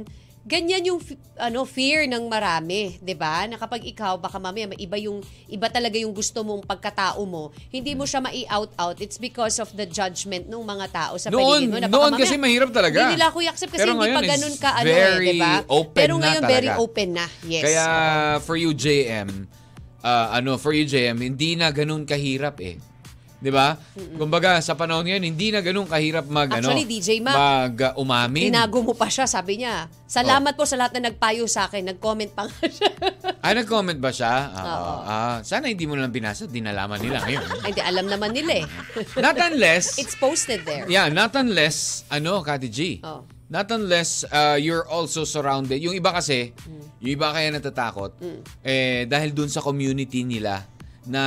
ganyan 0.43 0.83
yung 0.83 0.99
ano 1.39 1.63
fear 1.63 2.07
ng 2.11 2.27
marami, 2.27 2.99
'di 2.99 3.15
ba? 3.15 3.47
Na 3.47 3.55
kapag 3.59 3.87
ikaw 3.87 4.19
baka 4.19 4.43
mamaya 4.43 4.67
may 4.67 4.79
iba 4.79 4.99
yung 4.99 5.23
iba 5.47 5.71
talaga 5.71 5.95
yung 5.99 6.11
gusto 6.11 6.43
mong 6.43 6.67
pagkatao 6.67 7.23
mo, 7.23 7.55
hindi 7.71 7.95
mo 7.95 8.03
siya 8.07 8.19
mai-out 8.19 8.75
out. 8.79 8.99
It's 8.99 9.19
because 9.19 9.63
of 9.63 9.71
the 9.75 9.87
judgment 9.87 10.51
ng 10.51 10.63
mga 10.63 10.87
tao 10.91 11.15
sa 11.19 11.31
paligid 11.31 11.71
mo. 11.71 11.79
Na 11.79 11.89
noon 11.89 12.13
mamaya, 12.15 12.23
kasi 12.27 12.35
mahirap 12.39 12.71
talaga. 12.75 12.99
Hindi 13.07 13.19
nila 13.19 13.27
ako 13.31 13.39
i-accept 13.47 13.71
kasi 13.71 13.81
Pero 13.87 13.93
hindi 13.95 14.11
pa 14.11 14.23
ganun 14.23 14.55
ka 14.59 14.71
ano 14.77 14.91
eh, 14.91 15.15
'di 15.19 15.39
ba? 15.39 15.55
Pero 15.95 16.13
ngayon 16.19 16.43
very 16.47 16.71
open 16.75 17.09
na. 17.17 17.27
Yes. 17.47 17.63
Kaya 17.67 17.85
for 18.43 18.59
you 18.59 18.75
JM, 18.75 19.47
uh, 20.03 20.27
ano 20.35 20.59
for 20.59 20.75
you 20.75 20.85
JM, 20.85 21.23
hindi 21.23 21.55
na 21.55 21.71
ganun 21.71 22.03
kahirap 22.03 22.59
eh. 22.61 22.92
'Di 23.43 23.51
ba? 23.51 23.75
Kumbaga 24.15 24.63
sa 24.63 24.79
panahon 24.79 25.03
ngayon 25.03 25.27
hindi 25.27 25.51
na 25.51 25.59
ganun 25.59 25.85
kahirap 25.85 26.31
mag 26.31 26.47
Actually, 26.47 26.87
ano, 26.87 26.93
DJ 26.95 27.09
Mac, 27.19 27.35
mag 27.35 27.75
uh, 27.91 27.93
umamin. 27.99 28.55
Tinago 28.55 28.79
mo 28.81 28.95
pa 28.95 29.11
siya, 29.11 29.27
sabi 29.27 29.59
niya. 29.59 29.91
Salamat 30.07 30.55
po 30.55 30.63
sa 30.63 30.79
lahat 30.79 30.95
na 30.95 31.11
nagpayo 31.11 31.51
sa 31.51 31.67
akin. 31.67 31.89
Nag-comment 31.89 32.31
pa 32.31 32.47
nga 32.47 32.69
siya. 32.69 32.93
Ay, 33.45 33.59
nag-comment 33.59 33.97
ba 33.97 34.13
siya? 34.13 34.31
Ah, 34.53 34.63
Oo. 34.63 34.95
ah, 35.03 35.37
sana 35.43 35.67
hindi 35.67 35.89
mo 35.89 35.97
lang 35.97 36.13
binasa, 36.13 36.47
di 36.47 36.61
nalaman 36.61 37.01
nila 37.01 37.25
ngayon. 37.25 37.43
Ay, 37.65 37.69
Hindi, 37.73 37.83
alam 37.83 38.07
naman 38.07 38.31
nila 38.31 38.63
eh. 38.63 38.67
Not 39.25 39.35
unless, 39.35 39.97
It's 39.99 40.15
posted 40.15 40.63
there. 40.63 40.85
yeah, 40.87 41.09
not 41.09 41.33
unless, 41.35 42.05
ano, 42.07 42.45
Kati 42.45 42.69
G, 42.69 43.01
Oh. 43.03 43.25
not 43.49 43.73
unless 43.73 44.23
uh, 44.29 44.55
you're 44.55 44.85
also 44.85 45.25
surrounded. 45.25 45.81
Yung 45.81 45.97
iba 45.97 46.13
kasi, 46.13 46.53
Mm. 46.55 46.85
yung 47.03 47.11
iba 47.17 47.33
kaya 47.33 47.49
natatakot, 47.51 48.13
eh, 48.63 49.09
dahil 49.09 49.33
dun 49.33 49.49
sa 49.49 49.59
community 49.59 50.23
nila 50.23 50.69
na 51.07 51.23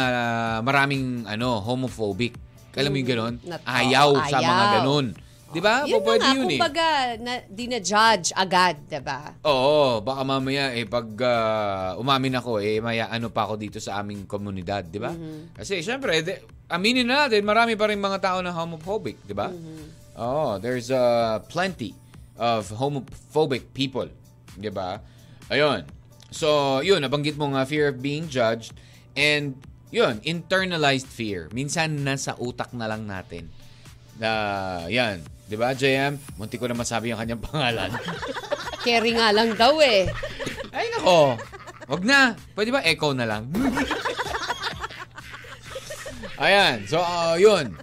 maraming, 0.61 1.25
ano, 1.27 1.59
homophobic. 1.59 2.35
Alam 2.75 2.91
mo 2.91 2.99
yung? 2.99 3.35
Mm. 3.39 3.47
Nat- 3.47 3.63
Ayaw 3.63 4.09
oo, 4.11 4.27
sa 4.27 4.38
mga 4.39 4.43
ayaw. 4.43 4.73
ganon. 4.79 5.07
Di 5.55 5.63
ba? 5.63 5.88
Yun 5.88 6.03
na 6.03 6.03
Pwede 6.03 6.19
nga, 6.19 6.35
yun 6.35 6.47
eh. 6.51 6.59
kumbaga, 6.59 6.88
na, 7.15 7.33
di 7.47 7.65
na 7.71 7.79
judge 7.79 8.35
agad, 8.35 8.75
di 8.91 8.99
ba? 8.99 9.31
Oo, 9.47 10.03
baka 10.03 10.21
mamaya 10.27 10.75
eh 10.75 10.83
pag 10.83 11.07
ah, 11.23 11.95
umamin 11.95 12.35
ako 12.35 12.59
eh 12.59 12.83
maya 12.83 13.07
ano 13.07 13.31
pa 13.31 13.47
ako 13.47 13.55
dito 13.55 13.79
sa 13.79 14.03
aming 14.03 14.27
komunidad, 14.27 14.83
di 14.91 14.99
ba? 14.99 15.15
Kasi 15.55 15.79
syempre, 15.79 16.19
de, 16.27 16.43
aminin 16.67 17.07
na 17.07 17.23
natin, 17.31 17.47
marami 17.47 17.79
pa 17.79 17.88
rin 17.88 17.95
mga 17.95 18.19
tao 18.19 18.38
na 18.43 18.51
homophobic, 18.51 19.23
di 19.23 19.31
ba? 19.31 19.47
Oo, 20.19 20.59
there's 20.59 20.91
uh, 20.91 21.39
plenty 21.47 21.95
of 22.35 22.67
homophobic 22.75 23.71
people, 23.71 24.12
di 24.60 24.67
ba? 24.67 25.00
Ayun. 25.47 25.87
So, 26.35 26.81
yun, 26.83 27.00
nabanggit 27.00 27.39
mo 27.39 27.47
nga 27.56 27.63
fear 27.63 27.95
of 27.95 28.04
being 28.04 28.27
judged 28.27 28.75
and 29.15 29.55
yun, 29.95 30.19
internalized 30.27 31.07
fear. 31.07 31.47
Minsan 31.55 32.03
nasa 32.03 32.35
utak 32.35 32.75
na 32.75 32.91
lang 32.91 33.07
natin. 33.07 33.47
Na, 34.19 34.83
yan, 34.91 35.23
di 35.47 35.55
ba, 35.55 35.71
JM? 35.71 36.19
Munti 36.35 36.59
ko 36.59 36.67
na 36.67 36.75
masabi 36.75 37.15
yung 37.15 37.19
kanyang 37.19 37.43
pangalan. 37.43 37.95
Carry 38.85 39.15
nga 39.15 39.31
lang 39.31 39.55
daw 39.55 39.79
eh. 39.79 40.11
Ay, 40.75 40.91
nako. 40.91 41.39
Wag 41.87 42.03
na. 42.03 42.35
Pwede 42.53 42.75
ba 42.75 42.83
echo 42.83 43.15
na 43.15 43.25
lang? 43.25 43.47
Ayan. 46.43 46.83
So, 46.85 46.99
uh, 46.99 47.39
yun. 47.39 47.79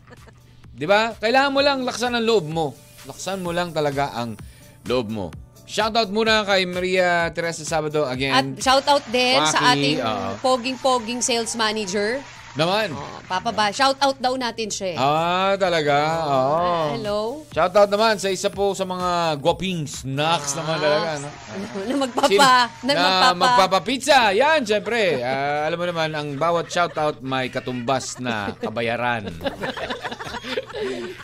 Di 0.77 0.85
ba? 0.85 1.17
Kailangan 1.17 1.55
mo 1.55 1.61
lang 1.65 1.89
laksan 1.89 2.13
ang 2.13 2.29
loob 2.29 2.45
mo. 2.45 2.77
Laksan 3.09 3.41
mo 3.41 3.51
lang 3.51 3.73
talaga 3.73 4.13
ang 4.13 4.37
loob 4.85 5.09
mo. 5.09 5.33
Shoutout 5.73 6.13
muna 6.13 6.45
kay 6.45 6.69
Maria 6.69 7.33
Teresa 7.33 7.65
Sabado 7.65 8.05
At 8.05 8.13
again. 8.13 8.61
shout 8.61 8.85
out 8.85 9.01
din 9.09 9.41
sa 9.43 9.57
Waki, 9.59 9.73
ating 9.73 9.99
oo. 9.99 10.29
poging-poging 10.39 11.21
sales 11.21 11.57
manager. 11.57 12.21
Naman. 12.53 12.93
Oh, 12.93 13.17
Papa 13.25 13.49
ba, 13.49 13.73
shout 13.73 13.97
out 13.97 14.21
daw 14.21 14.37
natin 14.37 14.69
siya. 14.69 14.93
eh. 14.93 14.97
Ah, 15.01 15.57
talaga? 15.57 15.97
Oo. 16.21 16.53
Ah, 16.53 16.85
hello. 16.93 17.21
Shoutout 17.49 17.89
naman 17.89 18.21
sa 18.21 18.29
isa 18.29 18.53
po 18.53 18.77
sa 18.77 18.85
mga 18.85 19.41
guwaping 19.41 19.89
snacks 19.89 20.53
naman 20.53 20.77
talaga. 20.77 21.11
No? 21.17 21.29
na 21.89 21.95
magpapa, 21.97 22.29
Sino- 22.29 22.45
na, 22.85 22.93
na 22.93 23.01
magpapa. 23.33 23.33
magpapapizza. 23.33 24.37
Yan, 24.37 24.61
syempre. 24.63 25.25
Ah, 25.25 25.65
alam 25.65 25.81
mo 25.81 25.89
naman, 25.89 26.13
ang 26.13 26.29
bawat 26.37 26.69
shoutout 26.69 27.25
may 27.25 27.49
katumbas 27.49 28.21
na 28.21 28.53
kabayaran. 28.55 29.33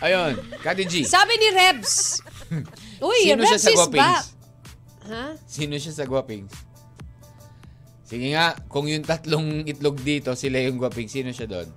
Ayun, 0.00 0.32
Kati 0.58 0.84
G. 0.86 1.04
Sabi 1.04 1.36
ni 1.36 1.48
Rebs. 1.52 2.24
Uy, 3.04 3.28
Sino 3.28 3.44
siya 3.44 3.52
Rebs 3.52 3.62
sa 3.62 3.70
is 3.70 3.76
Guapings? 3.76 4.00
back. 4.00 4.24
Ha? 5.08 5.34
Sino 5.48 5.74
siya 5.80 5.92
sa 5.92 6.04
Guapings? 6.04 6.52
Sige 8.08 8.32
nga, 8.32 8.56
kung 8.72 8.88
yung 8.88 9.04
tatlong 9.04 9.68
itlog 9.68 10.00
dito, 10.00 10.32
sila 10.32 10.60
yung 10.64 10.80
Guapings, 10.80 11.12
sino 11.12 11.28
siya 11.32 11.48
doon? 11.48 11.68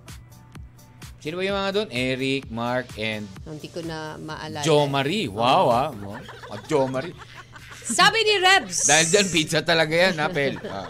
Sino 1.21 1.38
ba 1.38 1.43
yung 1.45 1.59
mga 1.59 1.71
doon? 1.75 1.89
Eric, 1.93 2.49
Mark, 2.49 2.88
and 2.97 3.29
Hindi 3.45 3.69
ko 3.69 3.86
na 3.86 4.17
maalala. 4.17 4.65
Jo 4.65 4.89
Marie. 4.89 5.29
Wow, 5.29 5.65
ah. 5.69 5.89
Mo. 5.93 6.17
Ah, 6.49 6.57
Jo 6.65 6.89
Marie. 6.89 7.13
Sabi 7.82 8.23
ni 8.25 8.36
Rebs. 8.41 8.89
Dahil 8.89 9.05
dyan, 9.11 9.27
pizza 9.29 9.59
talaga 9.61 9.93
yan, 9.93 10.15
ha, 10.17 10.27
Pel? 10.34 10.57
Ah. 10.65 10.89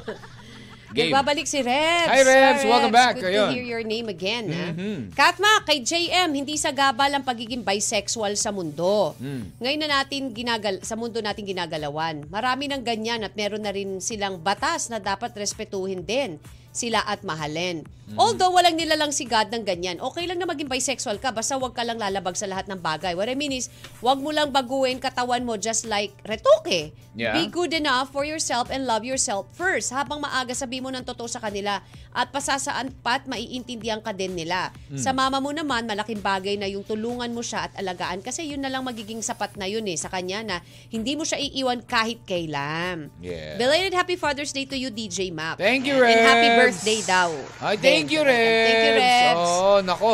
Game. 0.92 1.08
Nagbabalik 1.08 1.48
si 1.48 1.64
Rebs. 1.64 2.12
Hi, 2.12 2.22
Rebs. 2.22 2.68
Welcome 2.68 2.92
back. 2.92 3.16
Good 3.16 3.32
Ayun. 3.32 3.48
to 3.48 3.56
hear 3.56 3.68
your 3.68 3.84
name 3.88 4.12
again. 4.12 4.46
ha? 4.52 4.68
Mhm. 4.76 5.16
Katma, 5.16 5.64
kay 5.64 5.80
JM, 5.80 6.30
hindi 6.36 6.60
sa 6.60 6.70
gabal 6.70 7.16
ang 7.16 7.24
pagiging 7.24 7.64
bisexual 7.64 8.36
sa 8.36 8.52
mundo. 8.52 9.16
Mm. 9.18 9.44
Ngayon 9.58 9.80
na 9.80 9.90
natin 9.90 10.22
ginagal 10.36 10.84
sa 10.84 11.00
mundo 11.00 11.24
natin 11.24 11.48
ginagalawan. 11.48 12.28
Marami 12.28 12.68
ng 12.68 12.84
ganyan 12.84 13.24
at 13.24 13.32
meron 13.34 13.64
na 13.64 13.72
rin 13.72 14.04
silang 14.04 14.36
batas 14.36 14.92
na 14.92 15.00
dapat 15.00 15.32
respetuhin 15.34 16.04
din 16.04 16.36
sila 16.72 17.04
at 17.04 17.24
mahalin. 17.28 17.84
Mm. 18.12 18.20
Although 18.20 18.52
walang 18.52 18.76
nilalang 18.76 19.16
si 19.16 19.24
God 19.24 19.48
ng 19.56 19.64
ganyan, 19.64 19.98
okay 20.04 20.28
lang 20.28 20.36
na 20.36 20.48
maging 20.48 20.68
bisexual 20.68 21.16
ka 21.24 21.32
basta 21.32 21.56
wag 21.56 21.72
ka 21.72 21.88
lang 21.88 21.96
lalabag 21.96 22.36
sa 22.36 22.44
lahat 22.48 22.68
ng 22.68 22.80
bagay. 22.84 23.16
What 23.16 23.32
I 23.32 23.40
mean 23.40 23.56
is, 23.56 23.72
wag 24.04 24.20
mo 24.20 24.36
lang 24.36 24.52
baguhin 24.52 25.00
katawan 25.00 25.48
mo 25.48 25.56
just 25.56 25.88
like 25.88 26.12
retoke. 26.28 26.92
Yeah. 27.16 27.36
Be 27.36 27.48
good 27.48 27.76
enough 27.76 28.12
for 28.12 28.24
yourself 28.24 28.72
and 28.72 28.88
love 28.88 29.04
yourself 29.04 29.48
first. 29.56 29.92
Habang 29.92 30.24
maaga 30.24 30.52
sabi 30.56 30.80
mo 30.84 30.92
ng 30.92 31.04
totoo 31.04 31.28
sa 31.28 31.44
kanila 31.44 31.84
at 32.12 32.32
pasasaan 32.32 32.92
pat 33.00 33.28
maiintindihan 33.28 34.04
ka 34.04 34.12
din 34.12 34.36
nila. 34.36 34.72
Hmm. 34.92 35.00
Sa 35.00 35.12
mama 35.16 35.40
mo 35.40 35.52
naman, 35.56 35.88
malaking 35.88 36.20
bagay 36.20 36.60
na 36.60 36.68
yung 36.68 36.84
tulungan 36.84 37.32
mo 37.32 37.40
siya 37.40 37.68
at 37.68 37.74
alagaan 37.80 38.20
kasi 38.20 38.48
yun 38.48 38.60
na 38.60 38.72
lang 38.72 38.84
magiging 38.84 39.24
sapat 39.24 39.56
na 39.56 39.68
yun 39.68 39.84
eh 39.88 39.96
sa 39.96 40.12
kanya 40.12 40.44
na 40.44 40.56
hindi 40.92 41.16
mo 41.16 41.24
siya 41.24 41.40
iiwan 41.40 41.84
kahit 41.84 42.24
kailan. 42.28 43.12
Yeah. 43.24 43.56
Belated 43.56 43.96
Happy 43.96 44.16
Father's 44.20 44.52
Day 44.52 44.68
to 44.68 44.76
you, 44.76 44.92
DJ 44.92 45.32
Map. 45.32 45.60
Thank 45.60 45.88
you, 45.88 46.00
And 46.00 46.24
happy. 46.24 46.48
Birthday 46.70 47.00
daw. 47.02 47.32
Ay, 47.64 47.76
thank 47.82 48.14
you, 48.14 48.22
Rebs. 48.22 48.68
Thank 48.68 48.84
you, 48.86 48.94
Rebs. 49.00 49.50
Oo, 49.50 49.82
nako. 49.82 50.12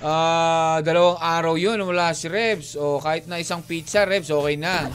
Ah, 0.00 0.80
dalawang 0.80 1.20
araw 1.20 1.54
yun, 1.60 1.76
wala 1.84 2.16
si 2.16 2.24
Rebs. 2.32 2.72
O 2.80 2.96
kahit 3.04 3.28
na 3.28 3.36
isang 3.36 3.60
pizza, 3.60 4.08
Rebs, 4.08 4.32
okay 4.32 4.56
na. 4.56 4.88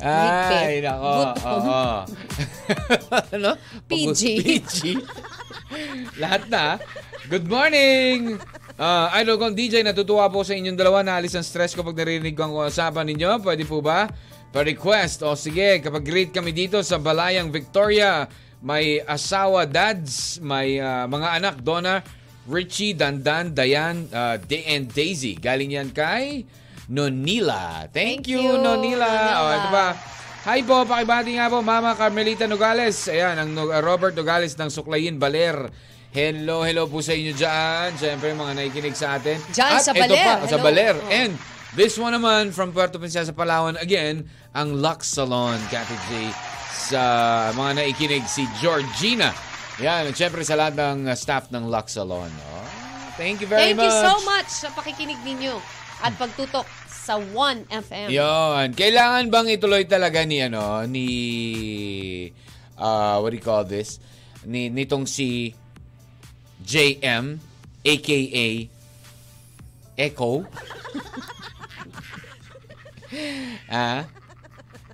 Ay, 0.00 0.80
nako. 0.80 1.12
Good. 1.12 1.34
Oo. 1.44 1.80
ano? 3.36 3.50
PG. 3.84 4.20
PG. 4.40 4.76
Lahat 6.16 6.48
na. 6.48 6.80
Good 7.30 7.46
morning! 7.46 8.40
Ah, 8.80 9.12
idol 9.20 9.36
kong 9.36 9.52
DJ, 9.52 9.84
natutuwa 9.84 10.32
po 10.32 10.40
sa 10.40 10.56
inyong 10.56 10.74
dalawa 10.74 11.04
na 11.04 11.20
alis 11.20 11.36
ang 11.36 11.44
stress 11.44 11.76
ko 11.76 11.84
pag 11.84 11.94
narinig 11.94 12.32
ko 12.32 12.48
ang 12.48 12.54
usapan 12.64 13.12
ninyo. 13.12 13.44
Pwede 13.44 13.68
po 13.68 13.84
ba? 13.84 14.08
Pa-request. 14.50 15.22
O 15.22 15.38
sige, 15.38 15.78
kapag 15.78 16.02
greet 16.02 16.30
kami 16.34 16.50
dito 16.50 16.82
sa 16.82 16.98
Balayang 16.98 17.54
Victoria, 17.54 18.26
may 18.60 18.98
asawa, 18.98 19.64
dads, 19.64 20.42
may 20.42 20.82
ah, 20.82 21.06
mga 21.06 21.28
anak, 21.38 21.54
Donna, 21.62 22.02
Richie, 22.50 22.98
Dandan, 22.98 23.54
Dayan, 23.54 24.10
ah, 24.10 24.36
Day 24.36 24.66
and 24.74 24.90
Daisy. 24.90 25.38
Galing 25.38 25.78
yan 25.78 25.94
kay 25.94 26.44
Nonila. 26.90 27.86
Thank, 27.94 28.26
Thank 28.26 28.34
you, 28.34 28.42
you, 28.42 28.54
Nonila. 28.58 29.06
Nonila. 29.06 29.38
O, 29.38 29.44
ito 29.54 29.68
ba? 29.70 29.88
Hi 30.40 30.64
po, 30.64 30.82
pakibati 30.88 31.36
nga 31.36 31.52
po, 31.52 31.60
Mama 31.60 31.94
Carmelita 31.94 32.48
Nogales. 32.48 32.96
Ayan, 33.06 33.36
ang 33.38 33.52
uh, 33.54 33.78
Robert 33.84 34.16
Nogales 34.16 34.56
ng 34.58 34.72
Suklayin, 34.72 35.20
Baler. 35.20 35.68
Hello, 36.10 36.66
hello 36.66 36.90
po 36.90 36.98
sa 36.98 37.14
inyo 37.14 37.36
dyan. 37.38 37.94
Siyempre, 37.94 38.34
mga 38.34 38.58
nakikinig 38.58 38.98
sa 38.98 39.14
atin. 39.14 39.38
Dyan 39.54 39.72
At 39.78 39.84
sa 39.86 39.94
ito 39.94 40.00
Baler. 40.10 40.26
pa, 40.26 40.34
sa 40.42 40.58
Hello. 40.58 40.64
Baler. 40.66 40.94
Oh. 40.98 41.12
And 41.14 41.32
this 41.74 41.98
one 41.98 42.14
naman 42.14 42.50
from 42.50 42.74
Puerto 42.74 42.98
Princesa, 42.98 43.30
Palawan. 43.34 43.78
Again, 43.78 44.26
ang 44.54 44.78
Lux 44.78 45.14
Salon, 45.14 45.58
Cathy 45.70 45.98
J. 46.10 46.10
Sa 46.90 47.02
mga 47.54 47.84
naikinig, 47.84 48.24
si 48.26 48.46
Georgina. 48.58 49.30
Yan, 49.80 50.10
at 50.10 50.14
siyempre 50.16 50.44
sa 50.44 50.58
lahat 50.58 50.76
ng 50.76 51.08
staff 51.14 51.48
ng 51.54 51.70
Lux 51.70 51.94
Salon. 51.96 52.28
Oh, 52.28 52.68
thank 53.16 53.40
you 53.40 53.48
very 53.48 53.72
Thank 53.72 53.80
much. 53.80 53.88
you 53.88 53.94
so 53.96 54.14
much 54.26 54.48
sa 54.50 54.68
pakikinig 54.74 55.20
ninyo 55.24 55.56
at 56.00 56.12
pagtutok 56.16 56.68
sa 56.88 57.16
1FM. 57.16 58.08
Yon. 58.12 58.66
Kailangan 58.76 59.24
bang 59.32 59.48
ituloy 59.50 59.82
talaga 59.88 60.20
ni 60.24 60.44
ano 60.44 60.84
ni 60.84 61.08
uh, 62.76 63.20
what 63.20 63.32
do 63.32 63.36
you 63.36 63.44
call 63.44 63.64
this? 63.64 64.00
Ni 64.44 64.68
nitong 64.68 65.08
si 65.08 65.52
JM 66.60 67.40
aka 67.84 68.52
Echo. 70.00 70.32
ah? 73.70 74.06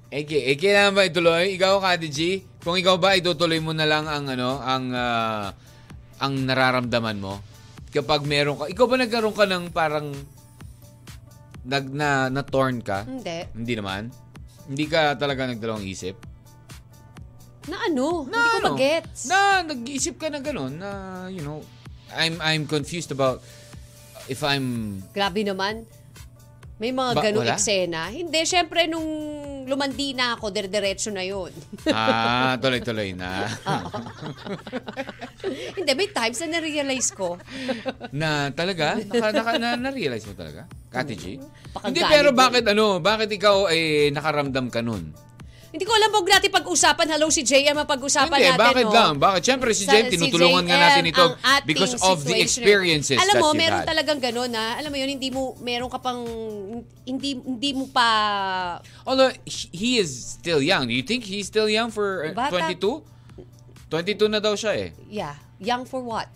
Eke, 0.06 0.38
eh, 0.48 0.56
kailangan 0.56 0.92
ba 0.94 1.02
ituloy? 1.04 1.58
Ikaw, 1.58 1.82
Kati 1.82 2.08
G, 2.08 2.20
kung 2.62 2.78
ikaw 2.78 2.96
ba, 2.96 3.18
itutuloy 3.18 3.58
mo 3.58 3.74
na 3.74 3.84
lang 3.84 4.06
ang 4.06 4.30
ano, 4.30 4.62
ang 4.62 4.84
ah, 4.94 5.50
ang 6.22 6.34
nararamdaman 6.46 7.18
mo. 7.20 7.42
Kapag 7.92 8.24
meron 8.24 8.56
ka, 8.56 8.64
ikaw 8.70 8.86
ba 8.88 8.96
nagkaroon 8.96 9.36
ka 9.36 9.44
ng 9.44 9.64
parang 9.74 10.12
nag 11.66 11.86
na, 11.90 12.30
na 12.30 12.42
torn 12.46 12.80
ka? 12.80 13.02
Hindi. 13.02 13.50
Hindi 13.52 13.74
naman. 13.74 14.02
Hindi 14.66 14.84
ka 14.86 15.18
talaga 15.18 15.50
nagdalawang 15.50 15.86
isip. 15.86 16.14
Na 17.66 17.82
ano? 17.90 18.26
Na, 18.30 18.38
Hindi 18.38 18.50
ko 18.50 18.58
ano, 18.62 18.68
magets. 18.78 19.20
Na 19.26 19.38
nag-iisip 19.66 20.14
ka 20.22 20.30
na 20.30 20.38
gano'n 20.38 20.72
na 20.78 20.90
you 21.30 21.42
know, 21.42 21.58
I'm 22.14 22.38
I'm 22.38 22.70
confused 22.70 23.10
about 23.10 23.42
if 24.30 24.46
I'm 24.46 24.98
Grabe 25.10 25.42
naman. 25.42 25.82
May 26.76 26.92
mga 26.92 27.10
Ba- 27.16 27.24
ganong 27.24 27.48
wala? 27.48 27.56
eksena. 27.56 28.12
Hindi, 28.12 28.44
syempre 28.44 28.84
nung 28.84 29.08
lumandi 29.64 30.12
na 30.12 30.36
ako, 30.36 30.52
dire-diretso 30.52 31.08
na 31.08 31.24
yun. 31.24 31.48
ah, 31.88 32.54
tuloy-tuloy 32.60 33.16
na. 33.16 33.48
Hindi, 35.76 35.90
may 35.96 36.08
times 36.12 36.38
na 36.44 36.60
na-realize 36.60 37.10
ko. 37.10 37.40
na 38.12 38.52
talaga? 38.52 39.00
Naka, 39.00 39.28
naka, 39.32 39.52
na, 39.56 39.68
na-realize 39.74 40.28
mo 40.28 40.36
talaga? 40.36 40.68
Kati 40.92 41.14
G? 41.16 41.24
Baka 41.72 41.88
Hindi, 41.88 42.00
pero 42.04 42.30
bakit 42.30 42.64
ano? 42.68 43.00
Bakit 43.00 43.28
ikaw 43.32 43.66
eh 43.68 44.12
nakaramdam 44.12 44.68
ka 44.68 44.80
nun? 44.80 45.10
Hindi 45.76 45.84
ko 45.84 45.92
alam, 45.92 46.08
huwag 46.08 46.24
natin 46.24 46.48
pag-usapan. 46.48 47.04
Hello, 47.04 47.28
si 47.28 47.44
JM 47.44 47.76
ang 47.76 47.84
pag-usapan 47.84 48.32
Hindi, 48.32 48.48
natin. 48.48 48.64
bakit 48.64 48.86
no? 48.88 48.96
lang? 48.96 49.12
Bakit? 49.20 49.40
Siyempre 49.44 49.70
si 49.76 49.84
Sa- 49.84 49.92
Jem, 49.92 50.08
tinutulungan 50.08 50.64
nga 50.64 50.72
JM, 50.72 50.84
natin 50.88 51.04
ito 51.04 51.20
ang 51.20 51.36
ating 51.36 51.68
because 51.68 51.92
of 52.00 52.16
the 52.24 52.32
situation. 52.32 52.40
experiences 52.40 53.18
Alam 53.20 53.28
that 53.28 53.42
mo, 53.44 53.48
you've 53.52 53.60
meron 53.60 53.80
had. 53.84 53.88
talagang 53.92 54.16
gano'n 54.16 54.48
na, 54.48 54.80
alam 54.80 54.88
mo 54.88 54.96
yun, 54.96 55.10
hindi 55.12 55.28
mo, 55.28 55.52
meron 55.60 55.92
ka 55.92 56.00
pang, 56.00 56.24
hindi, 57.04 57.36
hindi 57.36 57.70
mo 57.76 57.92
pa, 57.92 58.08
Although, 59.04 59.36
he 59.44 60.00
is 60.00 60.08
still 60.40 60.64
young. 60.64 60.88
Do 60.88 60.96
you 60.96 61.04
think 61.04 61.28
he's 61.28 61.44
still 61.44 61.68
young 61.68 61.92
for 61.92 62.24
uh, 62.24 62.32
Bata. 62.32 62.72
22? 62.72 63.04
22 63.92 64.32
na 64.32 64.40
daw 64.40 64.56
siya 64.56 64.72
eh. 64.80 64.88
yeah, 65.12 65.36
young 65.60 65.84
for 65.84 66.00
what? 66.00 66.32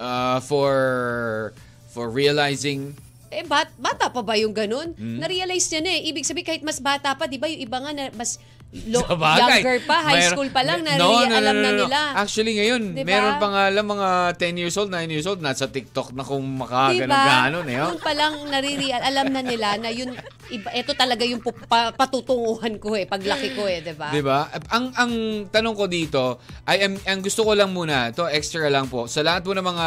uh, 0.00 0.40
for 0.40 1.52
for 1.92 2.08
realizing 2.08 2.96
Eh, 3.28 3.44
bat, 3.44 3.68
bata 3.76 4.08
pa 4.08 4.24
ba 4.24 4.40
yung 4.40 4.56
ganun? 4.56 4.96
Hmm. 4.96 5.20
Na-realize 5.20 5.68
niya 5.68 5.80
na 5.84 5.92
eh. 5.92 6.08
Ibig 6.08 6.24
sabihin, 6.24 6.48
kahit 6.48 6.64
mas 6.64 6.80
bata 6.80 7.12
pa, 7.12 7.28
di 7.28 7.36
ba 7.36 7.44
yung 7.44 7.60
iba 7.60 7.76
nga 7.76 7.92
na 7.92 8.08
mas 8.16 8.40
lo- 8.68 9.00
Sa 9.00 9.16
bagay. 9.16 9.64
younger 9.64 9.78
pa, 9.82 9.96
high 9.98 10.12
Mayroon- 10.14 10.32
school 10.36 10.50
pa 10.52 10.60
lang, 10.60 10.84
na 10.84 10.90
No, 10.94 11.08
no, 11.18 11.24
no, 11.24 11.34
alam 11.34 11.56
no, 11.56 11.62
na 11.62 11.70
no. 11.72 11.78
nila. 11.82 12.00
Actually, 12.14 12.52
ngayon, 12.54 12.82
Diba? 12.92 13.08
meron 13.08 13.34
pa 13.36 13.48
nga 13.48 13.64
lang 13.68 13.86
mga 13.86 14.08
10 14.36 14.60
years 14.60 14.76
old, 14.76 14.90
9 14.90 15.08
years 15.08 15.24
old, 15.24 15.40
nasa 15.40 15.64
TikTok 15.66 16.12
na 16.12 16.20
kung 16.20 16.44
makaganon-ganon 16.58 17.64
eh. 17.66 17.78
oh. 17.80 17.90
Yung 17.90 18.02
palang 18.02 18.36
naririal, 18.44 19.00
alam 19.00 19.26
na 19.28 19.40
nila 19.40 19.76
na 19.76 19.88
yun, 19.88 20.12
iba, 20.48 20.68
ito 20.70 20.92
talaga 20.92 21.24
yung 21.24 21.40
pa- 21.40 21.92
patutunguhan 21.92 22.76
ko 22.76 22.92
eh, 22.92 23.04
paglaki 23.04 23.52
ko 23.52 23.64
eh, 23.64 23.80
di 23.80 23.96
ba? 23.96 24.08
Di 24.10 24.20
ba? 24.20 24.46
Ang 24.68 24.92
ang 24.92 25.12
tanong 25.48 25.74
ko 25.74 25.84
dito, 25.86 26.36
ay 26.64 26.84
ang, 26.84 26.94
ang 27.02 27.20
gusto 27.20 27.42
ko 27.42 27.56
lang 27.56 27.72
muna, 27.72 28.12
to 28.12 28.28
extra 28.28 28.68
lang 28.68 28.84
po, 28.84 29.08
sa 29.08 29.24
lahat 29.24 29.42
po 29.42 29.56
ng 29.56 29.64
mga 29.64 29.86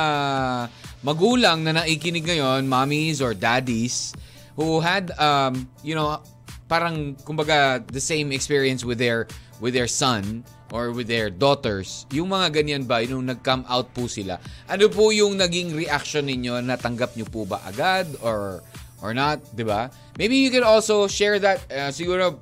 magulang 1.02 1.62
na 1.62 1.72
naikinig 1.76 2.26
ngayon, 2.26 2.66
mommies 2.66 3.22
or 3.22 3.34
daddies, 3.34 4.14
who 4.54 4.78
had, 4.80 5.10
um, 5.16 5.54
you 5.82 5.94
know, 5.94 6.18
parang, 6.72 7.20
kumbaga, 7.28 7.84
the 7.92 8.00
same 8.00 8.32
experience 8.32 8.88
with 8.88 8.96
their, 8.96 9.28
with 9.60 9.76
their 9.76 9.92
son 9.92 10.48
or 10.72 10.96
with 10.96 11.12
their 11.12 11.28
daughters, 11.28 12.08
yung 12.16 12.32
mga 12.32 12.64
ganyan 12.64 12.88
ba, 12.88 13.04
yung 13.04 13.28
nag-come 13.28 13.68
out 13.68 13.92
po 13.92 14.08
sila, 14.08 14.40
ano 14.72 14.88
po 14.88 15.12
yung 15.12 15.36
naging 15.36 15.76
reaction 15.76 16.24
ninyo, 16.24 16.64
natanggap 16.64 17.12
nyo 17.20 17.28
po 17.28 17.44
ba 17.44 17.60
agad 17.68 18.08
or 18.24 18.64
or 19.04 19.12
not, 19.12 19.44
di 19.52 19.68
ba? 19.68 19.92
Maybe 20.16 20.40
you 20.40 20.48
can 20.48 20.64
also 20.64 21.12
share 21.12 21.42
that, 21.44 21.60
uh, 21.68 21.92
siguro, 21.92 22.40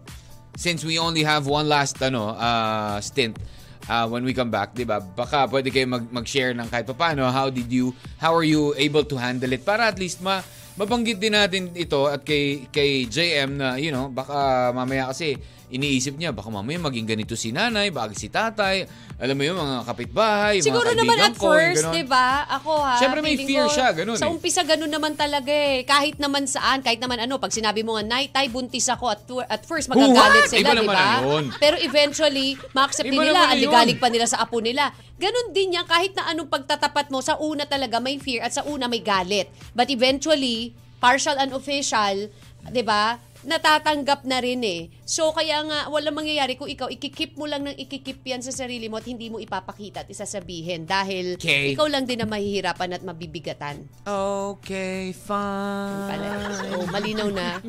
since 0.60 0.84
we 0.86 1.00
only 1.00 1.24
have 1.24 1.48
one 1.48 1.72
last 1.72 1.98
ano 2.04 2.36
uh, 2.36 3.00
stint 3.00 3.40
uh, 3.88 4.06
when 4.12 4.28
we 4.28 4.36
come 4.36 4.52
back, 4.52 4.76
'di 4.76 4.84
ba? 4.84 5.00
Baka 5.00 5.48
pwede 5.48 5.72
kayo 5.72 5.88
mag- 5.88 6.12
mag-share 6.12 6.52
ng 6.52 6.68
kahit 6.68 6.92
paano 6.92 7.32
how 7.32 7.48
did 7.48 7.72
you 7.72 7.96
how 8.20 8.36
are 8.36 8.44
you 8.44 8.76
able 8.76 9.08
to 9.08 9.16
handle 9.16 9.48
it 9.56 9.64
para 9.64 9.88
at 9.88 9.96
least 9.96 10.20
ma 10.20 10.44
mabanggit 10.80 11.20
din 11.20 11.36
natin 11.36 11.76
ito 11.76 12.08
at 12.08 12.24
kay 12.24 12.72
kay 12.72 13.04
JM 13.04 13.60
na 13.60 13.76
you 13.76 13.92
know 13.92 14.08
baka 14.08 14.72
mamaya 14.72 15.12
kasi 15.12 15.36
iniisip 15.70 16.18
niya 16.18 16.34
baka 16.34 16.50
mamaya 16.50 16.82
maging 16.82 17.06
ganito 17.06 17.38
si 17.38 17.54
nanay, 17.54 17.94
baka 17.94 18.18
si 18.18 18.28
tatay, 18.28 18.90
alam 19.22 19.38
mo 19.38 19.44
yung 19.46 19.60
mga 19.62 19.86
kapitbahay, 19.86 20.56
Siguro 20.66 20.90
mga 20.90 21.00
naman 21.06 21.18
at 21.22 21.36
ko, 21.38 21.54
yung 21.54 21.78
first, 21.78 21.86
di 21.94 22.04
ba? 22.10 22.50
Ako 22.58 22.72
ha. 22.82 22.98
Siyempre 22.98 23.22
may 23.22 23.38
fear 23.38 23.70
ko, 23.70 23.74
siya, 23.78 23.94
ganun 23.94 24.18
Sa 24.18 24.26
eh. 24.26 24.34
umpisa, 24.34 24.66
ganun 24.66 24.90
naman 24.90 25.14
talaga 25.14 25.54
eh. 25.54 25.86
Kahit 25.86 26.18
naman 26.18 26.50
saan, 26.50 26.82
kahit 26.82 26.98
naman 26.98 27.22
ano, 27.22 27.38
pag 27.38 27.54
sinabi 27.54 27.86
mo 27.86 28.00
nga, 28.00 28.04
Nay, 28.08 28.34
tay, 28.34 28.50
buntis 28.50 28.90
ako, 28.90 29.14
at, 29.14 29.22
at 29.46 29.62
first 29.70 29.94
magagalit 29.94 30.50
What? 30.50 30.54
sila, 30.56 30.74
di 30.74 30.88
ba? 30.90 31.22
yun. 31.22 31.46
Pero 31.62 31.78
eventually, 31.78 32.58
ma-accept 32.74 33.06
nila, 33.06 33.54
aligalig 33.54 34.02
yun. 34.02 34.02
pa 34.02 34.10
nila 34.10 34.26
sa 34.26 34.42
apo 34.42 34.58
nila. 34.58 34.90
Ganun 35.20 35.52
din 35.52 35.76
yan, 35.76 35.84
kahit 35.84 36.16
na 36.16 36.32
anong 36.32 36.48
pagtatapat 36.48 37.12
mo, 37.12 37.20
sa 37.20 37.36
una 37.36 37.68
talaga 37.68 38.00
may 38.00 38.16
fear 38.18 38.40
at 38.40 38.56
sa 38.56 38.64
una 38.64 38.88
may 38.88 39.04
galit. 39.04 39.52
But 39.76 39.92
eventually, 39.92 40.72
partial 40.98 41.36
and 41.36 41.52
official, 41.52 42.32
di 42.72 42.84
ba? 42.84 43.20
natatanggap 43.40 44.28
na 44.28 44.44
rin 44.44 44.60
eh. 44.68 44.92
So 45.08 45.32
kaya 45.32 45.64
nga 45.64 45.88
walang 45.88 46.12
mangyayari 46.12 46.60
kung 46.60 46.68
ikaw 46.68 46.92
ikikip 46.92 47.40
mo 47.40 47.48
lang 47.48 47.64
ng 47.64 47.76
ikikip 47.80 48.20
yan 48.20 48.44
sa 48.44 48.52
sarili 48.52 48.92
mo 48.92 49.00
at 49.00 49.08
hindi 49.08 49.32
mo 49.32 49.40
ipapakita 49.40 50.04
at 50.04 50.10
isasabihin 50.12 50.84
dahil 50.84 51.40
Okay. 51.40 51.72
ikaw 51.72 51.88
lang 51.88 52.04
din 52.04 52.20
ang 52.20 52.28
mahihirapan 52.28 53.00
at 53.00 53.04
mabibigatan. 53.04 53.88
Okay, 54.04 55.16
fine. 55.16 56.10
Pala. 56.12 56.30
So 56.52 56.84
malinaw 56.92 57.30
na. 57.32 57.64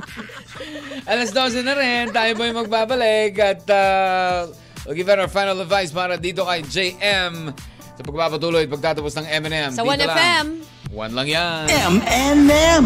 Alas 1.11 1.31
12 1.31 1.63
na 1.63 1.75
rin, 1.79 2.11
tayo 2.11 2.35
po 2.35 2.43
yung 2.43 2.67
magbabalik 2.67 3.39
at 3.39 3.63
uh, 3.71 4.51
we'll 4.87 4.97
give 4.97 5.09
out 5.09 5.19
our 5.19 5.29
final 5.29 5.61
advice 5.61 5.91
para 5.91 6.17
dito 6.17 6.45
kay 6.45 6.63
JM 6.63 7.53
sa 7.97 8.03
pagpapatuloy 8.03 8.65
at 8.65 8.71
pagtatapos 8.73 9.13
ng 9.21 9.27
M&M. 9.45 9.71
Sa 9.77 9.85
Dito 9.85 10.09
1FM. 10.09 10.09
lang. 10.09 10.47
One 10.91 11.13
lang 11.13 11.29
yan. 11.29 11.65
M&M. 12.01 12.83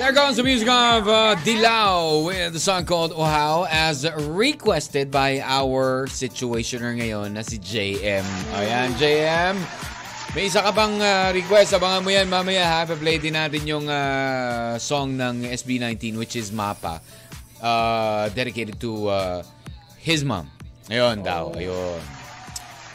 There 0.00 0.12
goes 0.16 0.36
the 0.36 0.42
music 0.42 0.66
of 0.66 1.06
uh, 1.06 1.36
Dilaw 1.44 2.24
with 2.26 2.52
the 2.56 2.58
song 2.58 2.84
called 2.88 3.12
Ohaw 3.12 3.68
as 3.70 4.02
requested 4.26 5.12
by 5.12 5.38
our 5.44 6.08
situationer 6.08 6.96
ngayon 6.98 7.36
na 7.36 7.44
si 7.44 7.60
JM. 7.60 8.24
Ayan, 8.56 8.90
JM. 8.98 9.54
May 10.34 10.46
isa 10.48 10.64
ka 10.64 10.72
bang 10.72 10.94
uh, 10.98 11.30
request? 11.36 11.76
Abangan 11.76 12.02
mo 12.02 12.10
yan 12.10 12.26
mamaya 12.26 12.64
ha. 12.64 12.80
Pa-play 12.88 13.18
din 13.18 13.36
natin 13.36 13.62
yung 13.66 13.86
uh, 13.86 14.74
song 14.80 15.14
ng 15.14 15.46
SB19 15.46 16.16
which 16.16 16.34
is 16.34 16.50
Mapa. 16.50 16.98
Uh, 17.60 18.32
dedicated 18.32 18.80
to 18.80 19.12
uh, 19.12 19.44
his 20.00 20.24
mom. 20.24 20.48
Ayun 20.88 21.20
daw. 21.20 21.52
Ayun. 21.52 22.00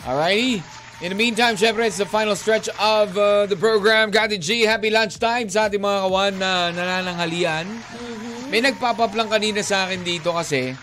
Alrighty. 0.01 0.65
In 1.05 1.13
the 1.13 1.19
meantime, 1.19 1.53
syempre, 1.53 1.85
it's 1.85 2.01
the 2.01 2.09
final 2.09 2.33
stretch 2.33 2.65
of 2.81 3.13
uh, 3.13 3.45
the 3.45 3.53
program. 3.53 4.09
Kati 4.09 4.41
G, 4.41 4.65
happy 4.65 4.89
lunchtime 4.89 5.51
sa 5.53 5.69
ating 5.69 5.83
mga 5.83 5.99
kawan 6.07 6.33
na 6.41 6.73
nanananghalian. 6.73 7.67
May 8.49 8.65
nagpop-up 8.65 9.13
lang 9.13 9.29
kanina 9.29 9.61
sa 9.61 9.85
akin 9.85 10.01
dito 10.01 10.33
kasi 10.33 10.73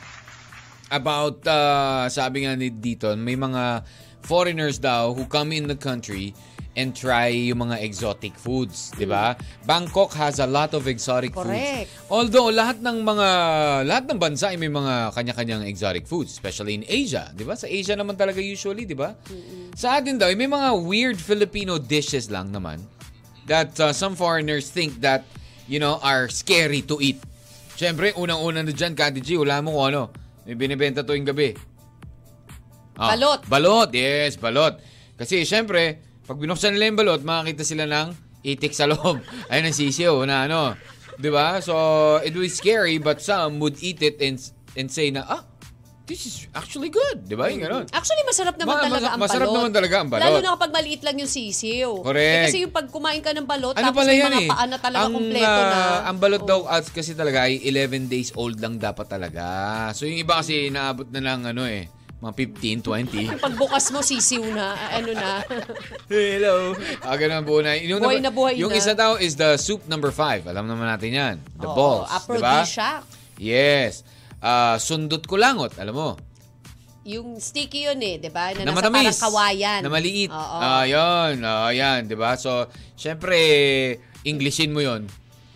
about, 0.93 1.43
uh, 1.49 2.07
sabi 2.13 2.45
nga 2.45 2.55
dito, 2.55 3.11
may 3.19 3.35
mga 3.35 3.83
foreigners 4.23 4.79
daw 4.79 5.11
who 5.11 5.27
come 5.27 5.51
in 5.51 5.67
the 5.67 5.75
country 5.75 6.37
and 6.73 6.97
try 6.97 7.29
yung 7.29 7.69
mga 7.69 7.85
exotic 7.85 8.33
foods, 8.33 8.93
'di 8.97 9.05
ba? 9.05 9.37
Bangkok 9.69 10.17
has 10.17 10.41
a 10.41 10.49
lot 10.49 10.73
of 10.73 10.89
exotic 10.89 11.37
Correct. 11.37 11.89
foods. 11.93 12.09
Although 12.09 12.49
lahat 12.49 12.81
ng 12.81 13.05
mga 13.05 13.29
lahat 13.85 14.05
ng 14.09 14.19
bansa 14.19 14.53
ay 14.53 14.57
may 14.57 14.73
mga 14.73 15.13
kanya-kanyang 15.13 15.69
exotic 15.69 16.09
foods, 16.09 16.33
especially 16.33 16.81
in 16.81 16.85
Asia, 16.89 17.29
'di 17.37 17.45
ba? 17.45 17.55
Sa 17.57 17.69
Asia 17.69 17.93
naman 17.93 18.17
talaga 18.17 18.41
usually, 18.41 18.89
'di 18.89 18.97
ba? 18.97 19.13
Sa 19.77 20.01
atin 20.01 20.17
daw, 20.17 20.33
may 20.33 20.49
mga 20.49 20.73
weird 20.81 21.19
Filipino 21.21 21.77
dishes 21.77 22.33
lang 22.33 22.49
naman 22.49 22.81
that 23.47 23.75
uh, 23.81 23.93
some 23.93 24.15
foreigners 24.15 24.71
think 24.71 25.01
that, 25.03 25.27
you 25.67 25.83
know, 25.83 25.99
are 26.03 26.29
scary 26.31 26.81
to 26.87 26.99
eat. 27.03 27.19
Siyempre, 27.75 28.15
unang-una 28.15 28.63
na 28.63 28.71
dyan, 28.71 28.95
Kati 28.95 29.19
G, 29.19 29.35
wala 29.35 29.59
mo 29.65 29.75
kung 29.75 29.87
ano. 29.91 30.03
May 30.47 30.55
binibenta 30.55 31.03
tuwing 31.03 31.27
gabi. 31.27 31.51
Ah, 32.95 33.17
Balot. 33.17 33.41
Balot, 33.49 33.91
yes, 33.91 34.37
balot. 34.39 34.79
Kasi 35.17 35.43
siyempre, 35.43 36.12
pag 36.23 36.37
binuksan 36.37 36.73
nila 36.73 36.87
yung 36.87 36.99
balot, 36.99 37.21
makakita 37.21 37.63
sila 37.63 37.85
ng 37.85 38.09
itik 38.43 38.73
sa 38.73 38.85
loob. 38.85 39.19
Ayun 39.51 39.65
ang 39.65 39.77
sisiyo 39.77 40.23
na 40.23 40.47
ano. 40.47 40.75
'Di 41.15 41.29
ba? 41.29 41.59
So, 41.59 41.75
it 42.19 42.33
was 42.33 42.53
scary 42.53 42.97
but 42.97 43.19
some 43.19 43.59
would 43.59 43.79
eat 43.79 44.01
it 44.01 44.19
and, 44.19 44.41
and 44.73 44.89
say 44.89 45.09
na, 45.09 45.23
ah, 45.23 45.45
this 46.03 46.25
is 46.25 46.35
actually 46.51 46.89
good. 46.89 47.23
'Di 47.23 47.35
ba? 47.35 47.47
Yung 47.47 47.61
ganun. 47.61 47.85
Actually, 47.89 48.25
masarap 48.25 48.57
naman 48.57 48.73
Ma- 48.73 48.83
talaga 48.83 48.97
mas- 48.99 49.13
ang 49.13 49.21
masarap 49.21 49.47
balot. 49.47 49.57
naman 49.61 49.73
talaga 49.73 49.95
ang 49.97 50.09
balot. 50.09 50.25
Lalo 50.25 50.39
na 50.39 50.51
kapag 50.53 50.73
maliit 50.73 51.03
lang 51.03 51.17
yung 51.17 51.29
sisiw. 51.29 51.91
Correct. 52.01 52.27
Eh, 52.33 52.45
kasi 52.45 52.59
yung 52.63 52.73
pag 52.73 52.87
kumain 52.89 53.21
ka 53.21 53.31
ng 53.31 53.45
balot, 53.45 53.75
Ano 53.75 53.85
tapos 53.85 53.99
pala 54.01 54.11
yan 54.11 54.27
mga 54.27 54.41
eh? 54.41 54.49
paa 54.49 54.65
na 54.65 54.79
talaga 54.79 55.05
ang, 55.05 55.13
kompleto 55.13 55.61
na. 55.63 55.77
ah, 55.77 56.01
ang 56.07 56.17
balot 56.19 56.43
Oh. 56.43 56.49
daw 56.49 56.61
at 56.67 56.85
kasi 56.89 57.13
talaga 57.13 57.39
ay 57.45 57.61
11 57.63 58.07
days 58.07 58.31
old 58.35 58.57
lang 58.57 58.75
dapat 58.77 59.07
talaga. 59.07 59.45
So 59.93 60.05
yung 60.05 60.19
iba 60.19 60.39
kasi 60.39 60.67
naabot 60.69 61.07
na 61.07 61.21
lang 61.21 61.45
ano 61.45 61.63
eh, 61.63 61.87
mga 62.23 62.35
15, 62.39 62.87
20. 63.35 63.43
Pagbukas 63.43 63.91
mo, 63.91 63.99
sisiw 63.99 64.47
na. 64.49 64.73
ah, 64.73 65.03
Ano 65.03 65.11
na. 65.11 65.43
Hello. 66.07 66.71
Ah, 67.03 67.19
ganun 67.19 67.43
po 67.43 67.59
na. 67.59 67.75
Yung, 67.75 67.99
Buhay 67.99 68.23
na 68.23 68.31
buhay 68.31 68.55
yung 68.55 68.71
na. 68.71 68.79
isa 68.79 68.95
daw 68.95 69.19
is 69.19 69.35
the 69.35 69.59
soup 69.59 69.83
number 69.85 70.15
5. 70.15 70.47
Alam 70.47 70.71
naman 70.71 70.87
natin 70.87 71.11
yan. 71.11 71.35
The 71.59 71.67
Oo, 71.67 71.75
balls. 71.75 72.07
Diba? 72.07 72.63
aphrodisiac. 72.63 73.03
Yes. 73.37 74.07
Ah, 74.39 74.79
sundot 74.79 75.27
kulangot. 75.27 75.75
Alam 75.77 75.95
mo. 75.95 76.09
Yung 77.03 77.43
sticky 77.43 77.91
yun 77.91 77.99
eh, 77.99 78.23
di 78.23 78.31
ba? 78.31 78.55
Na, 78.55 78.63
na 78.63 78.71
nasa 78.71 78.79
matamis. 78.79 79.03
parang 79.11 79.23
kawayan. 79.27 79.81
Na 79.83 79.91
maliit. 79.91 80.31
Oo. 80.31 80.59
Ah, 80.63 80.87
yun. 80.87 81.43
Ah, 81.43 81.75
yan. 81.75 82.07
Diba? 82.07 82.39
So, 82.39 82.71
syempre, 82.95 83.35
Englishin 84.23 84.71
mo 84.71 84.79
yun. 84.79 85.11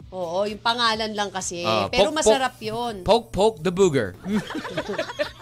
Oo, 0.09 0.47
yung 0.47 0.63
pangalan 0.63 1.11
lang 1.13 1.29
kasi. 1.29 1.61
Ah, 1.61 1.91
Pero 1.91 2.09
poke, 2.09 2.19
masarap 2.19 2.55
poke, 2.55 2.65
yun. 2.65 2.95
Poke, 3.03 3.29
poke 3.29 3.59
the 3.59 3.71
booger. 3.71 4.15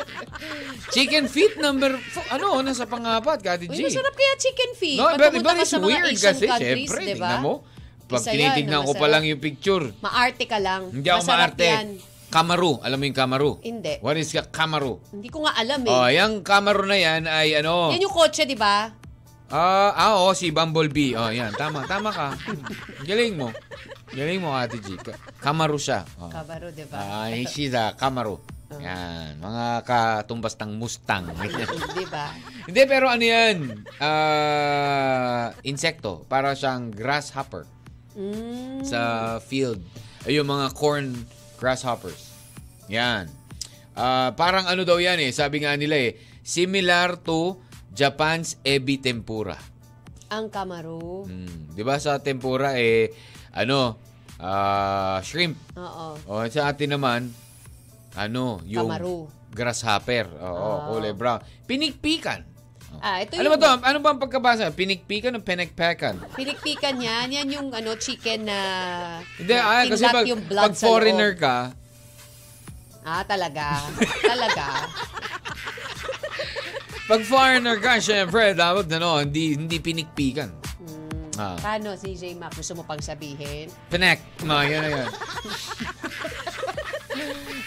Chicken 0.90 1.26
feet 1.26 1.58
number, 1.58 1.96
fo- 1.98 2.28
ano, 2.30 2.60
nasa 2.60 2.84
pangapat, 2.84 3.40
Kati 3.40 3.66
Uy, 3.66 3.76
G. 3.76 3.82
masarap 3.84 4.14
kaya 4.14 4.32
chicken 4.36 4.72
feet. 4.74 4.98
No, 4.98 5.10
Pag 5.10 5.18
but, 5.18 5.32
but 5.42 5.56
it's 5.58 5.68
sa 5.68 5.78
mga 5.78 5.86
weird 5.86 6.06
Asian 6.06 6.26
kasi, 6.30 6.44
countries, 6.46 6.86
syempre, 6.86 7.02
di 7.02 7.14
ba? 7.14 7.18
tingnan 7.18 7.40
mo. 7.40 7.54
Pag 8.04 8.20
Isa 8.20 8.30
tinitignan 8.30 8.80
na 8.80 8.86
ko 8.86 8.92
pa 8.94 9.06
lang 9.08 9.22
yung 9.24 9.40
picture, 9.40 9.84
Maarte 9.98 10.44
ka 10.44 10.58
lang. 10.60 10.92
hindi 10.92 11.08
ako 11.08 11.20
Masarap 11.20 11.50
maarte. 11.50 11.66
yan. 11.66 11.88
Kamaru. 12.28 12.72
Alam 12.82 12.98
mo 12.98 13.04
yung 13.06 13.14
kamaru? 13.16 13.50
Hindi. 13.62 13.94
What 14.00 14.18
is 14.18 14.28
ka- 14.28 14.50
kamaru? 14.50 14.98
Hindi 15.08 15.28
ko 15.30 15.46
nga 15.46 15.54
alam 15.54 15.80
eh. 15.82 15.92
Oh, 15.92 16.08
yung 16.08 16.42
kamaru 16.42 16.82
na 16.84 16.98
yan 16.98 17.22
ay 17.24 17.54
ano? 17.56 17.90
Yan 17.90 18.02
yung 18.02 18.10
kotse, 18.12 18.42
di 18.42 18.58
ba? 18.58 18.90
Ah, 19.54 19.94
ah, 19.94 20.12
oo, 20.18 20.34
si 20.34 20.50
Bumblebee. 20.50 21.14
Oh, 21.14 21.30
yan. 21.30 21.54
Tama, 21.54 21.86
tama 21.86 22.10
ka. 22.10 22.34
Galing 23.06 23.38
mo. 23.38 23.54
Galing 24.10 24.42
mo, 24.42 24.50
Ate 24.50 24.82
G. 24.82 24.98
Ka- 24.98 25.14
Kamaru 25.38 25.78
siya. 25.78 26.02
Oh. 26.18 26.26
Kabaro, 26.26 26.74
di 26.74 26.82
ba? 26.90 26.98
Ah, 26.98 27.30
she's 27.46 27.70
a 27.70 27.94
Kamaru. 27.94 28.42
Yan. 28.74 29.38
Mga 29.38 29.86
katumbas 29.86 30.58
ng 30.58 30.74
Mustang. 30.74 31.30
di 31.94 32.06
ba? 32.10 32.34
Hindi, 32.66 32.82
pero 32.90 33.06
ano 33.06 33.22
yan? 33.22 33.86
Ah, 34.02 35.54
insekto. 35.62 36.26
Para 36.26 36.58
siyang 36.58 36.90
grasshopper 36.90 37.70
Mm. 38.14 38.86
sa 38.86 39.00
field. 39.42 39.82
Yung 40.26 40.46
mga 40.46 40.70
corn 40.70 41.14
grasshoppers. 41.58 42.30
Yan. 42.86 43.26
Ah, 43.94 44.30
parang 44.34 44.66
ano 44.66 44.82
daw 44.82 44.98
yan 44.98 45.18
eh. 45.18 45.30
Sabi 45.30 45.62
nga 45.62 45.74
nila 45.74 45.98
eh. 45.98 46.18
Similar 46.42 47.18
to 47.22 47.58
Japan's 47.94 48.58
ebi 48.60 48.98
tempura. 48.98 49.56
Ang 50.28 50.50
kamaru. 50.50 51.24
Mm, 51.24 51.72
'Di 51.72 51.80
ba 51.80 51.96
sa 51.96 52.18
tempura 52.18 52.74
eh 52.74 53.08
ano, 53.50 53.96
ah, 54.36 55.18
shrimp. 55.20 55.56
Oo. 55.74 56.18
O 56.26 56.44
sa 56.48 56.68
atin 56.68 56.92
naman 56.92 57.32
ano, 58.14 58.60
yung 58.64 58.90
Kamaru. 58.90 59.26
grasshopper. 59.50 60.26
Oo, 60.36 60.68
Ah. 60.74 60.84
kulay 60.88 61.12
brown. 61.12 61.40
Pinikpikan. 61.64 62.42
Ah, 62.96 63.18
ito 63.18 63.34
Ano 63.34 63.48
yung 63.48 63.52
ba 63.52 63.58
to? 63.58 63.68
Ano 63.80 63.96
ba 63.98 64.08
ang 64.10 64.18
pagkabasa? 64.18 64.70
Pinikpikan 64.70 65.32
o 65.32 65.40
pinekpekan? 65.40 66.14
pinikpikan 66.30 66.96
yan. 66.96 67.28
Yan 67.28 67.48
yung 67.48 67.68
ano, 67.70 67.94
chicken 67.94 68.46
na 68.46 68.58
Hindi, 69.34 69.52
ah, 69.52 69.82
kasi 69.84 70.04
pag, 70.04 70.24
yung 70.24 70.42
blood 70.44 70.64
pag 70.64 70.76
foreigner 70.76 71.32
ka, 71.34 71.72
Ah, 73.02 73.22
talaga. 73.22 73.82
talaga. 74.20 74.66
pag 77.04 77.20
foreigner 77.24 77.76
ka, 77.80 78.00
syempre, 78.00 78.56
dapat 78.56 78.88
ano, 78.96 79.20
hindi, 79.20 79.56
hindi 79.56 79.76
pinikpikan. 79.76 80.48
Hmm. 80.80 81.36
Ah. 81.36 81.56
Paano, 81.60 81.92
CJ 81.98 82.38
Mac? 82.40 82.56
Gusto 82.56 82.78
mo 82.78 82.82
pang 82.86 83.02
sabihin? 83.02 83.68
Pinek. 83.92 84.44
No, 84.46 84.62
yan 84.64 84.88
yan. 84.88 85.08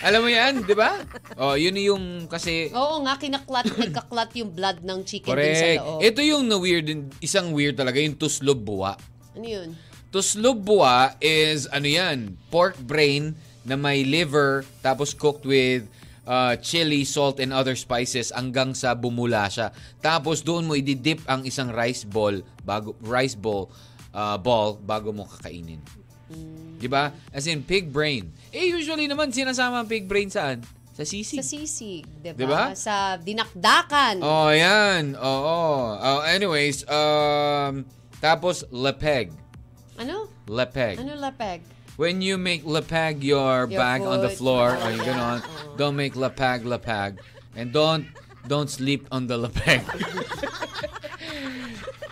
Alam 0.07 0.19
mo 0.23 0.29
yan, 0.29 0.53
di 0.61 0.75
ba? 0.77 1.01
Oh, 1.41 1.57
yun 1.57 1.73
yung 1.77 2.29
kasi... 2.29 2.69
Oo 2.73 3.01
nga, 3.05 3.17
kinaklat, 3.17 3.65
nagkaklat 3.77 4.29
yung 4.38 4.53
blood 4.53 4.85
ng 4.85 4.99
chicken 5.01 5.33
din 5.33 5.53
sa 5.57 5.65
Correct. 5.67 5.81
loob. 5.81 5.99
Ito 6.05 6.19
yung 6.21 6.43
na 6.45 6.57
weird, 6.61 6.88
isang 7.19 7.49
weird 7.51 7.75
talaga, 7.75 7.97
yung 7.97 8.13
tuslob 8.13 8.61
buwa. 8.61 8.93
Ano 9.33 9.45
yun? 9.45 9.73
Tuslob 10.13 10.61
buwa 10.61 11.17
is, 11.19 11.65
ano 11.73 11.89
yan, 11.89 12.38
pork 12.53 12.77
brain 12.77 13.33
na 13.67 13.75
may 13.75 14.05
liver, 14.05 14.63
tapos 14.79 15.11
cooked 15.11 15.43
with 15.43 15.89
uh, 16.28 16.53
chili, 16.59 17.07
salt, 17.07 17.39
and 17.39 17.55
other 17.55 17.73
spices 17.73 18.36
hanggang 18.36 18.75
sa 18.75 18.93
bumula 18.93 19.47
siya. 19.47 19.71
Tapos 20.03 20.43
doon 20.43 20.67
mo 20.67 20.75
ididip 20.75 21.23
ang 21.25 21.47
isang 21.47 21.71
rice 21.71 22.03
ball, 22.03 22.43
bago, 22.67 22.93
rice 23.01 23.39
ball, 23.39 23.71
uh, 24.11 24.36
ball, 24.36 24.75
bago 24.78 25.15
mo 25.15 25.23
kakainin. 25.25 25.80
Di 26.78 26.86
ba? 26.86 27.09
As 27.32 27.47
in, 27.47 27.63
pig 27.63 27.89
brain. 27.89 28.30
Eh, 28.51 28.69
usually 28.69 29.07
naman, 29.07 29.32
sinasama 29.32 29.82
ang 29.82 29.89
pig 29.89 30.05
brain 30.05 30.28
saan? 30.28 30.61
Sa 30.93 31.05
sisig. 31.05 31.39
Sa 31.39 31.45
sisig, 31.45 32.03
di 32.21 32.34
ba? 32.34 32.38
Diba? 32.38 32.63
Sa 32.73 33.15
dinakdakan. 33.21 34.17
Oh, 34.21 34.49
yan. 34.49 35.13
Oo. 35.13 35.93
Oh, 35.93 36.19
anyways, 36.25 36.82
um, 36.89 37.86
tapos 38.17 38.65
lepeg. 38.73 39.30
Ano? 39.97 40.30
Lepeg. 40.49 40.97
Ano 40.97 41.13
lapeg? 41.17 41.76
When 41.97 42.21
you 42.21 42.37
make 42.37 42.61
lepeg 42.61 43.25
your, 43.25 43.65
Your 43.65 43.73
bag 43.73 44.05
on 44.05 44.21
the 44.21 44.29
floor, 44.29 44.77
Oh, 44.77 44.85
or 44.85 44.91
you 44.93 45.01
ganon, 45.01 45.41
don't 45.81 45.97
make 45.97 46.13
lepeg, 46.13 46.61
lepeg. 46.61 47.17
And 47.57 47.73
don't, 47.73 48.05
don't 48.45 48.69
sleep 48.69 49.09
on 49.09 49.25
the 49.25 49.33
lepeg. 49.49 49.81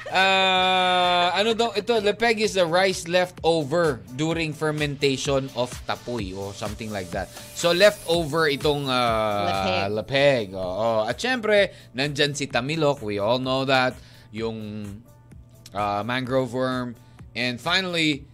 Ah, 0.10 1.30
ano 1.38 1.54
daw, 1.54 1.70
ito, 1.78 2.02
lepeg 2.02 2.42
is 2.42 2.58
the 2.58 2.66
rice 2.66 3.06
left 3.06 3.38
over 3.46 4.02
during 4.18 4.58
fermentation 4.58 5.54
of 5.54 5.70
tapoy 5.86 6.34
or 6.34 6.50
something 6.58 6.90
like 6.90 7.14
that. 7.14 7.30
So, 7.54 7.70
left 7.70 8.02
over 8.10 8.50
itong 8.50 8.90
ah, 8.90 9.46
Lepeg. 9.46 9.86
lepeg. 10.02 10.46
Oo. 10.58 11.06
At 11.06 11.22
syempre, 11.22 11.70
nandyan 11.94 12.34
si 12.34 12.50
tamilok. 12.50 13.06
We 13.06 13.22
all 13.22 13.38
know 13.38 13.70
that. 13.70 13.94
Yung 14.34 14.58
ah, 15.78 16.02
mangrove 16.02 16.58
worm. 16.58 16.98
And 17.38 17.62
finally, 17.62 18.26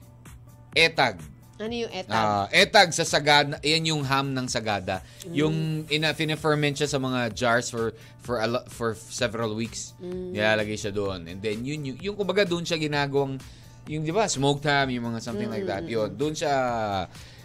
etag. 0.79 1.19
Ano 1.62 1.74
yung 1.78 1.93
etag? 1.93 2.18
Ah, 2.18 2.45
etag 2.49 2.89
sa 2.89 3.05
sagada, 3.05 3.62
yan 3.62 3.86
yung 3.93 4.01
ham 4.01 4.34
ng 4.34 4.49
sagada. 4.49 5.05
Yung 5.30 5.86
ina 5.93 6.18
ferment 6.18 6.74
siya 6.74 6.89
sa 6.89 6.97
mga 6.97 7.30
jars 7.38 7.70
for 7.70 7.93
for 8.26 8.41
a 8.41 8.47
lo- 8.49 8.66
for 8.74 8.97
several 8.97 9.53
weeks. 9.53 9.93
Nilalagay 10.01 10.74
siya 10.74 10.89
doon. 10.89 11.30
And 11.30 11.38
then 11.38 11.62
yun 11.62 11.86
yung, 11.86 11.97
yung 12.01 12.16
kumbaga 12.18 12.49
doon 12.49 12.66
siya 12.66 12.82
ginagawang 12.82 13.38
yung 13.86 14.01
'di 14.01 14.14
ba, 14.14 14.26
smoked 14.26 14.66
ham, 14.66 14.89
yung 14.89 15.14
mga 15.14 15.22
something 15.22 15.49
like 15.49 15.66
that. 15.70 15.86
Yun, 15.86 16.18
doon 16.18 16.34
siya 16.34 16.53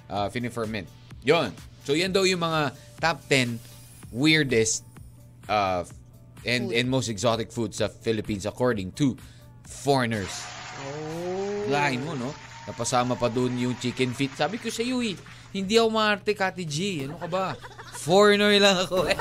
uh, 0.08 0.26
ferment. 0.32 0.88
Yun. 1.20 1.52
So 1.84 1.92
yan 1.92 2.12
daw 2.12 2.24
yung 2.24 2.40
mga 2.40 2.72
top 3.00 3.20
10 3.28 3.60
weirdest 4.12 4.84
uh, 5.48 5.84
and 6.46 6.70
Food. 6.70 6.76
and 6.78 6.86
most 6.88 7.08
exotic 7.12 7.52
foods 7.52 7.84
sa 7.84 7.88
Philippines 7.92 8.46
according 8.48 8.92
to 8.96 9.16
foreigners. 9.66 10.30
oh. 10.80 11.68
Lain 11.68 12.00
mo, 12.06 12.14
no? 12.14 12.30
Napasama 12.66 13.14
pa 13.14 13.30
doon 13.30 13.54
yung 13.56 13.74
chicken 13.78 14.10
feet. 14.10 14.34
Sabi 14.34 14.58
ko 14.58 14.66
sa 14.68 14.82
iyo 14.82 14.98
eh, 15.00 15.14
hindi 15.50 15.78
ako 15.78 15.88
maarte, 15.88 16.34
Kati 16.34 16.66
G. 16.66 17.06
Ano 17.06 17.14
ka 17.16 17.26
ba? 17.26 17.54
Foreigner 17.96 18.50
lang 18.58 18.82
ako 18.82 19.06
eh. 19.06 19.18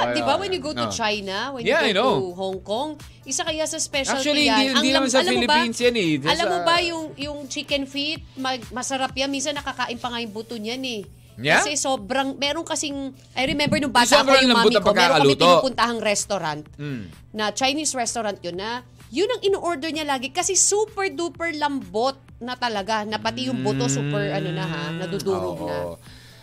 Ay, 0.00 0.16
di 0.16 0.22
ba, 0.24 0.40
when 0.40 0.48
you 0.48 0.58
go 0.58 0.72
to 0.72 0.88
no. 0.88 0.90
China, 0.90 1.52
when 1.52 1.62
Yeah, 1.62 1.84
you 1.84 1.92
go 1.92 2.00
to 2.18 2.32
Hong 2.32 2.60
Kong, 2.60 2.90
isa 3.22 3.44
kaya 3.44 3.68
sa 3.68 3.76
specialty 3.76 4.16
Actually, 4.18 4.44
yan. 4.48 4.56
hindi, 4.56 4.66
Ang 4.66 4.74
hindi 4.74 4.90
naman 4.90 5.08
sa 5.08 5.20
alam 5.20 5.28
mo 5.30 5.40
ba- 5.44 5.52
Philippines 5.52 5.78
yan 5.78 5.94
eh. 5.94 6.10
Alam 6.24 6.46
mo 6.48 6.58
ba 6.64 6.76
yung 6.80 7.04
yung 7.14 7.38
chicken 7.46 7.84
feet, 7.84 8.24
mag, 8.34 8.64
masarap 8.72 9.12
yan. 9.12 9.28
Minsan 9.28 9.52
nakakain 9.54 10.00
pa 10.00 10.08
nga 10.08 10.18
yung 10.18 10.32
buto 10.32 10.56
niyan 10.56 10.82
eh. 10.82 11.00
Yeah? 11.36 11.60
Kasi 11.60 11.76
sobrang, 11.76 12.36
meron 12.36 12.64
kasing, 12.64 12.96
I 13.32 13.44
remember 13.44 13.76
nung 13.76 13.92
bata 13.92 14.08
ako 14.14 14.28
Sobrang 14.28 14.44
yung 14.44 14.56
mami 14.56 14.74
ko, 14.74 14.90
meron 14.90 15.16
kami 15.18 15.34
pinupuntahang 15.36 16.00
restaurant 16.00 16.64
Mm. 16.76 17.02
na 17.32 17.44
Chinese 17.50 17.92
restaurant 17.94 18.36
yun 18.40 18.56
na 18.56 18.84
yun 19.10 19.26
ang 19.26 19.42
in-order 19.42 19.90
niya 19.90 20.06
lagi 20.06 20.30
kasi 20.30 20.54
super 20.54 21.10
duper 21.10 21.50
lambot 21.58 22.14
na 22.40 22.54
talaga 22.56 23.04
na 23.04 23.18
pati 23.18 23.50
yung 23.50 23.60
buto 23.60 23.90
super 23.90 24.32
ano 24.32 24.48
na 24.54 24.64
ha 24.64 24.82
nadudurog 24.94 25.58
Oo. 25.60 25.68
na 25.68 25.76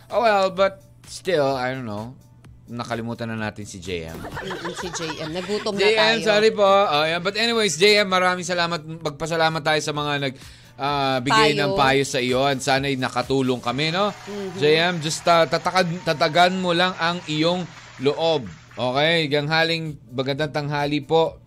Oh 0.07 0.23
well, 0.23 0.47
but 0.55 0.79
still, 1.03 1.55
I 1.55 1.75
don't 1.75 1.83
know. 1.83 2.15
Nakalimutan 2.67 3.31
na 3.31 3.51
natin 3.51 3.63
si 3.67 3.79
JM. 3.79 4.15
Mm, 4.15 4.71
si 4.75 4.87
JM 4.91 5.29
nagutom 5.35 5.75
na 5.75 5.83
JM, 5.83 5.99
tayo 5.99 6.17
sorry 6.23 6.51
po. 6.51 6.67
Oh, 6.67 7.03
yeah. 7.03 7.19
But 7.19 7.35
anyways, 7.35 7.75
JM, 7.79 8.07
maraming 8.07 8.47
salamat. 8.47 8.83
Magpasalamat 8.83 9.63
tayo 9.63 9.79
sa 9.83 9.91
mga 9.95 10.11
nag 10.27 10.33
ah, 10.79 11.17
bigay 11.23 11.55
Payo. 11.55 11.63
ng 11.63 11.71
payo 11.75 12.03
sa 12.07 12.19
iyo. 12.23 12.43
And 12.47 12.59
sana'y 12.59 12.95
nakatulong 12.99 13.59
kami, 13.59 13.91
no? 13.91 14.11
Mm-hmm. 14.11 14.59
JM, 14.59 14.93
just 15.03 15.23
uh, 15.27 15.47
tatakad, 15.47 15.87
tatagan 16.07 16.55
mo 16.59 16.71
lang 16.71 16.95
ang 16.99 17.19
iyong 17.27 17.67
loob. 18.03 18.47
Okay? 18.79 19.27
Ganghaling 19.27 19.99
bagandang 20.11 20.55
tanghali 20.55 21.03
po. 21.03 21.39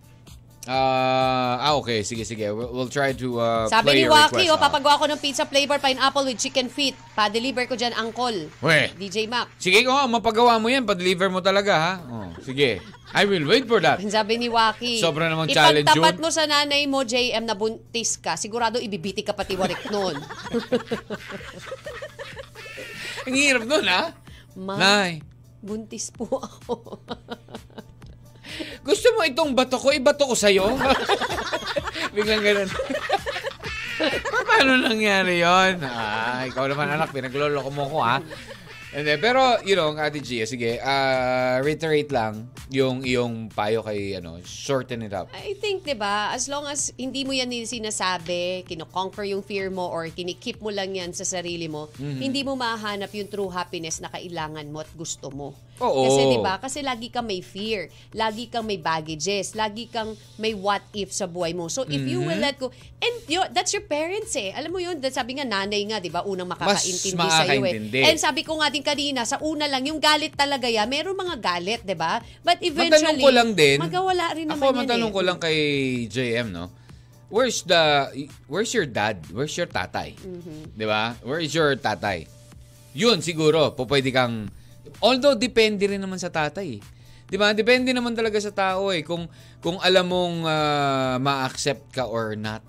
Ah, 0.69 1.57
ah, 1.57 1.73
okay. 1.81 2.05
Sige, 2.05 2.21
sige. 2.21 2.45
We'll, 2.53 2.69
we'll 2.69 2.93
try 2.93 3.17
to 3.17 3.41
uh, 3.41 3.65
Sabi 3.65 3.81
play 3.81 4.05
ni 4.05 4.13
Waki, 4.13 4.45
oh, 4.53 4.61
papagawa 4.61 5.01
ko 5.01 5.09
ng 5.09 5.17
pizza 5.17 5.41
flavor 5.49 5.81
pineapple 5.81 6.21
with 6.21 6.37
chicken 6.37 6.69
feet. 6.69 6.93
Pa-deliver 7.17 7.65
ko 7.65 7.73
dyan, 7.73 7.97
Uncle. 7.97 8.45
Weh. 8.61 8.93
DJ 8.93 9.25
Mac. 9.25 9.49
Sige 9.57 9.81
ko, 9.81 9.89
mapagawa 10.05 10.61
mo 10.61 10.69
yan. 10.69 10.85
Pa-deliver 10.85 11.33
mo 11.33 11.41
talaga, 11.41 11.73
ha? 11.73 11.93
Oh, 12.05 12.29
sige. 12.45 12.77
I 13.11 13.25
will 13.25 13.43
wait 13.49 13.65
for 13.65 13.81
that. 13.81 14.05
Sabi 14.13 14.37
ni 14.37 14.53
Waki, 14.53 15.01
Sobra 15.01 15.33
namang 15.33 15.49
challenge 15.49 15.89
ipagtapat 15.89 16.15
yun. 16.15 16.21
mo 16.21 16.29
sa 16.29 16.45
nanay 16.45 16.85
mo, 16.85 17.01
JM, 17.01 17.41
na 17.41 17.57
buntis 17.57 18.21
ka, 18.21 18.37
sigurado 18.37 18.77
ibibiti 18.77 19.25
ka 19.25 19.33
pati 19.33 19.57
warik 19.57 19.81
nun. 19.89 20.13
Ang 23.25 23.35
hirap 23.37 23.65
nun, 23.65 23.85
ha? 23.89 24.13
Ma, 24.55 24.77
Nay, 24.77 25.25
buntis 25.57 26.13
po 26.13 26.37
ako. 26.37 27.01
gusto 28.81 29.07
mo 29.13 29.21
itong 29.23 29.51
bato 29.53 29.77
ko? 29.77 29.91
Ibato 29.91 30.27
ko 30.27 30.35
sa'yo? 30.35 30.67
Biglang 32.15 32.43
ganun. 32.43 32.69
Paano 34.31 34.81
nangyari 34.81 35.39
yon? 35.39 35.77
Ah, 35.85 36.43
ikaw 36.43 36.65
naman 36.65 36.89
anak, 36.89 37.13
pinagloloko 37.13 37.69
mo 37.69 37.85
ko 37.87 37.97
ha. 38.01 38.17
Hindi, 38.91 39.15
pero, 39.23 39.55
you 39.63 39.71
know, 39.71 39.95
Ate 39.95 40.19
Gia, 40.19 40.43
sige, 40.43 40.75
ah, 40.83 41.63
reiterate 41.63 42.11
lang 42.11 42.51
yung 42.67 43.07
iyong 43.07 43.47
payo 43.47 43.79
kay, 43.79 44.19
ano, 44.19 44.43
shorten 44.43 44.99
it 45.07 45.15
up. 45.15 45.31
I 45.31 45.55
think, 45.55 45.87
di 45.87 45.95
ba, 45.95 46.35
as 46.35 46.51
long 46.51 46.67
as 46.67 46.91
hindi 46.99 47.23
mo 47.23 47.31
yan 47.31 47.47
sinasabi, 47.63 48.67
kino-conquer 48.67 49.31
yung 49.31 49.47
fear 49.47 49.71
mo 49.71 49.87
or 49.87 50.11
kinikip 50.11 50.59
mo 50.59 50.75
lang 50.75 50.91
yan 50.91 51.15
sa 51.15 51.23
sarili 51.23 51.71
mo, 51.71 51.87
Mhm. 51.95 52.19
hindi 52.19 52.43
mo 52.43 52.59
mahanap 52.59 53.15
yung 53.15 53.31
true 53.31 53.47
happiness 53.47 54.03
na 54.03 54.11
kailangan 54.11 54.67
mo 54.67 54.83
at 54.83 54.91
gusto 54.91 55.31
mo. 55.31 55.55
Oo. 55.81 56.05
Kasi 56.05 56.21
di 56.27 56.37
ba, 56.37 56.53
kasi 56.55 56.79
lagi 56.79 57.09
kang 57.09 57.25
may 57.25 57.41
fear, 57.41 57.89
lagi 58.13 58.45
kang 58.45 58.63
may 58.63 58.77
baggages, 58.77 59.51
lagi 59.53 59.85
kang 59.85 60.13
may 60.37 60.53
what 60.53 60.85
if 60.93 61.09
sa 61.09 61.25
buhay 61.25 61.51
mo. 61.51 61.67
So 61.67 61.83
if 61.83 61.99
you 61.99 62.21
will 62.21 62.37
Mhm. 62.37 62.45
let 62.45 62.55
go, 62.55 62.69
and 62.97 63.15
yun, 63.25 63.49
that's 63.49 63.73
your 63.73 63.83
parents 63.83 64.31
eh. 64.33 64.53
Alam 64.53 64.71
mo 64.71 64.79
yun, 64.79 65.01
that 65.01 65.11
sabi 65.11 65.35
nga 65.35 65.43
nanay 65.43 65.81
nga, 65.83 65.97
di 65.97 66.07
ba, 66.07 66.21
unang 66.21 66.47
makakaintindi 66.47 67.17
Mas 67.17 67.33
sa 67.33 67.43
iyo 67.43 67.65
eh. 67.65 68.05
And 68.05 68.17
sabi 68.17 68.45
ko 68.45 68.61
nga 68.61 68.69
din 68.69 68.81
kanina, 68.81 69.25
sa 69.25 69.41
una 69.41 69.65
lang, 69.65 69.81
yung 69.83 69.97
galit 69.97 70.31
talaga 70.31 70.69
yan, 70.69 70.85
meron 70.85 71.17
mga 71.17 71.35
galit, 71.35 71.81
di 71.81 71.97
ba? 71.97 72.21
But 72.39 72.61
eventually, 72.61 73.01
Matanong 73.01 73.17
ko 73.17 73.29
lang 73.33 73.49
din. 73.51 73.77
magawala 73.81 74.25
rin 74.31 74.45
naman 74.45 74.61
Ako, 74.61 74.69
yan 74.69 74.79
matanong 74.85 75.09
eh. 75.09 75.15
ko 75.17 75.21
lang 75.25 75.37
kay 75.37 75.57
JM, 76.05 76.47
no? 76.53 76.69
Where's 77.27 77.63
the, 77.63 78.11
where's 78.45 78.69
your 78.69 78.85
dad? 78.85 79.23
Where's 79.31 79.55
your 79.55 79.65
tatay? 79.65 80.13
Mm-hmm. 80.13 80.75
Di 80.75 80.85
ba? 80.85 81.15
Where 81.23 81.39
is 81.39 81.55
your 81.55 81.73
tatay? 81.73 82.27
Yun, 82.91 83.23
siguro, 83.23 83.71
po 83.71 83.87
pwede 83.87 84.11
kang, 84.11 84.51
although 84.99 85.37
depende 85.37 85.87
rin 85.87 86.01
naman 86.03 86.19
sa 86.19 86.27
tatay. 86.27 86.77
eh. 86.77 86.81
Di 87.31 87.39
ba? 87.39 87.55
Depende 87.55 87.95
naman 87.95 88.11
talaga 88.11 88.35
sa 88.43 88.51
tao 88.51 88.91
eh. 88.91 89.07
Kung, 89.07 89.31
kung 89.63 89.79
alam 89.79 90.11
mong 90.11 90.37
ah, 90.43 91.15
ma-accept 91.15 91.95
ka 91.95 92.03
or 92.03 92.35
not. 92.35 92.59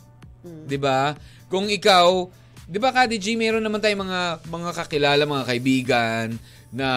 Mm. 0.47 0.65
Di 0.71 0.79
ba? 0.79 1.19
Kung 1.51 1.67
ikaw, 1.67 2.31
di 2.71 2.79
ba 2.79 2.95
Kadi 2.95 3.19
G, 3.19 3.35
meron 3.35 3.63
naman 3.67 3.83
tayong 3.83 4.07
mga, 4.07 4.21
mga 4.47 4.71
kakilala, 4.79 5.23
mga 5.27 5.45
kaibigan 5.51 6.27
na 6.71 6.89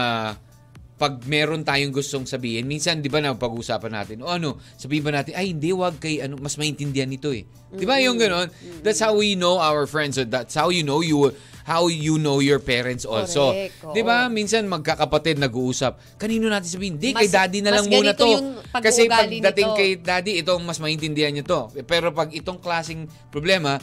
pag 0.96 1.20
meron 1.28 1.60
tayong 1.60 1.92
gustong 1.92 2.24
sabihin, 2.24 2.64
minsan 2.64 3.04
'di 3.04 3.12
ba 3.12 3.20
na 3.20 3.36
pag-usapan 3.36 3.92
natin, 3.92 4.24
o 4.24 4.32
ano, 4.32 4.56
sabihin 4.80 5.04
ba 5.04 5.12
natin, 5.12 5.36
ay 5.36 5.52
hindi 5.52 5.76
wag 5.76 6.00
kay 6.00 6.24
ano, 6.24 6.40
mas 6.40 6.56
maintindihan 6.56 7.12
nito 7.12 7.36
eh. 7.36 7.44
'Di 7.76 7.84
ba 7.84 8.00
yung 8.00 8.16
gano'n? 8.16 8.48
That's 8.80 9.04
how 9.04 9.12
we 9.12 9.36
know 9.36 9.60
our 9.60 9.84
friends. 9.92 10.16
That's 10.16 10.56
how 10.56 10.72
you 10.72 10.88
know 10.88 11.04
you 11.04 11.36
how 11.66 11.90
you 11.90 12.22
know 12.22 12.38
your 12.38 12.62
parents 12.62 13.04
also. 13.04 13.50
Correct. 13.50 13.74
'Di 13.90 14.02
ba? 14.06 14.30
Minsan 14.30 14.70
magkakapatid 14.70 15.42
nag-uusap. 15.42 16.22
Kanino 16.22 16.46
natin 16.46 16.70
sabihin? 16.70 17.02
Hindi 17.02 17.18
kay 17.18 17.26
daddy 17.26 17.60
na 17.66 17.74
lang 17.74 17.90
muna 17.90 18.14
to. 18.14 18.62
Kasi 18.70 19.10
pagdating 19.10 19.70
nito. 19.74 19.78
kay 19.78 19.90
daddy, 19.98 20.32
itong 20.46 20.62
mas 20.62 20.78
maintindihan 20.78 21.34
niya 21.34 21.42
to. 21.42 21.74
Pero 21.90 22.14
pag 22.14 22.30
itong 22.30 22.62
klasing 22.62 23.10
problema 23.34 23.82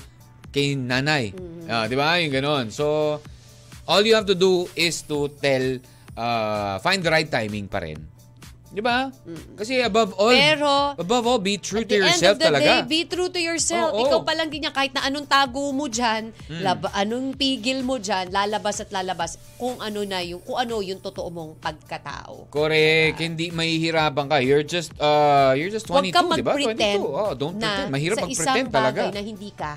kay 0.54 0.78
nanay. 0.78 1.34
Mm-hmm. 1.34 1.66
Ah, 1.66 1.84
'di 1.90 1.96
ba? 1.98 2.22
Yung 2.22 2.32
gano'n. 2.32 2.66
So 2.70 3.18
all 3.90 4.02
you 4.06 4.14
have 4.14 4.30
to 4.30 4.38
do 4.38 4.70
is 4.78 5.02
to 5.10 5.26
tell 5.42 5.82
uh, 6.14 6.78
find 6.78 7.02
the 7.02 7.10
right 7.10 7.26
timing 7.26 7.66
pa 7.66 7.82
rin. 7.82 7.98
'Di 8.72 8.80
ba? 8.80 9.12
Kasi 9.52 9.78
above 9.78 10.16
all 10.16 10.32
Pero, 10.32 10.96
above 10.96 11.24
all 11.26 11.36
be 11.38 11.56
true 11.56 11.80
At 11.80 11.86
to 11.86 11.94
the 11.94 12.00
yourself 12.02 12.34
end 12.34 12.40
of 12.40 12.42
the 12.42 12.48
talaga. 12.48 12.72
day, 12.74 12.88
be 12.88 13.00
true 13.04 13.28
to 13.28 13.36
yourself. 13.38 13.92
Oo. 13.92 14.00
Ikaw 14.02 14.20
pa 14.22 14.32
lang 14.32 14.48
din 14.48 14.64
yan, 14.64 14.72
kahit 14.72 14.90
na 14.90 15.04
anong 15.04 15.28
tago 15.28 15.68
mo 15.70 15.86
dyan, 15.86 16.32
Hmm. 16.48 16.60
lab- 16.60 16.88
anong 16.90 17.36
pigil 17.36 17.80
mo 17.80 17.96
dyan, 17.96 18.32
lalabas 18.32 18.80
at 18.80 18.88
lalabas 18.88 19.36
kung 19.54 19.76
ano 19.76 20.00
na 20.02 20.18
yung, 20.18 20.40
kung 20.40 20.56
ano 20.56 20.80
yung 20.80 20.98
totoo 20.98 21.28
mong 21.28 21.52
pagkatao. 21.58 22.48
Correct. 22.48 23.16
Hindi 23.18 23.52
mahihirapan 23.52 24.24
ka. 24.26 24.36
You're 24.40 24.64
just 24.64 24.96
uh 24.96 25.52
you're 25.52 25.68
just 25.68 25.84
22, 25.84 26.08
Huwag 26.08 26.08
kang 26.10 26.28
'di 26.30 26.42
ba? 26.42 26.52
mag-pretend 26.54 26.98
22. 26.98 27.12
Oh, 27.14 27.32
don't 27.34 27.54
na 27.54 27.68
pretend. 27.68 27.92
Mahirap 27.92 28.16
sa 28.16 28.24
mag-pretend 28.24 28.66
talaga. 28.68 29.00
na 29.06 29.20
hindi 29.20 29.50
ka. 29.52 29.72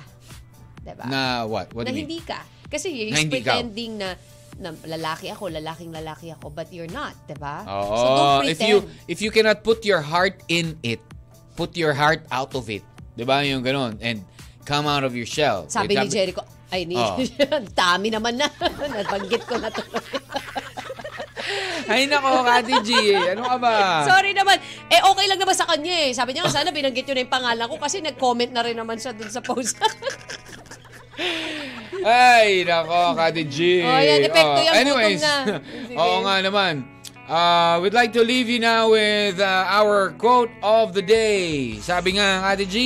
Diba? 0.78 1.04
Na 1.04 1.20
what? 1.44 1.68
What 1.70 1.84
na 1.84 1.92
hindi 1.92 2.18
ka. 2.18 2.40
Kasi 2.64 2.88
you're 2.88 3.12
hindi 3.12 3.38
ka. 3.40 3.60
pretending 3.60 4.00
na, 4.00 4.16
na 4.56 4.72
lalaki 4.88 5.28
ako, 5.28 5.52
lalaking 5.52 5.92
lalaki 5.92 6.32
ako, 6.32 6.48
but 6.48 6.68
you're 6.72 6.90
not, 6.90 7.12
diba? 7.28 7.64
Oo. 7.68 7.94
so 7.96 8.06
don't 8.16 8.48
if 8.48 8.58
you 8.60 8.76
if 9.06 9.18
you 9.20 9.28
cannot 9.28 9.60
put 9.60 9.84
your 9.84 10.00
heart 10.00 10.40
in 10.48 10.76
it, 10.80 11.00
put 11.56 11.76
your 11.76 11.92
heart 11.92 12.24
out 12.32 12.56
of 12.56 12.68
it. 12.72 12.84
'Di 13.16 13.24
ba? 13.28 13.44
Yung 13.44 13.60
ganun. 13.60 14.00
And 14.00 14.24
come 14.64 14.88
out 14.88 15.04
of 15.04 15.12
your 15.12 15.28
shell. 15.28 15.68
Sabi 15.68 15.94
ni 15.94 16.08
Jericho, 16.08 16.42
ay, 16.74 16.82
ni, 16.82 16.98
dami 17.78 18.10
naman 18.10 18.34
na. 18.34 18.50
Nabanggit 18.96 19.46
ko 19.46 19.54
na 19.54 19.70
to. 19.70 19.82
Ay 21.86 22.10
nako, 22.10 22.42
Kati 22.42 22.74
G. 22.82 22.90
Ano 23.14 23.46
ka 23.46 23.56
ba? 23.62 24.02
Sorry 24.02 24.34
naman. 24.34 24.58
Eh, 24.90 24.98
okay 24.98 25.26
lang 25.30 25.38
naman 25.38 25.54
sa 25.54 25.70
kanya 25.70 25.94
eh. 25.94 26.10
Sabi 26.10 26.34
niya, 26.34 26.50
sana 26.50 26.74
binanggit 26.74 27.06
yun 27.06 27.14
na 27.14 27.22
yung 27.22 27.30
pangalan 27.30 27.70
ko 27.70 27.78
kasi 27.78 28.02
nag-comment 28.02 28.50
na 28.50 28.66
rin 28.66 28.74
naman 28.74 28.98
siya 28.98 29.14
dun 29.14 29.30
sa 29.30 29.38
post. 29.38 29.78
Ay, 32.06 32.62
nako, 32.62 33.16
Kati 33.16 33.42
G. 33.48 33.82
Oh, 33.82 33.98
yan, 33.98 34.20
epekto 34.22 34.60
yan, 34.62 34.74
Anyways, 34.78 35.20
na. 35.22 35.58
Oo 36.00 36.22
nga 36.22 36.38
naman. 36.44 36.86
Uh, 37.26 37.82
we'd 37.82 37.96
like 37.96 38.14
to 38.14 38.22
leave 38.22 38.46
you 38.46 38.62
now 38.62 38.94
with 38.94 39.42
uh, 39.42 39.66
our 39.66 40.14
quote 40.14 40.52
of 40.62 40.94
the 40.94 41.02
day. 41.02 41.74
Sabi 41.82 42.20
nga, 42.20 42.44
Kati 42.46 42.66
G, 42.68 42.76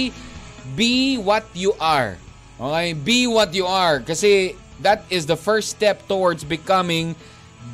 be 0.73 1.21
what 1.21 1.45
you 1.53 1.77
are. 1.77 2.17
Okay? 2.57 2.93
Be 2.97 3.27
what 3.27 3.53
you 3.53 3.69
are. 3.69 4.01
Kasi 4.01 4.57
that 4.81 5.05
is 5.13 5.27
the 5.29 5.37
first 5.37 5.69
step 5.69 6.09
towards 6.09 6.45
becoming 6.45 7.13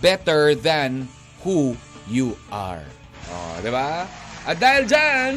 better 0.03 0.55
than 0.55 1.07
who 1.47 1.77
you 2.11 2.35
are. 2.51 2.83
Oh, 3.31 3.55
di 3.63 3.71
ba? 3.71 4.07
At 4.47 4.59
dahil 4.63 4.87
dyan, 4.87 5.33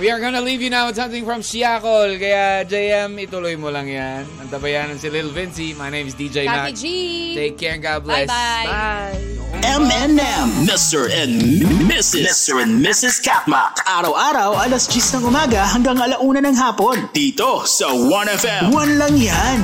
We 0.00 0.08
are 0.08 0.20
gonna 0.20 0.40
leave 0.40 0.62
you 0.62 0.70
now 0.70 0.88
with 0.88 0.96
something 0.96 1.20
from 1.28 1.44
Siakol. 1.44 2.16
Kaya, 2.16 2.64
JM, 2.64 3.12
ituloy 3.28 3.60
mo 3.60 3.68
lang 3.68 3.84
yan. 3.84 4.24
Ang 4.40 4.48
tabayanan 4.48 4.96
si 4.96 5.12
Lil 5.12 5.28
Vinci. 5.28 5.76
My 5.76 5.92
name 5.92 6.08
is 6.08 6.16
DJ 6.16 6.48
Max. 6.48 6.80
G. 6.80 7.36
Take 7.36 7.60
care 7.60 7.76
and 7.76 7.84
God 7.84 8.08
bless. 8.08 8.24
Bye-bye. 8.24 8.66
Bye. 8.72 9.32
M&M, 9.62 10.64
Mr. 10.64 11.12
and 11.12 11.36
Mrs. 11.84 12.24
Mr. 12.24 12.64
and 12.64 12.80
Mrs. 12.80 13.20
Katmak. 13.20 13.84
Araw-araw, 13.84 14.64
alas 14.64 14.88
10 14.88 15.20
ng 15.20 15.28
umaga 15.28 15.60
hanggang 15.68 16.00
alauna 16.00 16.40
ng 16.40 16.56
hapon. 16.56 17.12
Dito 17.12 17.68
sa 17.68 17.92
1FM. 17.92 18.72
One 18.72 18.96
lang 18.96 19.12
yan. 19.20 19.60